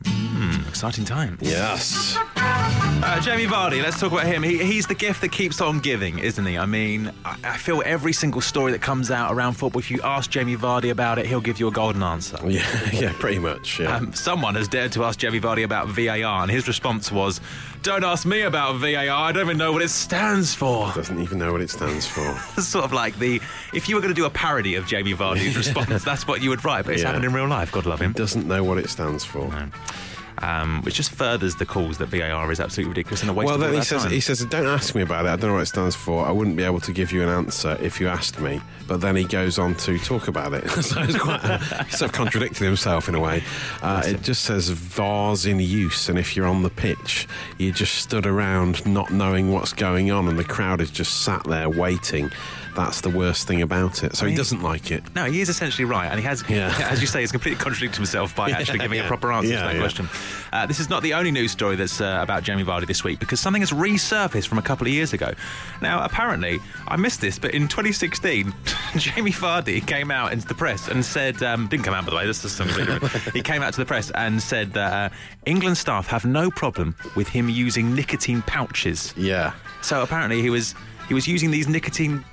Exciting 0.70 1.04
times. 1.04 1.40
Yes. 1.42 2.18
Uh, 2.38 3.20
Jamie 3.20 3.46
Vardy, 3.46 3.84
let's 3.84 4.00
talk 4.00 4.14
about 4.14 4.26
him. 4.26 4.42
He, 4.42 4.58
he's 4.58 4.88
the 4.88 4.96
gift 4.96 5.20
that 5.22 5.34
keeps 5.34 5.60
on 5.60 5.80
giving, 5.80 6.20
isn't 6.20 6.46
he? 6.46 6.58
I 6.58 6.66
mean, 6.66 7.12
I, 7.26 7.38
I 7.44 7.58
feel 7.58 7.84
every 7.86 8.14
single 8.14 8.40
story 8.42 8.72
that 8.72 8.82
comes 8.82 9.12
out 9.12 9.34
around 9.34 9.54
football, 9.54 9.80
if 9.80 9.92
you 9.92 10.02
ask 10.02 10.32
Jamie 10.32 10.56
Vardy 10.56 10.92
about 10.92 11.20
it, 11.20 11.26
he'll 11.26 11.42
give 11.42 11.60
you 11.60 11.68
a 11.68 11.72
golden 11.72 12.02
answer. 12.04 12.38
Yeah, 12.46 12.90
yeah, 12.94 13.14
pretty 13.20 13.40
much. 13.40 13.80
Yeah. 13.82 13.96
Um, 13.98 14.14
someone 14.14 14.45
someone 14.46 14.56
has 14.62 14.68
dared 14.68 14.92
to 14.92 15.04
ask 15.04 15.18
Jamie 15.18 15.40
Vardy 15.40 15.64
about 15.64 15.88
VAR, 15.88 16.44
and 16.44 16.52
his 16.52 16.68
response 16.68 17.12
was, 17.12 17.42
"Don't 17.82 18.04
ask 18.04 18.28
me 18.28 18.42
about 18.42 18.76
VAR. 18.76 19.10
I 19.10 19.32
don't 19.32 19.44
even 19.44 19.58
know 19.58 19.72
what 19.72 19.82
it 19.82 19.90
stands 19.90 20.54
for." 20.54 20.92
Doesn't 20.94 21.20
even 21.20 21.40
know 21.40 21.52
what 21.52 21.62
it 21.62 21.72
stands 21.72 22.06
for. 22.06 22.38
Sort 22.62 22.86
of 22.86 22.94
like 22.94 23.18
the 23.18 23.42
if 23.74 23.90
you 23.90 23.96
were 23.96 24.02
going 24.02 24.14
to 24.14 24.22
do 24.22 24.26
a 24.26 24.30
parody 24.30 24.76
of 24.76 24.86
Jamie 24.86 25.16
Vardy's 25.16 25.58
response, 25.64 26.04
that's 26.04 26.28
what 26.28 26.44
you 26.44 26.52
would 26.52 26.64
write. 26.64 26.86
But 26.86 26.94
it's 26.94 27.02
Yeah. 27.02 27.08
happened 27.08 27.26
in 27.26 27.34
real 27.34 27.48
life. 27.48 27.72
God 27.72 27.88
love 27.88 28.00
him. 28.00 28.12
Doesn't 28.14 28.48
know 28.48 28.64
what 28.64 28.78
it 28.78 28.88
stands 28.88 29.26
for. 29.26 29.52
Um, 30.46 30.84
which 30.84 30.94
just 30.94 31.10
furthers 31.12 31.56
the 31.56 31.66
calls 31.66 31.98
that 31.98 32.10
VAR 32.10 32.52
is 32.52 32.60
absolutely 32.60 32.90
ridiculous 32.92 33.22
and 33.22 33.32
a 33.32 33.34
waste 33.34 33.48
Well, 33.48 33.56
of 33.56 33.62
then 33.62 33.74
he 33.74 33.82
says, 33.82 34.04
time. 34.04 34.12
he 34.12 34.20
says, 34.20 34.46
don't 34.46 34.68
ask 34.68 34.94
me 34.94 35.02
about 35.02 35.26
it. 35.26 35.30
I 35.30 35.36
don't 35.38 35.50
know 35.50 35.56
what 35.56 35.64
it 35.64 35.66
stands 35.66 35.96
for. 35.96 36.24
I 36.24 36.32
wouldn't 36.32 36.56
be 36.56 36.64
able 36.64 36.82
to 36.82 36.92
give 36.94 37.12
you 37.12 37.24
an 37.24 37.30
answer 37.30 37.76
if 37.82 38.00
you 38.00 38.08
asked 38.08 38.40
me. 38.40 38.62
But 38.88 39.02
then 39.02 39.16
he 39.16 39.24
goes 39.24 39.58
on 39.58 39.74
to 39.76 39.98
talk 39.98 40.28
about 40.28 40.54
it. 40.54 40.70
so 40.84 41.02
it's 41.02 41.18
quite, 41.18 41.42
he 41.42 41.92
sort 41.92 42.10
of 42.10 42.12
contradicted 42.12 42.62
himself 42.62 43.10
in 43.10 43.16
a 43.16 43.20
way. 43.20 43.44
Uh, 43.82 44.04
it 44.06 44.22
just 44.22 44.44
says 44.44 44.70
VAR's 44.70 45.48
in 45.48 45.60
use, 45.60 46.10
and 46.10 46.20
if 46.20 46.36
you're 46.36 46.46
on 46.46 46.62
the 46.62 46.70
pitch, 46.70 47.28
you 47.58 47.72
just 47.72 47.96
stood 47.96 48.28
around 48.28 48.86
not 48.86 49.10
knowing 49.12 49.52
what's 49.52 49.74
going 49.74 50.12
on, 50.12 50.28
and 50.28 50.38
the 50.38 50.44
crowd 50.44 50.80
is 50.80 50.92
just 50.92 51.24
sat 51.24 51.44
there 51.46 51.70
waiting. 51.70 52.30
That's 52.76 53.02
the 53.02 53.10
worst 53.10 53.48
thing 53.48 53.62
about 53.62 54.04
it. 54.04 54.16
So 54.16 54.26
he 54.26 54.36
doesn't 54.36 54.62
like 54.62 54.92
it. 54.92 55.04
No, 55.16 55.26
he 55.26 55.42
is 55.42 55.50
essentially 55.50 55.86
right, 55.86 56.08
and 56.08 56.20
he 56.20 56.26
has, 56.26 56.44
Yeah. 56.50 56.76
as 56.90 57.02
you 57.02 57.08
say, 57.08 57.22
he's 57.22 57.32
completely 57.32 57.62
contradicted 57.62 57.98
himself 57.98 58.36
by 58.36 58.50
actually 58.52 58.80
giving 58.80 59.00
a 59.00 59.08
proper 59.08 59.32
answer 59.32 59.50
to 59.50 59.56
that 59.56 59.78
question. 59.80 60.08
Uh, 60.52 60.66
this 60.66 60.80
is 60.80 60.90
not 60.90 61.02
the 61.04 61.14
only 61.14 61.32
news 61.32 61.52
story 61.52 61.76
that's 61.76 62.00
uh, 62.02 62.20
about 62.22 62.44
Jamie 62.44 62.64
Vardy 62.64 62.86
this 62.88 63.04
week 63.04 63.20
because 63.20 63.40
something 63.40 63.62
has 63.62 63.72
resurfaced 63.72 64.48
from 64.48 64.58
a 64.58 64.62
couple 64.62 64.88
of 64.88 64.94
years 64.94 65.14
ago. 65.14 65.34
Now, 65.82 66.04
apparently, 66.04 66.60
I 66.88 66.96
missed 66.96 67.22
this, 67.22 67.40
but 67.40 67.52
in 67.54 67.68
2016, 67.68 68.54
Jamie 68.98 69.32
Vardy 69.32 69.86
came 69.86 70.12
out 70.12 70.32
into 70.34 70.48
the 70.48 70.54
press 70.56 70.88
and 70.88 71.04
said, 71.04 71.42
um, 71.44 71.68
didn't 71.68 71.84
come 71.84 71.94
out 71.94 72.06
by 72.06 72.12
the 72.12 72.16
way, 72.18 72.26
this 72.28 72.44
is 72.46 72.52
something. 72.52 72.86
He 73.34 73.42
came 73.42 73.62
out 73.62 73.74
to 73.74 73.80
the 73.80 73.86
press 73.86 74.12
and 74.12 74.42
said 74.42 74.74
that 74.74 75.12
uh, 75.12 75.16
England 75.46 75.78
staff 75.78 76.08
have 76.08 76.26
no 76.26 76.52
problem 76.52 76.96
with 77.16 77.28
him 77.28 77.50
using 77.50 77.96
nicotine 77.96 78.42
pouches. 78.44 79.14
Yeah. 79.18 79.54
So 79.82 80.02
apparently, 80.04 80.42
he 80.42 80.50
was 80.50 80.76
he 81.08 81.14
was 81.14 81.28
using 81.28 81.52
these 81.52 81.68
nicotine 81.68 82.24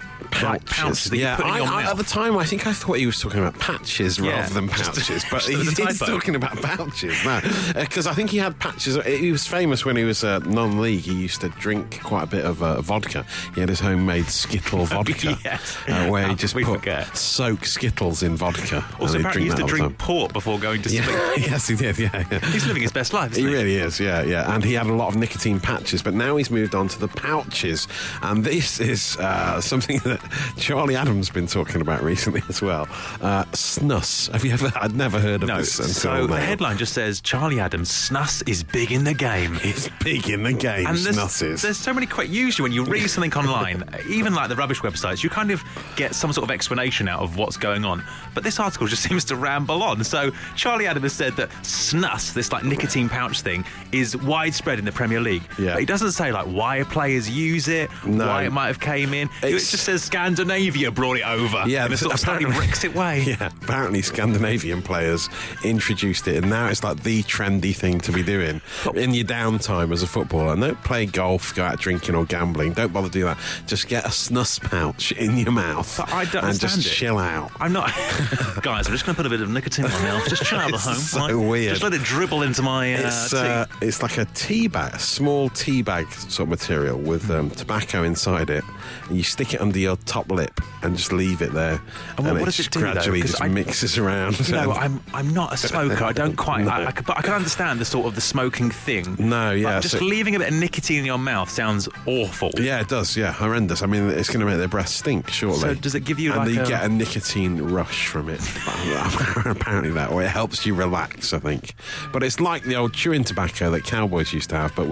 like, 0.43 0.65
pouches 0.67 1.11
that 1.11 1.17
yeah, 1.17 1.37
you 1.37 1.43
put 1.43 1.47
in 1.47 1.69
I, 1.69 1.83
I- 1.87 1.91
at 1.91 1.97
the 1.97 2.05
time, 2.05 2.37
I 2.37 2.45
think 2.45 2.67
I 2.67 2.73
thought 2.73 2.95
he 2.99 3.07
was 3.07 3.19
talking 3.21 3.41
about 3.41 3.59
patches 3.59 4.19
Yeah, 4.19 4.41
rather 4.41 4.55
than 4.55 4.69
pouches, 4.71 5.25
but 5.31 5.43
just 5.43 5.49
he, 5.49 5.55
as 5.55 5.79
a 5.79 5.87
he's 5.87 5.99
talking 5.99 6.35
about 6.37 6.57
pouches 6.63 7.25
now 7.25 7.41
because 7.75 8.07
I 8.07 8.13
think 8.15 8.31
he 8.31 8.39
had 8.39 8.59
patches. 8.59 8.97
He 9.05 9.31
was 9.33 9.47
famous 9.47 9.85
when 9.85 9.97
he 9.97 10.05
was 10.05 10.23
uh, 10.25 10.39
non-league. 10.41 11.01
He 11.01 11.15
used 11.15 11.41
to 11.43 11.49
drink 11.51 12.01
quite 12.03 12.23
a 12.25 12.27
bit 12.27 12.45
of 12.45 12.63
uh, 12.63 12.81
vodka. 12.81 13.25
He 13.55 13.61
had 13.61 13.69
his 13.69 13.81
homemade 13.81 14.27
Skittle 14.27 14.85
vodka, 14.87 15.37
Yes. 15.45 15.77
uh, 15.89 16.07
where 16.09 16.29
he 16.29 16.35
just 16.35 16.55
we 16.55 16.65
put 16.65 16.79
forget? 16.81 17.17
soak 17.17 17.65
Skittles 17.65 18.23
in 18.23 18.37
vodka. 18.37 18.85
Also, 19.01 19.05
and 19.05 19.11
he'd 19.15 19.19
apparently, 19.21 19.43
he 19.43 19.47
used 19.47 19.57
to 19.59 19.63
that 19.63 19.63
all 19.63 19.67
the 19.69 19.77
drink 19.77 19.99
time. 19.99 20.07
port 20.07 20.33
before 20.33 20.59
going 20.59 20.83
to 20.83 20.89
sleep. 20.91 21.05
Yeah, 21.07 21.35
yes, 21.37 21.69
he 21.69 21.77
did. 21.77 21.99
Yeah, 21.99 22.25
yeah. 22.31 22.39
He's 22.51 22.67
living 22.67 22.83
his 22.83 22.93
best 22.93 23.13
life. 23.13 23.33
Isn't 23.33 23.45
He 23.45 23.49
he, 23.51 23.55
really 23.55 23.77
is, 23.77 23.99
yeah, 24.01 24.23
yeah. 24.23 24.55
And 24.55 24.63
he 24.65 24.75
had 24.75 24.87
a 24.87 24.93
lot 24.95 25.09
of 25.09 25.17
nicotine 25.17 25.61
patches, 25.61 26.03
but 26.03 26.15
now 26.15 26.37
he's 26.37 26.51
moved 26.51 26.75
on 26.75 26.89
to 26.89 26.99
the 26.99 27.09
pouches. 27.09 27.89
And 28.23 28.45
this 28.45 28.81
is 28.81 29.17
uh, 29.19 29.61
something 29.61 29.99
that 30.05 30.22
Charlie 30.57 30.97
Adam's 30.97 31.31
been 31.31 31.47
talking 31.47 31.81
about 31.81 32.03
recently 32.03 32.43
as 32.49 32.61
well. 32.63 32.83
Uh, 33.21 33.45
snus. 33.53 34.31
Have 34.33 34.45
you 34.45 34.53
ever? 34.53 34.73
I'd 34.77 34.95
never 34.95 35.19
heard 35.21 35.43
of 35.43 35.49
No, 35.49 35.59
this 35.59 35.79
until 35.79 35.93
so 35.95 36.27
now. 36.27 36.35
the 36.35 36.41
headline 36.41 36.79
just 36.79 36.93
says 36.93 37.21
Charlie 37.21 37.61
Adams 37.61 37.91
snus 37.91 38.47
is 38.49 38.63
big 38.63 38.93
in 38.93 39.05
the 39.05 39.15
game. 39.15 39.59
It's 39.73 39.89
big 40.03 40.29
in 40.29 40.43
the 40.43 40.53
game. 40.53 40.87
And 40.87 40.99
there's, 40.99 41.17
snus 41.17 41.43
is. 41.43 41.63
there's 41.63 41.79
so 41.79 41.95
many 41.95 42.07
quite 42.07 42.29
usually 42.29 42.65
when 42.65 42.73
you 42.73 42.85
read 42.85 43.09
something 43.09 43.33
online, 43.35 43.85
even 44.09 44.35
like 44.35 44.49
the 44.49 44.57
rubbish 44.57 44.81
websites, 44.81 45.23
you 45.23 45.31
kind 45.31 45.51
of 45.51 45.63
get 45.97 46.15
some 46.15 46.33
sort 46.33 46.45
of 46.45 46.51
explanation 46.51 47.09
out 47.09 47.21
of 47.21 47.37
what's 47.37 47.57
going 47.57 47.85
on. 47.85 48.03
But 48.35 48.45
this 48.45 48.59
article 48.61 48.87
just 48.87 49.03
seems 49.03 49.25
to 49.27 49.37
ramble 49.37 49.83
on. 49.83 50.03
So 50.05 50.31
Charlie 50.57 50.87
Adams 50.87 51.05
has 51.05 51.13
said 51.15 51.37
that 51.37 51.49
snus, 51.63 52.33
this 52.35 52.53
like 52.53 52.65
nicotine 52.65 53.09
pouch 53.09 53.41
thing, 53.41 53.65
is 53.93 54.17
widespread 54.17 54.79
in 54.79 54.85
the 54.85 54.93
Premier 54.93 55.21
League. 55.21 55.43
Yeah. 55.59 55.73
But 55.73 55.81
he 55.81 55.87
doesn't 55.87 56.13
say 56.13 56.33
like 56.33 56.47
why 56.47 56.83
players 56.85 57.31
use 57.31 57.69
it, 57.69 57.91
No. 58.05 58.27
why 58.27 58.45
it 58.45 58.53
might 58.53 58.67
have 58.67 58.81
came 58.81 59.15
in. 59.15 59.29
It 59.43 59.51
just 59.53 59.71
says 59.71 60.09
Scandinavia 60.17 60.91
brought 60.91 61.17
it 61.17 61.27
over. 61.27 61.65
Yeah, 61.67 61.87
in 61.87 61.93
a 61.95 61.97
sort 61.97 62.13
of 62.13 62.21
slightly 62.21 62.45
Brexit 62.45 62.95
way. 62.95 63.23
Yeah, 63.33 63.47
apparently 63.63 64.03
Scandinavian 64.03 64.83
players 64.83 65.29
introduced 65.65 66.29
it, 66.29 66.37
and 66.39 66.51
now 66.51 66.67
it's 66.69 66.85
like 66.85 67.03
the 67.03 67.23
trendy 67.23 67.75
thing 67.75 67.99
to 68.01 68.13
be 68.13 68.23
doing 68.23 68.61
in 68.95 69.15
your 69.15 69.25
downtime 69.25 69.91
as 69.91 70.03
a 70.03 70.07
footballer. 70.07 70.53
And 70.53 70.61
don't 70.61 70.85
play 70.85 71.07
golf, 71.07 71.55
go 71.55 71.65
out 71.65 71.79
drinking 71.79 72.15
or 72.15 72.27
gambling. 72.27 72.73
Don't 72.75 72.93
bother 72.93 73.09
do 73.09 73.25
that. 73.25 73.39
Just 73.67 73.89
get 73.89 74.05
a 74.05 74.09
snus 74.09 74.61
pouch 74.61 75.13
in 75.13 75.39
your 75.39 75.53
mouth 75.53 75.99
I 76.13 76.27
don't 76.27 76.45
and 76.45 76.61
just 76.61 76.79
it. 76.81 76.83
chill 76.83 77.17
out. 77.19 77.51
I'm 77.59 77.73
not, 77.73 77.87
guys. 78.63 78.87
I'm 78.89 78.93
just 78.93 79.07
going 79.07 79.15
to 79.15 79.23
put 79.23 79.27
a 79.27 79.31
bit 79.31 79.41
of 79.41 79.49
nicotine 79.49 79.87
in 79.87 79.93
my 79.93 80.03
mouth. 80.03 80.29
Just 80.29 80.45
chill 80.45 80.59
out 80.59 80.75
at 80.75 80.81
home. 80.81 80.95
so 80.97 81.21
right? 81.21 81.35
weird. 81.35 81.71
Just 81.71 81.83
let 81.83 81.95
it 81.95 82.03
dribble 82.03 82.43
into 82.43 82.61
my 82.61 82.95
uh, 82.95 83.07
It's 83.07 83.31
tea. 83.31 83.37
uh, 83.39 83.67
it's 83.81 84.03
like 84.03 84.19
a 84.19 84.27
tea 84.35 84.69
bag, 84.69 84.95
a 84.95 84.99
small 84.99 85.49
tea 85.49 85.81
bag 85.81 86.11
sort 86.13 86.41
of 86.47 86.49
material 86.51 86.99
with 86.99 87.31
um, 87.31 87.49
tobacco 87.51 88.03
inside 88.03 88.51
it, 88.51 88.65
and 89.09 89.17
you 89.17 89.23
stick 89.23 89.55
it 89.55 89.61
under 89.61 89.79
your 89.79 89.97
top 90.07 90.31
lip 90.31 90.61
and 90.83 90.97
just 90.97 91.13
leave 91.13 91.43
it 91.43 91.53
there, 91.53 91.81
And 92.17 92.27
what- 92.27 92.35
what 92.35 92.43
it 92.43 92.45
does 92.47 92.61
it 92.61 92.71
do, 92.71 92.81
though? 92.81 93.21
just 93.21 93.43
I- 93.43 93.49
mixes 93.49 93.99
around. 93.99 94.51
No, 94.51 94.73
I'm 94.85 95.01
I'm 95.15 95.33
not 95.35 95.53
a 95.53 95.57
smoker. 95.57 96.05
I 96.05 96.13
don't 96.13 96.37
quite. 96.37 96.63
No. 96.63 96.71
I, 96.71 96.93
can, 96.93 97.05
but 97.07 97.19
I 97.19 97.23
can 97.23 97.33
understand 97.35 97.81
the 97.81 97.85
sort 97.85 98.07
of 98.07 98.15
the 98.15 98.21
smoking 98.21 98.71
thing. 98.71 99.17
No, 99.19 99.51
yeah, 99.53 99.81
just 99.81 99.99
so- 99.99 100.05
leaving 100.05 100.35
a 100.37 100.39
bit 100.39 100.49
of 100.53 100.55
nicotine 100.55 101.01
in 101.01 101.05
your 101.07 101.19
mouth 101.19 101.51
sounds 101.51 101.89
awful. 102.07 102.51
Yeah, 102.59 102.81
it 102.81 102.89
does. 102.89 103.17
Yeah, 103.17 103.33
horrendous. 103.33 103.83
I 103.83 103.87
mean, 103.87 104.09
it's 104.11 104.29
going 104.29 104.41
to 104.41 104.47
make 104.47 104.59
their 104.59 104.69
breath 104.69 104.89
stink 104.89 105.29
shortly. 105.31 105.61
So 105.61 105.75
does 105.75 105.95
it 105.95 106.01
give 106.05 106.19
you 106.19 106.33
and 106.33 106.41
like 106.41 106.51
you 106.55 106.63
a- 106.63 106.67
get 106.67 106.85
a 106.85 106.89
nicotine 106.89 107.61
rush 107.61 108.07
from 108.09 108.29
it? 108.29 108.41
Apparently, 109.45 109.91
that 109.93 110.13
way 110.13 110.25
it 110.25 110.31
helps 110.31 110.65
you 110.67 110.75
relax. 110.75 111.33
I 111.33 111.39
think, 111.39 111.75
but 112.13 112.23
it's 112.23 112.41
like 112.41 112.65
the 112.65 112.77
old 112.77 112.93
chewing 112.95 113.25
tobacco 113.25 113.71
that 113.71 113.85
cowboys 113.85 114.33
used 114.33 114.51
to 114.51 114.57
have, 114.57 114.75
but 114.75 114.89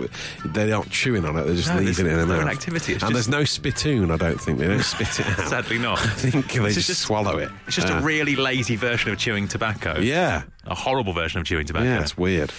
they're 0.46 0.66
not 0.68 0.88
chewing 0.90 1.24
on 1.24 1.36
it; 1.36 1.44
they're 1.44 1.54
just 1.56 1.68
No, 1.68 1.80
leaving 1.80 2.06
it 2.06 2.12
in 2.12 2.28
their 2.28 2.38
mouth. 2.44 2.48
activity, 2.48 2.92
and 2.94 3.00
just- 3.00 3.12
there's 3.12 3.28
no 3.28 3.44
spittoon. 3.44 4.10
I 4.10 4.16
don't 4.16 4.40
think 4.40 4.58
they 4.58 4.66
don't 4.68 4.82
spit 5.06 5.26
it 5.28 5.38
out. 5.38 5.48
Sadly 5.48 5.78
not. 5.78 5.98
I 6.04 6.06
think 6.08 6.52
they 6.52 6.64
It's 6.66 6.74
just, 6.74 6.86
just- 6.88 7.00
swallow 7.02 7.38
it. 7.38 7.50
It's 7.66 7.76
just 7.76 7.88
Uh, 7.88 7.96
a 7.96 8.00
really 8.00 8.36
lazy 8.36 8.76
version 8.76 9.10
of 9.10 9.18
chewing 9.18 9.48
tobacco. 9.48 9.98
yeah, 10.00 10.42
A 10.66 10.74
horrible 10.74 11.12
version 11.12 11.40
of 11.40 11.46
chewing 11.46 11.66
tobacco. 11.66 11.84
yeah, 11.86 12.00
it's 12.00 12.16
weird. 12.16 12.52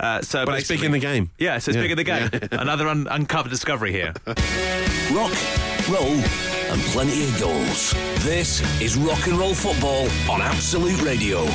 Uh, 0.00 0.20
so 0.22 0.44
But 0.44 0.58
it's 0.58 0.68
big 0.68 0.82
in 0.82 0.90
the 0.92 0.98
game. 0.98 1.30
Yeah, 1.38 1.58
so 1.58 1.70
it's 1.70 1.76
Yeah, 1.76 1.82
big 1.82 1.90
in 1.92 1.96
the 1.96 2.04
game. 2.04 2.28
yeah. 2.32 2.48
Another 2.52 2.88
un- 2.88 3.06
uncovered 3.10 3.50
discovery 3.50 3.92
here. 3.92 4.12
Rock, 5.12 5.32
roll, 5.88 6.14
and 6.72 6.80
plenty 6.90 7.22
of 7.24 7.38
goals. 7.40 7.92
This 8.24 8.60
is 8.82 8.96
rock 8.96 9.26
and 9.28 9.38
roll 9.38 9.54
football 9.54 10.08
on 10.28 10.42
Absolute 10.42 11.00
Radio. 11.02 11.46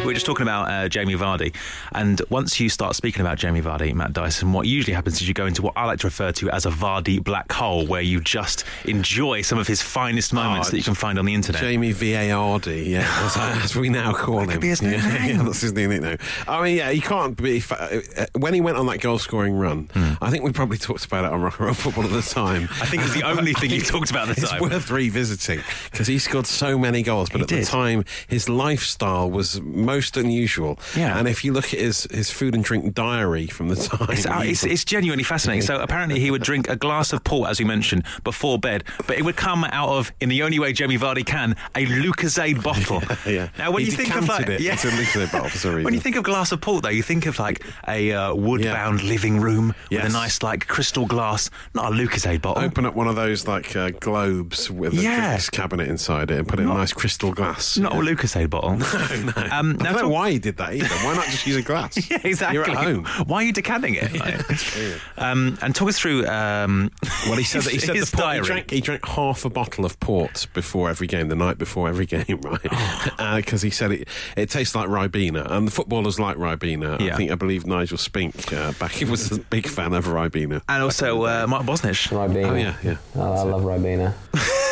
We 0.00 0.06
were 0.06 0.14
just 0.14 0.24
talking 0.26 0.42
about 0.44 0.68
uh, 0.70 0.88
Jamie 0.88 1.14
Vardy, 1.14 1.54
and 1.92 2.20
once 2.30 2.58
you 2.58 2.68
start 2.70 2.96
speaking 2.96 3.20
about 3.20 3.36
Jamie 3.38 3.60
Vardy, 3.60 3.92
Matt 3.94 4.12
Dyson, 4.14 4.52
what 4.52 4.66
usually 4.66 4.94
happens 4.94 5.20
is 5.20 5.28
you 5.28 5.34
go 5.34 5.44
into 5.46 5.60
what 5.62 5.74
I 5.76 5.84
like 5.84 6.00
to 6.00 6.06
refer 6.06 6.32
to 6.32 6.50
as 6.50 6.64
a 6.66 6.70
Vardy 6.70 7.22
black 7.22 7.52
hole, 7.52 7.86
where 7.86 8.00
you 8.00 8.18
just 8.20 8.64
enjoy 8.86 9.42
some 9.42 9.58
of 9.58 9.66
his 9.68 9.82
finest 9.82 10.32
moments 10.32 10.68
Oh, 10.68 10.70
that 10.72 10.76
you 10.78 10.82
can 10.82 10.94
find 10.94 11.18
on 11.18 11.26
the 11.26 11.34
internet. 11.34 11.60
Jamie 11.60 11.92
VARD, 11.92 12.86
yeah, 12.88 13.06
as, 13.58 13.64
as 13.64 13.76
we 13.76 13.88
now 13.90 14.12
call 14.14 14.40
him. 14.48 14.58
be 14.58 14.68
his 14.68 14.80
yeah, 14.82 14.90
name. 14.90 15.00
yeah, 15.36 15.42
that's 15.42 15.60
his 15.60 15.74
new 15.74 15.86
nickname. 15.86 16.16
I 16.48 16.62
mean, 16.62 16.76
yeah, 16.78 16.90
he 16.90 17.00
can't 17.00 17.36
be. 17.40 17.60
fa- 17.60 18.02
uh, 18.16 18.26
When 18.38 18.54
he 18.54 18.62
went 18.62 18.78
on 18.78 18.86
that 18.86 19.00
goal 19.00 19.18
scoring 19.18 19.52
run, 19.54 19.90
I 20.22 20.30
think 20.30 20.42
we 20.44 20.50
probably 20.52 20.78
talked 20.78 21.04
about 21.04 21.26
it 21.26 21.30
on 21.30 21.42
Rock 21.42 21.58
and 21.58 21.66
Roll 21.66 21.74
Football 21.74 22.04
at 22.04 22.10
the 22.10 22.22
time. 22.22 22.64
I 22.80 22.86
think 22.86 23.02
it's 23.04 23.14
the 23.14 23.24
only 23.24 23.52
thing 23.52 23.70
you 23.70 23.82
talked 23.82 24.10
about 24.10 24.30
at 24.30 24.36
the 24.36 24.42
It's 24.42 24.50
time. 24.50 24.62
It's 24.64 24.72
worth 24.72 24.90
revisiting 24.90 25.60
because 25.92 26.06
he 26.06 26.18
scored 26.18 26.46
so 26.46 26.78
many 26.78 27.02
goals, 27.02 27.28
but 27.28 27.36
He 27.38 27.42
at 27.42 27.48
did. 27.48 27.62
the 27.64 27.66
time 27.66 28.04
his 28.28 28.48
lifestyle 28.48 29.30
was 29.30 29.60
most 29.94 30.16
unusual. 30.16 30.78
Yeah. 30.96 31.18
and 31.18 31.26
if 31.28 31.44
you 31.44 31.52
look 31.52 31.66
at 31.74 31.80
his, 31.80 32.04
his 32.10 32.30
food 32.30 32.54
and 32.54 32.62
drink 32.64 32.94
diary 32.94 33.46
from 33.46 33.68
the 33.68 33.76
time, 33.76 34.08
It's, 34.10 34.26
it's, 34.26 34.64
it's 34.64 34.84
genuinely 34.84 35.24
fascinating. 35.24 35.62
So 35.62 35.80
apparently 35.80 36.20
he 36.20 36.30
would 36.30 36.42
drink 36.42 36.68
a 36.68 36.76
glass 36.76 37.12
of 37.12 37.22
port, 37.24 37.50
as 37.50 37.58
you 37.60 37.66
mentioned, 37.66 38.02
before 38.24 38.58
bed, 38.58 38.84
but 39.06 39.16
it 39.18 39.22
would 39.24 39.36
come 39.36 39.64
out 39.64 39.88
of, 39.90 40.12
in 40.20 40.28
the 40.28 40.42
only 40.42 40.58
way 40.58 40.72
Jamie 40.72 40.98
Vardy 40.98 41.24
can, 41.24 41.56
a 41.74 41.86
Lucozade 41.86 42.62
bottle. 42.68 43.02
yeah. 43.30 43.48
Now, 43.58 43.70
when 43.72 43.82
He 43.84 43.90
you 43.90 43.96
think 43.96 44.14
of 44.16 44.28
like, 44.28 44.48
it 44.48 44.60
into 44.60 44.88
a 44.88 44.90
Lucozade 44.92 45.32
bottle 45.32 45.48
for 45.48 45.58
some 45.58 45.70
when 45.84 45.94
you 45.94 46.00
think 46.00 46.16
of 46.16 46.24
glass 46.24 46.52
of 46.52 46.60
port, 46.60 46.82
though, 46.82 46.88
you 46.90 47.02
think 47.02 47.26
of 47.26 47.38
like 47.38 47.64
a 47.88 48.12
uh, 48.12 48.34
wood-bound 48.34 49.02
living 49.02 49.40
room 49.40 49.74
Yes. 49.90 50.04
with 50.04 50.12
a 50.12 50.14
nice 50.14 50.42
like 50.42 50.66
crystal 50.68 51.06
glass, 51.06 51.50
not 51.74 51.86
a 51.92 51.94
Lucozade 51.94 52.40
bottle. 52.42 52.62
Open 52.62 52.86
up 52.86 52.94
one 52.94 53.08
of 53.08 53.16
those 53.16 53.46
like 53.46 53.74
uh, 53.76 53.90
globes 53.90 54.70
with 54.70 54.92
a 54.94 55.02
Yeah. 55.02 55.38
cabinet 55.52 55.88
inside 55.88 56.30
it 56.30 56.38
and 56.38 56.46
put 56.48 56.58
it 56.58 56.62
in 56.64 56.68
a 56.68 56.74
nice 56.74 56.92
crystal 56.92 57.32
glass. 57.32 57.76
Not 57.78 57.92
a 57.92 57.96
Lucozade 57.96 58.50
bottle. 58.50 58.78
No, 59.20 59.32
no. 59.42 59.48
Um, 59.50 59.76
I 59.80 59.92
don't 59.92 60.02
know 60.02 60.08
why 60.08 60.30
he 60.30 60.38
did 60.38 60.56
that 60.58 60.74
either. 60.74 60.86
Why 60.88 61.14
not 61.14 61.24
just 61.26 61.46
use 61.46 61.56
a 61.56 61.62
glass? 61.62 61.98
Yeah, 62.10 62.18
exactly. 62.24 62.54
You're 62.58 62.70
at 62.70 62.76
home. 62.84 63.04
Why 63.26 63.36
are 63.38 63.42
you 63.44 63.52
decanting 63.52 63.94
it? 63.94 64.10
Like- 64.20 65.00
um, 65.16 65.58
and 65.62 65.74
talk 65.74 65.88
us 65.88 65.98
through. 65.98 66.26
Um, 66.26 66.90
Well, 67.26 67.36
he 67.36 67.44
said 67.44 67.62
that 67.62 67.72
he 67.72 67.78
said 67.78 67.96
the 67.96 68.16
port, 68.16 68.34
he 68.36 68.40
drank 68.40 68.70
he 68.70 68.80
drank 68.80 69.04
half 69.06 69.44
a 69.44 69.50
bottle 69.50 69.84
of 69.84 69.98
port 70.00 70.46
before 70.54 70.88
every 70.88 71.06
game, 71.06 71.28
the 71.28 71.36
night 71.36 71.58
before 71.58 71.88
every 71.88 72.06
game, 72.06 72.40
right? 72.42 73.36
Because 73.36 73.62
he 73.62 73.70
said 73.70 73.92
it 73.92 74.08
it 74.36 74.48
tastes 74.50 74.74
like 74.74 74.88
Ribena, 74.88 75.48
and 75.50 75.66
the 75.66 75.70
footballers 75.70 76.18
like 76.18 76.36
Ribena. 76.36 76.98
Yeah. 77.00 77.14
I 77.14 77.16
think 77.16 77.30
I 77.30 77.34
believe 77.34 77.66
Nigel 77.66 77.98
Spink 77.98 78.52
uh, 78.52 78.72
back 78.72 78.92
he 78.92 79.04
was 79.04 79.30
a 79.32 79.38
big 79.38 79.66
fan 79.68 79.92
of 79.92 80.06
Ribena. 80.06 80.62
and 80.68 80.82
also 80.82 81.24
uh, 81.26 81.46
Mark 81.46 81.64
Bosnich. 81.66 82.08
Ribena. 82.08 82.50
Oh 82.50 82.54
yeah, 82.54 82.76
yeah. 82.82 82.96
I, 83.14 83.18
I 83.20 83.42
love 83.42 83.62
Ribena. 83.62 84.14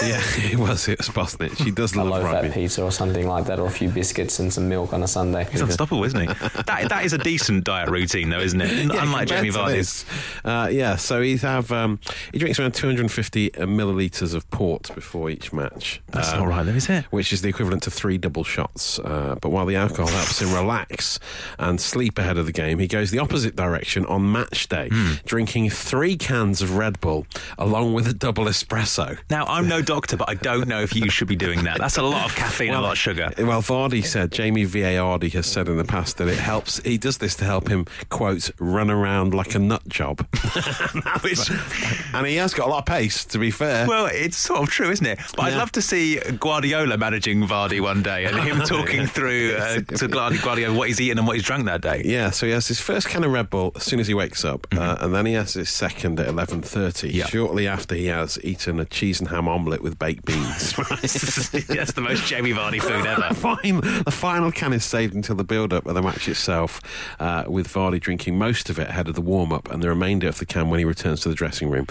Yeah, 0.00 0.22
it 0.52 0.56
was. 0.56 0.88
It 0.88 0.98
was 0.98 1.08
Bosnich. 1.08 1.56
She 1.62 1.70
does 1.70 1.94
love 1.96 2.06
a 2.06 2.10
love 2.10 2.22
low 2.24 2.30
fat 2.42 2.52
pizza 2.52 2.82
or 2.82 2.92
something 2.92 3.26
like 3.26 3.44
that, 3.46 3.58
or 3.58 3.66
a 3.66 3.70
few 3.70 3.88
biscuits 3.90 4.38
and 4.38 4.52
some 4.52 4.68
milk 4.68 4.92
on 4.98 5.02
a 5.04 5.08
Sunday. 5.08 5.46
He's 5.50 5.60
unstoppable, 5.60 6.04
isn't 6.04 6.20
he? 6.20 6.26
That, 6.26 6.86
that 6.88 7.04
is 7.04 7.12
a 7.12 7.18
decent 7.18 7.64
diet 7.64 7.88
routine, 7.88 8.30
though, 8.30 8.40
isn't 8.40 8.60
it? 8.60 8.68
Yeah, 8.98 9.02
Unlike 9.02 9.28
Jamie 9.28 9.50
to 9.50 9.58
Vardy's. 9.58 10.04
Uh, 10.44 10.68
yeah, 10.70 10.96
so 10.96 11.20
he's 11.22 11.42
have 11.42 11.70
um, 11.72 11.98
he 12.32 12.38
drinks 12.38 12.58
around 12.58 12.72
250 12.74 13.50
millilitres 13.50 14.34
of 14.34 14.48
port 14.50 14.90
before 14.94 15.30
each 15.30 15.52
match. 15.52 16.00
That's 16.08 16.32
Um, 16.32 16.40
not 16.40 16.48
right, 16.48 16.62
though, 16.64 16.72
is 16.72 16.88
it? 16.88 17.04
Which 17.10 17.32
is 17.32 17.42
the 17.42 17.48
equivalent 17.48 17.82
to 17.84 17.90
three 17.90 18.18
double 18.18 18.44
shots. 18.44 18.98
Uh, 18.98 19.36
but 19.40 19.50
while 19.50 19.66
the 19.66 19.76
alcohol 19.76 20.06
helps 20.08 20.40
him 20.42 20.52
relax 20.52 21.18
and 21.58 21.80
sleep 21.80 22.18
ahead 22.18 22.38
of 22.38 22.46
the 22.46 22.52
game, 22.52 22.78
he 22.78 22.86
goes 22.86 23.10
the 23.10 23.18
opposite 23.18 23.56
direction 23.56 24.04
on 24.06 24.30
match 24.32 24.68
day, 24.68 24.88
Hmm. 24.90 25.12
drinking 25.26 25.70
three 25.70 26.16
cans 26.16 26.62
of 26.62 26.76
Red 26.76 27.00
Bull 27.00 27.26
along 27.58 27.94
with 27.94 28.06
a 28.08 28.14
double 28.14 28.44
espresso. 28.46 29.18
Now, 29.30 29.44
I'm 29.46 29.68
no 29.68 29.82
doctor, 29.82 30.16
but 30.16 30.28
I 30.28 30.34
don't 30.34 30.66
know 30.68 30.80
if 30.82 30.94
you 30.96 31.10
should 31.10 31.28
be 31.28 31.36
doing 31.36 31.64
that. 31.64 31.78
That's 31.78 31.98
a 31.98 32.02
lot 32.02 32.24
of 32.26 32.34
caffeine 32.36 32.68
and 32.70 32.78
a 32.78 32.80
lot 32.80 32.92
of 32.92 32.98
sugar. 32.98 33.30
Well, 33.38 33.62
Vardy 33.62 34.04
said, 34.04 34.32
Jamie 34.32 34.64
Vardy 34.96 35.32
has 35.32 35.46
said 35.46 35.68
in 35.68 35.76
the 35.76 35.84
past 35.84 36.16
that 36.18 36.28
it 36.28 36.38
helps, 36.38 36.78
he 36.80 36.98
does 36.98 37.18
this 37.18 37.34
to 37.36 37.44
help 37.44 37.68
him, 37.68 37.86
quote, 38.08 38.50
run 38.58 38.90
around 38.90 39.34
like 39.34 39.54
a 39.54 39.58
nut 39.58 39.86
job. 39.88 40.20
Which, 41.22 41.50
and 42.14 42.26
he 42.26 42.36
has 42.36 42.54
got 42.54 42.66
a 42.68 42.70
lot 42.70 42.78
of 42.80 42.86
pace, 42.86 43.24
to 43.26 43.38
be 43.38 43.50
fair. 43.50 43.86
well, 43.86 44.06
it's 44.06 44.36
sort 44.36 44.60
of 44.62 44.68
true, 44.68 44.90
isn't 44.90 45.04
it? 45.06 45.18
But 45.36 45.46
I'd 45.46 45.56
love 45.56 45.72
to 45.72 45.82
see 45.82 46.18
Guardiola 46.38 46.96
managing 46.96 47.42
Vardy 47.46 47.80
one 47.80 48.02
day 48.02 48.24
and 48.24 48.38
him 48.40 48.60
talking 48.66 49.06
through 49.06 49.54
uh, 49.58 49.74
to 49.76 50.08
Guardi- 50.08 50.42
Guardiola 50.42 50.76
what 50.76 50.88
he's 50.88 51.00
eaten 51.00 51.18
and 51.18 51.26
what 51.26 51.36
he's 51.36 51.44
drunk 51.44 51.66
that 51.66 51.80
day. 51.80 52.02
yeah, 52.04 52.30
so 52.30 52.46
he 52.46 52.52
has 52.52 52.68
his 52.68 52.80
first 52.80 53.08
can 53.08 53.24
of 53.24 53.32
Red 53.32 53.50
Bull 53.50 53.72
as 53.76 53.82
soon 53.84 54.00
as 54.00 54.06
he 54.06 54.14
wakes 54.14 54.44
up, 54.44 54.66
uh, 54.74 54.96
and 55.00 55.14
then 55.14 55.26
he 55.26 55.32
has 55.34 55.54
his 55.54 55.68
second 55.70 56.20
at 56.20 56.26
eleven 56.28 56.62
thirty. 56.62 57.08
Mm-hmm. 57.08 57.16
Yeah. 57.18 57.26
Shortly 57.26 57.66
after 57.66 57.94
he 57.94 58.06
has 58.06 58.38
eaten 58.42 58.78
a 58.80 58.84
cheese 58.84 59.20
and 59.20 59.28
ham 59.28 59.48
omelette 59.48 59.82
with 59.82 59.98
baked 59.98 60.24
beans. 60.24 60.74
That's 60.76 61.92
the 61.92 62.00
most 62.02 62.26
Jamie 62.26 62.52
Vardy 62.52 62.80
food 62.80 63.06
ever. 63.06 63.34
Fine. 63.34 63.80
The 64.04 64.10
final 64.10 64.50
can 64.52 64.72
is 64.72 64.77
saved 64.84 65.14
until 65.14 65.36
the 65.36 65.44
build-up 65.44 65.86
of 65.86 65.94
the 65.94 66.02
match 66.02 66.28
itself, 66.28 66.80
uh, 67.20 67.44
with 67.46 67.68
Vardy 67.68 68.00
drinking 68.00 68.38
most 68.38 68.70
of 68.70 68.78
it 68.78 68.88
ahead 68.88 69.08
of 69.08 69.14
the 69.14 69.20
warm-up, 69.20 69.70
and 69.70 69.82
the 69.82 69.88
remainder 69.88 70.28
of 70.28 70.38
the 70.38 70.46
can 70.46 70.70
when 70.70 70.78
he 70.78 70.84
returns 70.84 71.20
to 71.20 71.28
the 71.28 71.34
dressing 71.34 71.68
room. 71.68 71.86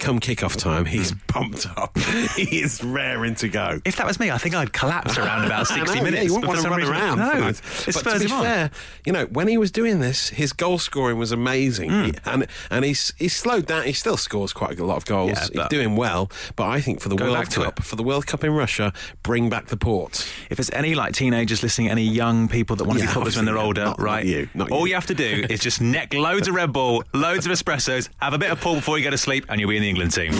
Come 0.00 0.18
kick-off 0.18 0.56
time, 0.56 0.86
he's 0.86 1.12
pumped 1.28 1.66
up. 1.76 1.96
he 2.36 2.62
is 2.62 2.82
raring 2.82 3.34
to 3.36 3.48
go. 3.48 3.80
If 3.84 3.96
that 3.96 4.06
was 4.06 4.18
me, 4.18 4.30
I 4.30 4.38
think 4.38 4.54
I'd 4.54 4.72
collapse 4.72 5.18
around 5.18 5.44
about 5.44 5.66
60 5.68 5.84
know, 5.98 6.02
minutes. 6.02 6.16
Yeah, 6.16 6.22
you 6.22 6.32
wouldn't 6.34 6.48
want 6.48 6.60
to 6.62 6.68
run 6.70 6.78
reason- 6.80 6.94
around. 6.94 7.18
No, 7.18 7.52
for 7.52 7.90
it 7.90 7.92
spurs 7.94 8.12
to 8.14 8.18
be 8.20 8.24
him 8.26 8.32
on. 8.32 8.42
fair, 8.44 8.70
you 9.04 9.12
know, 9.12 9.26
when 9.26 9.46
he 9.46 9.58
was 9.58 9.70
doing 9.70 10.00
this, 10.00 10.30
his 10.30 10.52
goal 10.54 10.78
scoring 10.78 11.18
was 11.18 11.32
amazing. 11.32 11.90
He- 11.90 12.14
and 12.24 12.46
and 12.70 12.84
he's 12.84 13.12
he's 13.18 13.36
slowed 13.36 13.66
down. 13.66 13.84
He 13.84 13.92
still 13.92 14.16
scores 14.16 14.52
quite 14.54 14.78
a 14.80 14.84
lot 14.86 14.96
of 14.96 15.04
goals. 15.04 15.32
Yeah, 15.32 15.62
he's 15.62 15.68
doing 15.68 15.96
well, 15.96 16.30
but 16.56 16.66
I 16.68 16.80
think 16.80 17.00
for 17.02 17.10
the 17.10 17.16
World 17.16 17.50
Cup, 17.50 17.82
for 17.82 17.96
the 17.96 18.02
World 18.02 18.26
Cup 18.26 18.42
in 18.42 18.52
Russia, 18.54 18.92
bring 19.22 19.50
back 19.50 19.66
the 19.66 19.76
port. 19.76 20.26
If 20.48 20.56
there's 20.56 20.70
any 20.70 20.94
like 20.94 21.12
teenagers 21.14 21.62
listening, 21.62 21.90
any 21.90 22.04
young 22.04 22.48
people 22.48 22.74
that 22.76 22.84
want 22.84 22.98
to 23.00 23.04
Yeah, 23.04 23.10
be 23.10 23.14
footballers 23.14 23.36
when 23.36 23.44
they're 23.44 23.58
older, 23.58 23.84
not- 23.84 23.98
not 23.98 24.04
right? 24.04 24.24
you, 24.24 24.48
not 24.54 24.70
All 24.70 24.80
you. 24.86 24.88
you 24.90 24.94
have 24.94 25.06
to 25.08 25.14
do 25.14 25.44
is 25.50 25.60
just 25.60 25.80
neck 25.82 26.14
loads 26.14 26.48
of 26.48 26.54
Red 26.54 26.72
Bull, 26.72 27.04
loads 27.12 27.44
of 27.44 27.52
espressos, 27.52 28.08
have 28.16 28.32
a 28.32 28.38
bit 28.38 28.50
of 28.50 28.60
Paul 28.62 28.76
before 28.76 28.96
you 28.96 29.04
go 29.04 29.10
to 29.10 29.18
sleep, 29.18 29.44
and 29.50 29.60
you'll 29.60 29.68
be 29.70 29.76
in 29.76 29.82
the 29.82 29.89
England 29.90 30.12
team. 30.12 30.30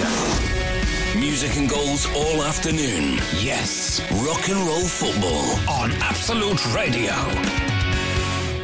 Music 1.19 1.57
and 1.57 1.69
goals 1.69 2.07
all 2.15 2.45
afternoon. 2.45 3.17
Yes, 3.41 4.01
rock 4.25 4.49
and 4.49 4.59
roll 4.61 4.85
football 4.87 5.45
on 5.69 5.91
Absolute 6.01 6.65
Radio. 6.73 7.11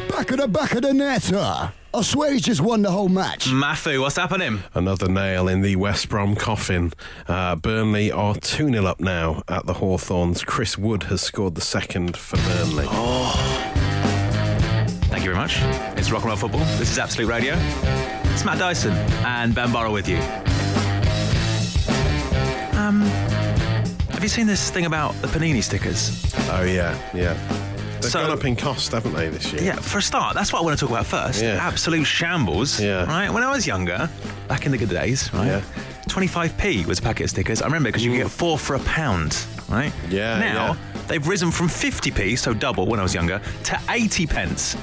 Back 0.07 0.31
of 0.31 0.37
the 0.37 0.47
back 0.47 0.73
of 0.75 0.83
the 0.83 0.93
net. 0.93 1.31
uh. 1.33 1.71
I 1.93 2.01
swear 2.03 2.31
he's 2.31 2.43
just 2.43 2.61
won 2.61 2.83
the 2.83 2.91
whole 2.91 3.09
match. 3.09 3.51
Matthew, 3.51 3.99
what's 4.01 4.15
happening? 4.15 4.61
Another 4.73 5.09
nail 5.09 5.49
in 5.49 5.59
the 5.61 5.75
West 5.75 6.07
Brom 6.07 6.35
coffin. 6.35 6.93
Uh, 7.27 7.57
Burnley 7.57 8.09
are 8.09 8.35
2 8.35 8.69
0 8.69 8.85
up 8.85 9.01
now 9.01 9.43
at 9.49 9.65
the 9.65 9.73
Hawthorns. 9.73 10.41
Chris 10.45 10.77
Wood 10.77 11.03
has 11.03 11.21
scored 11.21 11.55
the 11.55 11.61
second 11.61 12.15
for 12.15 12.37
Burnley. 12.37 12.85
Thank 15.09 15.25
you 15.25 15.31
very 15.33 15.35
much. 15.35 15.57
It's 15.97 16.11
Rock 16.11 16.21
and 16.21 16.29
Roll 16.29 16.37
Football. 16.37 16.61
This 16.77 16.91
is 16.91 16.97
Absolute 16.97 17.27
Radio. 17.27 17.55
It's 18.31 18.45
Matt 18.45 18.59
Dyson 18.59 18.93
and 19.25 19.53
Ben 19.53 19.73
Burrow 19.73 19.91
with 19.91 20.07
you. 20.07 20.21
Um, 22.97 23.03
have 24.09 24.23
you 24.23 24.29
seen 24.29 24.47
this 24.47 24.71
thing 24.71 24.85
about 24.85 25.13
the 25.21 25.27
Panini 25.27 25.61
stickers? 25.61 26.33
Oh, 26.49 26.63
yeah, 26.63 26.97
yeah. 27.13 27.33
They've 28.01 28.11
So- 28.11 28.21
gone 28.21 28.31
up 28.31 28.45
in 28.45 28.55
cost, 28.55 28.91
haven't 28.91 29.13
they, 29.13 29.29
this 29.29 29.51
year? 29.53 29.61
Yeah, 29.61 29.75
for 29.75 29.99
a 29.99 30.01
start, 30.01 30.33
that's 30.35 30.51
what 30.51 30.59
I 30.61 30.65
want 30.65 30.79
to 30.79 30.85
talk 30.85 30.91
about 30.91 31.05
first. 31.05 31.41
Yeah. 31.43 31.57
Absolute 31.61 32.05
shambles. 32.05 32.79
Yeah. 32.79 33.05
Right? 33.05 33.29
When 33.29 33.43
I 33.43 33.51
was 33.51 33.67
younger, 33.67 34.09
back 34.47 34.65
in 34.65 34.71
the 34.71 34.77
good 34.79 34.89
days, 34.89 35.31
right? 35.33 35.45
Yeah. 35.47 35.61
25p 36.09 36.85
was 36.87 36.97
a 36.99 37.01
packet 37.03 37.25
of 37.25 37.29
stickers. 37.29 37.61
I 37.61 37.65
remember 37.65 37.89
because 37.89 38.03
you 38.03 38.11
could 38.11 38.17
get 38.23 38.31
four 38.31 38.57
for 38.57 38.75
a 38.75 38.79
pound, 38.79 39.37
right? 39.69 39.91
Yeah, 40.09 40.39
Now, 40.39 40.67
yeah. 40.73 40.75
they've 41.07 41.27
risen 41.27 41.51
from 41.51 41.67
50p, 41.67 42.35
so 42.37 42.53
double 42.53 42.87
when 42.87 42.99
I 42.99 43.03
was 43.03 43.13
younger, 43.13 43.41
to 43.65 43.79
80 43.89 44.25
pence. 44.25 44.75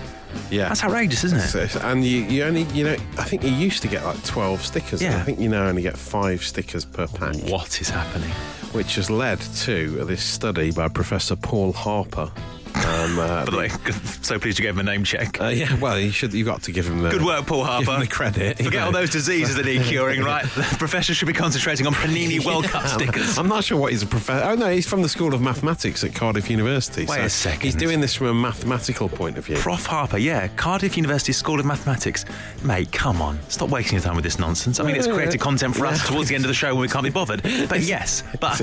Yeah. 0.51 0.69
That's 0.69 0.85
outrageous, 0.85 1.25
isn't 1.25 1.39
it? 1.39 1.55
It's- 1.55 1.77
and 1.77 2.05
you, 2.05 2.23
you 2.23 2.45
only, 2.45 2.63
you 2.75 2.85
know, 2.85 2.97
I 3.19 3.25
think 3.25 3.43
you 3.43 3.51
used 3.51 3.83
to 3.83 3.89
get 3.89 4.05
like 4.05 4.23
12 4.25 4.65
stickers. 4.65 5.03
Yeah. 5.03 5.19
I 5.19 5.23
think 5.23 5.39
you 5.41 5.49
now 5.49 5.67
only 5.67 5.83
get 5.83 5.97
five 5.97 6.43
stickers 6.45 6.85
per 6.85 7.07
pack, 7.07 7.37
What 7.49 7.81
is 7.81 7.91
happening? 7.91 8.31
which 8.73 8.97
has 8.97 9.09
led 9.11 9.41
to 9.41 10.05
this 10.05 10.23
study 10.23 10.71
by 10.73 10.89
Professor 10.89 11.37
Paul 11.37 11.73
Harper. 11.73 12.31
Um, 12.75 13.19
uh, 13.19 13.45
By 13.45 13.51
the 13.51 13.57
way, 13.57 13.69
so 14.23 14.39
pleased 14.39 14.59
you 14.59 14.65
gave 14.65 14.75
him 14.75 14.81
a 14.81 14.83
name 14.83 15.05
check. 15.05 15.41
uh, 15.41 15.47
yeah, 15.49 15.75
well, 15.77 15.99
you 15.99 16.11
should. 16.11 16.33
You've 16.35 16.47
got 16.47 16.63
to 16.65 16.73
give 16.73 16.87
him 16.87 17.03
the 17.03 17.11
Good 17.11 17.23
work, 17.25 17.47
Paul 17.47 17.65
Harper. 17.65 18.01
The 18.01 18.07
credit. 18.07 18.59
you 18.59 18.67
Forget 18.67 18.81
know. 18.81 18.87
all 18.87 18.93
those 18.93 19.11
diseases 19.11 19.57
that 19.57 19.67
need 19.67 19.83
curing, 19.85 20.23
right? 20.23 20.45
The 20.45 20.63
professor 20.79 21.15
should 21.15 21.29
be 21.29 21.33
concentrating 21.35 21.87
on 21.87 21.93
Panini 21.95 22.45
World 22.45 22.65
Cup 22.65 22.87
stickers. 22.87 23.39
I'm 23.39 23.49
not 23.49 23.65
sure 23.65 23.79
what 23.79 23.93
he's 23.93 24.03
a 24.03 24.07
professor. 24.07 24.45
Oh 24.47 24.55
no, 24.55 24.69
he's 24.71 24.89
from 24.89 25.03
the 25.03 25.09
School 25.09 25.35
of 25.35 25.41
Mathematics 25.41 26.03
at 26.05 26.15
Cardiff 26.15 26.51
University. 26.51 27.03
Wait 27.07 27.17
so 27.17 27.23
a 27.23 27.31
second. 27.31 27.61
He's 27.63 27.75
doing 27.75 28.01
this 28.01 28.15
from 28.15 28.27
a 28.29 28.35
mathematical 28.35 29.09
point 29.09 29.39
of 29.39 29.47
view. 29.47 29.57
Prof 29.57 29.87
Harper, 29.87 30.19
yeah, 30.19 30.49
Cardiff 30.49 30.97
University 30.97 31.33
School 31.33 31.61
of 31.61 31.67
Mathematics. 31.67 32.25
Mate, 32.65 32.91
come 32.93 33.23
on, 33.23 33.39
stop 33.49 33.71
wasting 33.71 33.95
your 33.95 34.03
time 34.03 34.17
with 34.17 34.25
this 34.25 34.39
nonsense. 34.39 34.81
I 34.81 34.85
mean, 34.85 34.97
it's 34.97 35.07
created 35.07 35.41
content 35.41 35.77
for 35.77 35.87
us 35.87 36.07
towards 36.09 36.29
the 36.29 36.35
end 36.35 36.45
of 36.45 36.49
the 36.49 36.55
show 36.55 36.75
when 36.75 36.83
we 36.83 36.89
can't 36.89 37.05
be 37.05 37.11
bothered. 37.11 37.43
But 37.69 37.81
yes, 37.83 38.23
but 38.41 38.61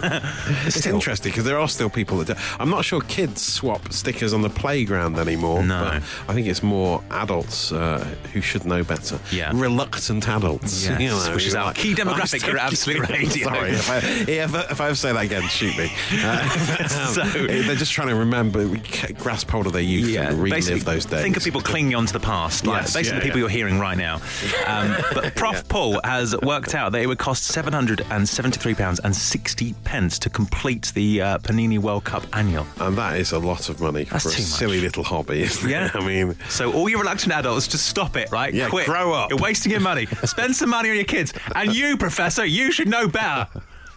It's 0.65 0.75
still. 0.77 0.95
interesting 0.95 1.31
because 1.31 1.45
there 1.45 1.59
are 1.59 1.67
still 1.67 1.89
people 1.89 2.17
that 2.19 2.27
do. 2.27 2.33
I'm 2.59 2.69
not 2.69 2.83
sure 2.85 3.01
kids 3.01 3.41
swap 3.41 3.91
stickers 4.01 4.33
on 4.33 4.41
the 4.41 4.49
playground 4.49 5.17
anymore. 5.17 5.63
No. 5.63 5.83
but 5.83 5.93
I 6.29 6.33
think 6.33 6.47
it's 6.47 6.63
more 6.63 7.03
adults 7.11 7.71
uh, 7.71 7.99
who 8.33 8.41
should 8.41 8.65
know 8.65 8.83
better. 8.83 9.19
Yeah. 9.31 9.51
reluctant 9.53 10.27
adults. 10.27 10.85
Yes, 10.85 10.99
you 10.99 11.07
know, 11.09 11.35
which 11.35 11.45
is 11.45 11.55
our 11.55 11.71
key 11.73 11.93
demographic 11.93 12.43
"I'm 12.59 12.75
still 12.75 12.93
here 12.93 13.03
Absolute 13.03 13.09
Radio. 13.17 13.43
Sorry, 13.47 13.69
if 13.71 13.89
I, 13.89 13.99
yeah, 14.31 14.45
if, 14.45 14.55
I, 14.55 14.61
if 14.71 14.81
I 14.81 14.85
ever 14.87 14.95
say 14.95 15.13
that 15.13 15.23
again, 15.23 15.43
shoot 15.43 15.77
me. 15.77 15.91
Uh, 16.11 16.87
So- 16.87 17.23
they're 17.23 17.75
just 17.75 17.91
trying 17.91 18.07
to 18.09 18.15
remember, 18.15 18.65
grasp 19.19 19.49
hold 19.49 19.67
of 19.67 19.73
their 19.73 19.81
youth 19.81 20.17
and 20.17 20.41
relive 20.41 20.83
those 20.85 21.05
days. 21.05 21.21
Think 21.21 21.37
of 21.37 21.43
people 21.43 21.61
clinging 21.61 21.95
on 21.95 22.05
to 22.07 22.13
the 22.13 22.19
past, 22.19 22.65
like 22.65 22.81
Yes, 22.81 22.93
basically 22.93 23.17
yeah, 23.17 23.19
the 23.19 23.25
people 23.25 23.39
yeah. 23.39 23.43
you're 23.43 23.49
hearing 23.49 23.79
right 23.79 23.97
now. 23.97 24.15
Um, 24.65 24.95
but 25.13 25.35
Prof 25.35 25.67
Paul 25.67 25.99
has 26.03 26.35
worked 26.41 26.73
out 26.75 26.91
that 26.93 27.01
it 27.01 27.07
would 27.07 27.19
cost 27.19 27.43
seven 27.45 27.73
hundred 27.73 28.01
and 28.09 28.27
seventy-three 28.27 28.73
pounds 28.75 28.99
and 28.99 29.15
sixty 29.15 29.73
pence 29.83 30.17
to 30.19 30.29
complete 30.29 30.91
the 30.95 31.21
uh, 31.21 31.37
Panini 31.39 31.77
World 31.77 32.03
Cup 32.05 32.23
annual. 32.33 32.65
And 32.79 32.97
that 32.97 33.17
is 33.17 33.31
a 33.31 33.39
lot 33.39 33.69
of 33.69 33.79
money 33.81 33.90
That's 33.91 34.23
for 34.23 34.29
a 34.29 34.33
much. 34.33 34.41
silly 34.41 34.81
little 34.81 35.03
hobby, 35.03 35.41
isn't 35.43 35.69
Yeah. 35.69 35.85
it? 35.87 35.95
I 36.01 36.05
mean, 36.05 36.35
So 36.49 36.71
all 36.73 36.89
you 36.89 36.97
reluctant 36.99 37.33
adults, 37.33 37.67
just 37.67 37.85
stop 37.85 38.15
it, 38.17 38.31
right? 38.31 38.53
Yeah, 38.53 38.69
Quit. 38.69 38.85
grow 38.87 39.13
up. 39.13 39.29
You're 39.29 39.39
wasting 39.39 39.71
your 39.71 39.81
money. 39.81 40.05
Spend 40.23 40.55
some 40.55 40.69
money 40.69 40.89
on 40.89 40.95
your 40.95 41.05
kids. 41.05 41.33
And 41.55 41.73
you, 41.75 41.97
Professor, 41.97 42.45
you 42.45 42.71
should 42.71 42.87
know 42.87 43.07
better. 43.07 43.47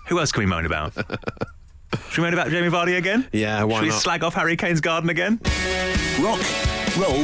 Who 0.08 0.18
else 0.20 0.32
can 0.32 0.40
we 0.42 0.46
moan 0.46 0.66
about? 0.66 0.92
Should 0.94 2.18
we 2.18 2.24
moan 2.24 2.32
about 2.34 2.48
Jamie 2.50 2.68
Vardy 2.68 2.96
again? 2.98 3.26
Yeah, 3.32 3.62
why 3.64 3.76
Should 3.76 3.82
we 3.82 3.88
not? 3.90 4.00
slag 4.02 4.24
off 4.24 4.34
Harry 4.34 4.56
Kane's 4.56 4.80
garden 4.80 5.10
again? 5.10 5.40
Rock, 6.20 6.40
roll, 6.98 7.14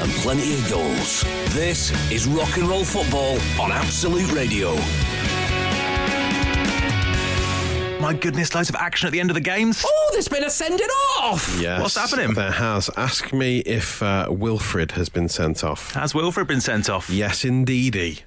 and 0.00 0.10
plenty 0.22 0.54
of 0.54 0.70
goals. 0.70 1.22
This 1.54 1.90
is 2.10 2.26
rock 2.26 2.56
and 2.56 2.66
roll 2.68 2.84
football 2.84 3.38
on 3.60 3.70
Absolute 3.72 4.30
Radio. 4.32 4.74
My 8.00 8.12
goodness, 8.12 8.54
loads 8.54 8.68
of 8.68 8.76
action 8.76 9.06
at 9.06 9.12
the 9.12 9.20
end 9.20 9.30
of 9.30 9.34
the 9.34 9.40
games. 9.40 9.82
Oh, 9.86 10.10
there's 10.12 10.28
been 10.28 10.44
a 10.44 10.50
sending 10.50 10.86
off! 11.18 11.58
yes. 11.60 11.80
What's 11.80 11.96
happening? 11.96 12.34
There 12.34 12.50
has. 12.52 12.90
Ask 12.96 13.32
me 13.32 13.60
if 13.60 14.02
uh, 14.02 14.26
Wilfred 14.30 14.92
has 14.92 15.08
been 15.08 15.28
sent 15.28 15.64
off. 15.64 15.92
Has 15.94 16.14
Wilfred 16.14 16.46
been 16.46 16.60
sent 16.60 16.90
off? 16.90 17.08
Yes, 17.10 17.44
indeedy. 17.44 18.20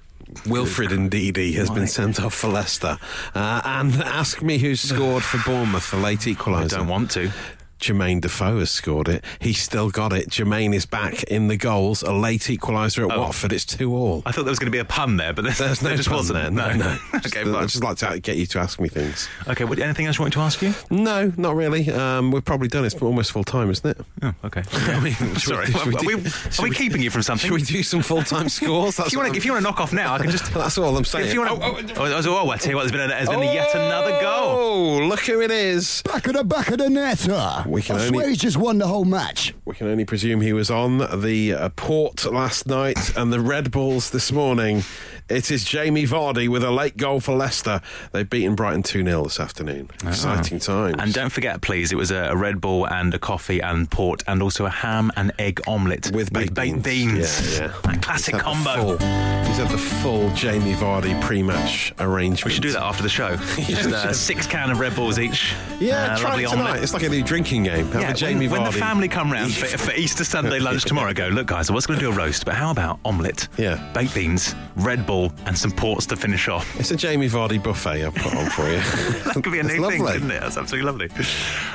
Wilfred 0.45 0.89
Ndidi 0.91 1.53
has 1.55 1.69
been 1.69 1.87
sent 1.87 2.19
off 2.19 2.33
for 2.33 2.49
Leicester. 2.49 2.97
Uh, 3.33 3.61
and 3.63 3.95
ask 3.95 4.41
me 4.41 4.57
who 4.57 4.75
scored 4.75 5.23
for 5.23 5.39
Bournemouth, 5.49 5.89
the 5.91 5.97
late 5.97 6.19
equaliser. 6.19 6.73
I 6.73 6.77
don't 6.77 6.87
want 6.87 7.11
to. 7.11 7.31
Jermaine 7.79 8.21
Defoe 8.21 8.59
has 8.59 8.69
scored 8.71 9.07
it. 9.07 9.23
He's 9.39 9.61
still 9.61 9.89
got 9.89 10.13
it. 10.13 10.29
Jermaine 10.29 10.73
is 10.73 10.85
back 10.85 11.23
in 11.23 11.47
the 11.47 11.57
goals. 11.57 12.03
A 12.03 12.11
late 12.13 12.41
equaliser 12.41 13.09
at 13.09 13.15
Oh. 13.17 13.21
Watford. 13.21 13.53
It's 13.53 13.65
two 13.65 13.95
all. 13.95 14.21
I 14.25 14.31
thought 14.31 14.43
there 14.43 14.51
was 14.51 14.59
going 14.59 14.67
to 14.67 14.71
be 14.71 14.79
a 14.79 14.85
pun 14.85 15.17
there, 15.17 15.33
but 15.33 15.43
there's, 15.45 15.57
There's 15.69 15.81
no 15.81 15.89
there 15.89 15.97
just 15.97 16.09
pun 16.09 16.17
wasn't. 16.17 16.39
there. 16.39 16.51
No, 16.51 16.73
no. 16.75 16.97
okay, 17.15 17.19
Just- 17.21 17.35
fine. 17.35 17.55
I'd 17.55 17.69
just 17.69 17.83
like 17.83 17.97
to 17.97 18.19
get 18.19 18.37
you 18.37 18.45
to 18.47 18.59
ask 18.59 18.79
me 18.79 18.89
things. 18.89 19.27
Okay, 19.47 19.63
what, 19.63 19.79
anything 19.79 20.05
else 20.05 20.17
you 20.17 20.23
want 20.23 20.33
to 20.33 20.41
ask 20.41 20.61
you? 20.61 20.73
No, 20.89 21.31
not 21.37 21.55
really. 21.55 21.89
Um, 21.91 22.31
we've 22.31 22.43
probably 22.45 22.67
done 22.67 22.83
it. 22.83 22.93
It's 22.93 23.01
almost 23.01 23.31
full 23.31 23.43
time, 23.43 23.69
isn't 23.71 23.89
it? 23.99 24.05
Oh, 24.23 24.33
okay. 24.45 24.63
I 24.73 24.99
mean, 24.99 25.13
Sorry, 25.37 25.65
we- 25.67 25.71
should 25.71 25.85
we 25.87 26.13
are 26.13 26.17
we, 26.17 26.23
do- 26.23 26.29
are 26.59 26.63
we 26.63 26.71
keeping 26.71 27.01
you 27.01 27.09
from 27.09 27.21
something? 27.23 27.47
Should 27.49 27.55
we 27.55 27.61
do 27.63 27.81
some 27.83 28.01
full 28.01 28.23
time 28.23 28.49
scores? 28.49 28.97
That's 28.97 29.07
if 29.07 29.13
you 29.13 29.19
want 29.19 29.31
to 29.33 29.37
if 29.37 29.45
you 29.45 29.53
want 29.53 29.63
to 29.63 29.69
knock 29.69 29.79
off 29.79 29.93
now, 29.93 30.13
I 30.15 30.19
can 30.19 30.29
just. 30.29 30.45
I'm- 30.51 30.59
That's 30.59 30.77
all 30.77 30.95
I'm 30.97 31.05
saying. 31.05 31.27
If 31.27 31.33
you 31.33 31.41
want 31.41 31.61
to, 31.61 31.65
oh, 31.99 32.05
oh, 32.09 32.45
oh, 32.45 32.49
I 32.49 32.57
tell 32.57 32.71
you 32.71 32.75
what, 32.75 32.81
there's 32.83 32.91
been, 32.91 33.01
a, 33.01 33.07
there's 33.07 33.29
been 33.29 33.41
yet 33.43 33.73
another 33.73 34.11
goal. 34.21 34.57
Oh, 34.59 34.97
look 35.07 35.21
who 35.21 35.41
it 35.41 35.51
is. 35.51 36.01
Back 36.03 36.27
of 36.27 36.33
the 36.33 36.43
back 36.43 36.69
of 36.69 36.77
the 36.79 36.89
net. 36.89 37.25
We 37.69 37.81
can 37.83 37.97
I 37.97 37.99
only- 38.05 38.09
swear 38.17 38.29
he's 38.29 38.37
just 38.39 38.57
won 38.57 38.79
the 38.79 38.87
whole 38.87 39.05
match. 39.05 39.53
We 39.65 39.75
can 39.75 39.87
only 39.87 40.05
presume 40.05 40.41
he 40.41 40.53
was 40.53 40.71
on 40.71 41.21
the 41.21 41.53
uh, 41.53 41.69
port 41.75 42.25
last 42.25 42.65
night 42.67 43.15
and 43.15 43.31
the 43.31 43.39
Red 43.39 43.71
Bulls 43.71 44.09
this 44.09 44.31
morning. 44.31 44.83
It 45.29 45.51
is 45.51 45.63
Jamie 45.63 46.07
Vardy 46.07 46.47
with 46.49 46.63
a 46.63 46.71
late 46.71 46.97
goal 46.97 47.19
for 47.19 47.35
Leicester. 47.35 47.81
They've 48.11 48.27
beaten 48.27 48.55
Brighton 48.55 48.81
2 48.81 49.03
0 49.05 49.23
this 49.25 49.39
afternoon. 49.39 49.91
Exciting 50.03 50.57
times. 50.57 50.95
And 50.97 51.13
don't 51.13 51.29
forget, 51.29 51.61
please, 51.61 51.91
it 51.91 51.95
was 51.97 52.09
a, 52.09 52.35
Red 52.35 52.59
Bull 52.59 52.85
and 52.87 53.13
a 53.13 53.19
coffee 53.19 53.59
and 53.61 53.89
port 53.91 54.23
and 54.27 54.41
also 54.41 54.65
a 54.65 54.69
ham 54.71 55.11
and 55.15 55.31
egg 55.37 55.61
omelette 55.67 56.09
with 56.15 56.33
baked, 56.33 56.55
beans. 56.55 57.57
Yeah, 57.59 57.65
yeah. 57.67 57.73
That 57.83 58.01
classic 58.01 58.33
He's 58.35 58.41
combo. 58.43 58.97
full- 58.97 58.97
he's 58.97 59.57
had 59.57 59.69
the 59.69 59.77
full 59.77 60.29
Jamie 60.33 60.73
Vardy 60.73 61.19
pre 61.21 61.43
match 61.43 61.93
arrangement. 61.99 62.45
We 62.45 62.51
should 62.51 62.63
do 62.63 62.71
that 62.71 62.81
after 62.81 63.03
the 63.03 63.09
show. 63.09 63.35
Just 63.57 63.89
uh, 63.89 64.11
six 64.13 64.47
can 64.47 64.71
of 64.71 64.79
Red 64.79 64.95
Bulls 64.95 65.19
each. 65.19 65.53
Yeah, 65.79 66.13
uh, 66.13 66.17
try 66.17 66.41
it 66.41 66.49
tonight. 66.49 66.81
It's 66.81 66.93
like 66.93 67.03
a 67.03 67.09
new 67.09 67.23
drinking 67.23 67.63
game. 67.65 67.85
Have 67.91 68.01
Yeah, 68.01 68.11
a 68.11 68.13
Jamie 68.15 68.47
when, 68.47 68.63
when 68.63 68.71
the 68.71 68.77
family 68.79 69.07
come 69.07 69.31
round 69.31 69.53
for, 69.53 69.65
for 69.77 69.93
Easter 69.93 70.23
Sunday 70.23 70.57
lunch 70.59 70.85
tomorrow, 70.85 71.13
go, 71.13 71.27
look, 71.27 71.45
guys, 71.47 71.69
I 71.69 71.73
was 71.73 71.85
going 71.85 71.99
to 71.99 72.05
do 72.05 72.11
a 72.11 72.15
roast, 72.15 72.45
but 72.45 72.55
how 72.55 72.71
about 72.71 72.99
omelette, 73.05 73.47
Yeah. 73.57 73.75
baked 73.93 74.15
beans, 74.15 74.55
Red 74.75 75.05
Bull, 75.05 75.18
and 75.45 75.57
some 75.57 75.71
ports 75.71 76.05
to 76.07 76.15
finish 76.15 76.47
off? 76.47 76.79
It's 76.79 76.91
a 76.91 76.95
Jamie 76.95 77.27
Vardy 77.29 77.61
buffet 77.61 78.03
I've 78.05 78.15
put 78.15 78.35
on 78.35 78.49
for 78.49 78.69
you. 78.69 78.79
That 79.29 79.43
could 79.43 79.53
be 79.53 79.59
a 79.59 79.63
new 79.63 79.87
thing, 79.89 80.05
couldn't 80.05 80.31
it? 80.31 80.39
That's 80.39 80.57
absolutely 80.57 80.85
lovely. 80.89 81.09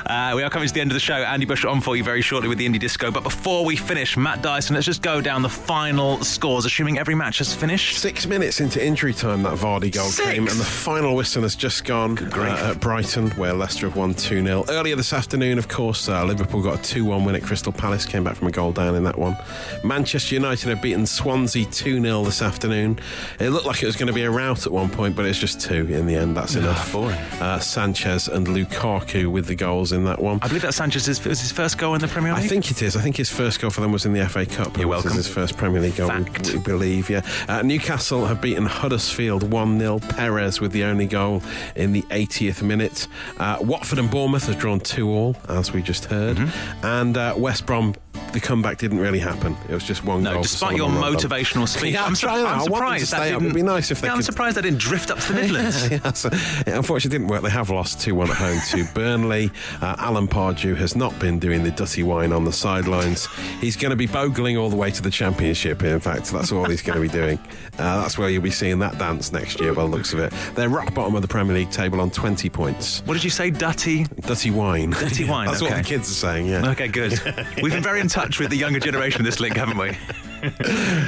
Uh, 0.05 0.33
we 0.35 0.43
are 0.43 0.49
coming 0.49 0.67
to 0.67 0.73
the 0.73 0.81
end 0.81 0.91
of 0.91 0.95
the 0.95 0.99
show. 0.99 1.13
Andy 1.15 1.45
Bush 1.45 1.63
on 1.63 1.79
for 1.79 1.95
you 1.95 2.03
very 2.03 2.21
shortly 2.21 2.49
with 2.49 2.57
the 2.57 2.67
Indie 2.67 2.79
Disco. 2.79 3.11
But 3.11 3.23
before 3.23 3.63
we 3.63 3.75
finish, 3.75 4.17
Matt 4.17 4.41
Dyson, 4.41 4.73
let's 4.75 4.85
just 4.85 5.01
go 5.01 5.21
down 5.21 5.41
the 5.41 5.49
final 5.49 6.21
scores, 6.23 6.65
assuming 6.65 6.97
every 6.99 7.15
match 7.15 7.37
has 7.37 7.53
finished. 7.55 7.97
Six 7.99 8.25
minutes 8.25 8.59
into 8.59 8.83
injury 8.85 9.13
time, 9.13 9.43
that 9.43 9.53
Vardy 9.53 9.91
goal 9.93 10.09
Six? 10.09 10.29
came, 10.29 10.47
and 10.47 10.59
the 10.59 10.65
final 10.65 11.15
whistle 11.15 11.43
has 11.43 11.55
just 11.55 11.85
gone 11.85 12.17
uh, 12.33 12.71
at 12.73 12.79
Brighton, 12.81 13.31
where 13.31 13.53
Leicester 13.53 13.87
have 13.87 13.95
won 13.95 14.13
2 14.13 14.43
0. 14.43 14.65
Earlier 14.69 14.95
this 14.95 15.13
afternoon, 15.13 15.57
of 15.57 15.67
course, 15.69 16.09
uh, 16.09 16.23
Liverpool 16.25 16.61
got 16.61 16.79
a 16.79 16.83
2 16.83 17.05
1 17.05 17.23
win 17.25 17.35
at 17.35 17.43
Crystal 17.43 17.71
Palace, 17.71 18.05
came 18.05 18.23
back 18.23 18.35
from 18.35 18.47
a 18.47 18.51
goal 18.51 18.71
down 18.73 18.95
in 18.95 19.03
that 19.05 19.17
one. 19.17 19.37
Manchester 19.83 20.35
United 20.35 20.69
have 20.69 20.81
beaten 20.81 21.05
Swansea 21.05 21.65
2 21.65 22.01
0 22.01 22.23
this 22.23 22.41
afternoon. 22.41 22.99
It 23.39 23.49
looked 23.49 23.65
like 23.65 23.83
it 23.83 23.85
was 23.85 23.95
going 23.95 24.07
to 24.07 24.13
be 24.13 24.23
a 24.23 24.31
rout 24.31 24.65
at 24.65 24.71
one 24.71 24.89
point, 24.89 25.15
but 25.15 25.25
it's 25.25 25.39
just 25.39 25.59
two 25.61 25.85
in 25.87 26.05
the 26.05 26.15
end. 26.15 26.37
That's 26.37 26.55
enough. 26.55 26.91
boring. 26.91 27.15
Uh, 27.39 27.59
Sanchez 27.59 28.27
and 28.27 28.47
Lukaku 28.47 29.27
with 29.31 29.47
the 29.47 29.55
goals 29.55 29.91
in 29.91 30.05
that 30.05 30.21
one. 30.21 30.39
I 30.41 30.47
believe 30.47 30.61
that 30.61 30.73
Sanchez's 30.73 31.23
was 31.25 31.41
his 31.41 31.51
first 31.51 31.77
goal 31.77 31.95
in 31.95 32.01
the 32.01 32.07
Premier 32.07 32.33
League. 32.33 32.43
I 32.43 32.47
think 32.47 32.71
it 32.71 32.81
is. 32.81 32.95
I 32.95 33.01
think 33.01 33.17
his 33.17 33.29
first 33.29 33.59
goal 33.59 33.69
for 33.69 33.81
them 33.81 33.91
was 33.91 34.05
in 34.05 34.13
the 34.13 34.27
FA 34.27 34.45
Cup. 34.45 34.77
You're 34.77 34.87
is 34.87 34.89
welcome. 34.89 35.11
his 35.13 35.27
first 35.27 35.57
Premier 35.57 35.81
League 35.81 35.95
goal, 35.95 36.11
we, 36.11 36.53
we 36.53 36.59
believe, 36.59 37.09
yeah. 37.09 37.21
Uh, 37.47 37.61
Newcastle 37.61 38.25
have 38.25 38.41
beaten 38.41 38.65
Huddersfield 38.65 39.51
1 39.51 39.79
0. 39.79 39.99
Perez 39.99 40.61
with 40.61 40.71
the 40.71 40.83
only 40.83 41.07
goal 41.07 41.41
in 41.75 41.91
the 41.91 42.03
80th 42.03 42.61
minute. 42.61 43.07
Uh, 43.37 43.57
Watford 43.61 43.99
and 43.99 44.09
Bournemouth 44.09 44.47
have 44.47 44.57
drawn 44.57 44.79
2 44.79 45.09
all, 45.09 45.35
as 45.49 45.71
we 45.71 45.81
just 45.81 46.05
heard. 46.05 46.37
Mm-hmm. 46.37 46.85
And 46.85 47.17
uh, 47.17 47.33
West 47.37 47.65
Brom, 47.65 47.95
the 48.33 48.39
comeback 48.39 48.77
didn't 48.77 48.99
really 48.99 49.19
happen. 49.19 49.55
It 49.69 49.73
was 49.73 49.83
just 49.83 50.03
one 50.03 50.23
No, 50.23 50.33
goal. 50.33 50.41
despite 50.43 50.75
your 50.77 50.89
motivational 50.89 51.67
speech, 51.67 51.93
Yeah, 51.93 52.05
I'm 52.05 52.15
trying. 52.15 52.45
I'm 52.45 52.61
surprised 52.61 53.11
that 53.11 53.19
up. 53.21 53.25
didn't. 53.27 53.43
It'd 53.43 53.55
be 53.55 53.61
nice 53.63 53.91
if 53.91 54.01
they 54.01 54.07
yeah, 54.07 54.13
I'm 54.13 54.21
surprised 54.21 54.57
that 54.57 54.63
didn't 54.63 54.79
drift 54.79 55.11
up 55.11 55.19
to 55.19 55.33
the 55.33 55.41
Midlands. 55.41 55.89
yeah, 55.89 56.11
so 56.13 56.29
it 56.31 56.67
unfortunately 56.67 57.17
didn't 57.19 57.29
work. 57.29 57.41
They 57.43 57.49
have 57.49 57.69
lost 57.69 58.01
2 58.01 58.15
1 58.15 58.29
at 58.31 58.35
home 58.37 58.59
to 58.71 58.83
Burnley. 58.93 59.51
Uh, 59.81 59.95
Alan 59.99 60.27
Pardew 60.27 60.75
has 60.77 60.95
not 60.95 61.17
been 61.19 61.39
doing 61.39 61.63
the 61.63 61.71
dutty 61.71 62.03
wine 62.03 62.31
on 62.33 62.43
the 62.45 62.53
sidelines. 62.53 63.27
He's 63.61 63.75
going 63.75 63.91
to 63.91 63.95
be 63.95 64.07
bogling 64.07 64.57
all 64.59 64.69
the 64.69 64.75
way 64.75 64.91
to 64.91 65.01
the 65.01 65.11
Championship, 65.11 65.83
in 65.83 65.99
fact. 65.99 66.31
That's 66.31 66.51
all 66.51 66.65
he's 66.65 66.81
going 66.81 66.95
to 66.95 67.01
be 67.01 67.09
doing. 67.09 67.39
Uh, 67.77 68.01
that's 68.01 68.17
where 68.17 68.29
you'll 68.29 68.41
be 68.41 68.49
seeing 68.49 68.79
that 68.79 68.97
dance 68.97 69.33
next 69.33 69.59
year, 69.59 69.73
by 69.73 69.81
the 69.81 69.87
looks 69.89 70.13
of 70.13 70.19
it. 70.19 70.31
They're 70.55 70.69
rock 70.69 70.93
bottom 70.93 71.13
of 71.13 71.21
the 71.21 71.27
Premier 71.27 71.53
League 71.53 71.71
table 71.71 71.99
on 71.99 72.09
20 72.09 72.49
points. 72.49 73.01
What 73.05 73.15
did 73.15 73.23
you 73.25 73.29
say, 73.29 73.49
Dutty? 73.49 74.05
Dutty 74.21 74.49
wine. 74.49 74.91
Dirty 74.91 75.25
wine, 75.25 75.47
That's 75.47 75.61
what 75.61 75.75
the 75.75 75.83
kids 75.83 76.09
are 76.09 76.13
saying, 76.13 76.45
yeah. 76.47 76.69
Okay, 76.71 76.87
good. 76.87 77.19
We've 77.61 77.73
been 77.73 77.83
very 77.83 77.99
in 78.05 78.09
touch 78.09 78.39
with 78.39 78.51
the 78.51 78.57
younger 78.57 78.79
generation 78.79 79.19
of 79.21 79.25
this 79.25 79.39
link, 79.39 79.55
haven't 79.57 79.77
we? 79.77 79.97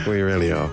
We 0.07 0.21
really 0.21 0.51
are. 0.51 0.71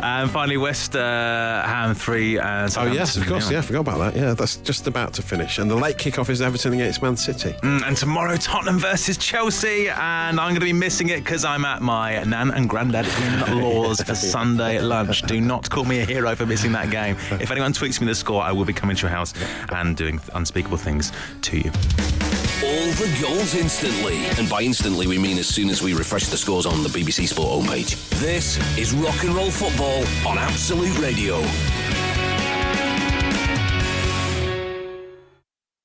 And 0.00 0.30
finally, 0.30 0.56
West 0.56 0.96
uh, 0.96 1.62
Ham 1.66 1.94
3. 1.94 2.38
Uh, 2.38 2.68
Oh, 2.78 2.86
yes, 2.90 3.14
of 3.18 3.26
course. 3.26 3.50
Yeah, 3.50 3.58
I 3.58 3.60
forgot 3.60 3.80
about 3.80 3.98
that. 3.98 4.16
Yeah, 4.16 4.32
that's 4.32 4.56
just 4.56 4.86
about 4.86 5.12
to 5.14 5.22
finish. 5.22 5.58
And 5.58 5.70
the 5.70 5.74
late 5.76 5.98
kick-off 5.98 6.30
is 6.30 6.40
Everton 6.40 6.72
against 6.72 7.02
Man 7.02 7.18
City. 7.18 7.52
Mm, 7.62 7.82
And 7.86 7.94
tomorrow, 7.94 8.36
Tottenham 8.38 8.78
versus 8.78 9.18
Chelsea. 9.18 9.90
And 9.90 10.40
I'm 10.40 10.48
going 10.48 10.54
to 10.54 10.60
be 10.60 10.72
missing 10.72 11.10
it 11.10 11.24
because 11.24 11.44
I'm 11.44 11.66
at 11.66 11.82
my 11.82 12.22
nan 12.24 12.52
and 12.52 12.70
granddad 12.70 13.06
in 13.06 13.60
laws 13.60 14.00
for 14.00 14.14
Sunday 14.36 14.80
lunch. 14.80 15.20
Do 15.22 15.38
not 15.38 15.68
call 15.68 15.84
me 15.84 16.00
a 16.00 16.06
hero 16.06 16.34
for 16.34 16.46
missing 16.46 16.72
that 16.72 16.88
game. 16.90 17.16
If 17.46 17.50
anyone 17.50 17.74
tweets 17.74 18.00
me 18.00 18.06
the 18.06 18.14
score, 18.14 18.40
I 18.42 18.50
will 18.50 18.64
be 18.64 18.72
coming 18.72 18.96
to 18.96 19.02
your 19.02 19.10
house 19.10 19.34
and 19.70 19.94
doing 19.94 20.20
unspeakable 20.32 20.78
things 20.78 21.12
to 21.42 21.58
you. 21.58 21.70
All 22.64 22.90
the 22.92 23.18
goals 23.20 23.54
instantly. 23.54 24.24
And 24.38 24.48
by 24.48 24.62
instantly, 24.62 25.06
we 25.06 25.18
mean 25.18 25.36
as 25.36 25.46
soon 25.46 25.68
as 25.68 25.82
we 25.82 25.92
refresh 25.92 26.28
the 26.28 26.38
scores 26.38 26.64
on 26.64 26.82
the 26.82 26.88
BBC 26.88 27.28
Sport 27.28 27.48
homepage. 27.50 28.08
This 28.18 28.56
is 28.78 28.94
Rock 28.94 29.22
and 29.24 29.34
Roll 29.34 29.50
Football 29.50 30.04
on 30.26 30.38
Absolute 30.38 30.98
Radio. 30.98 31.42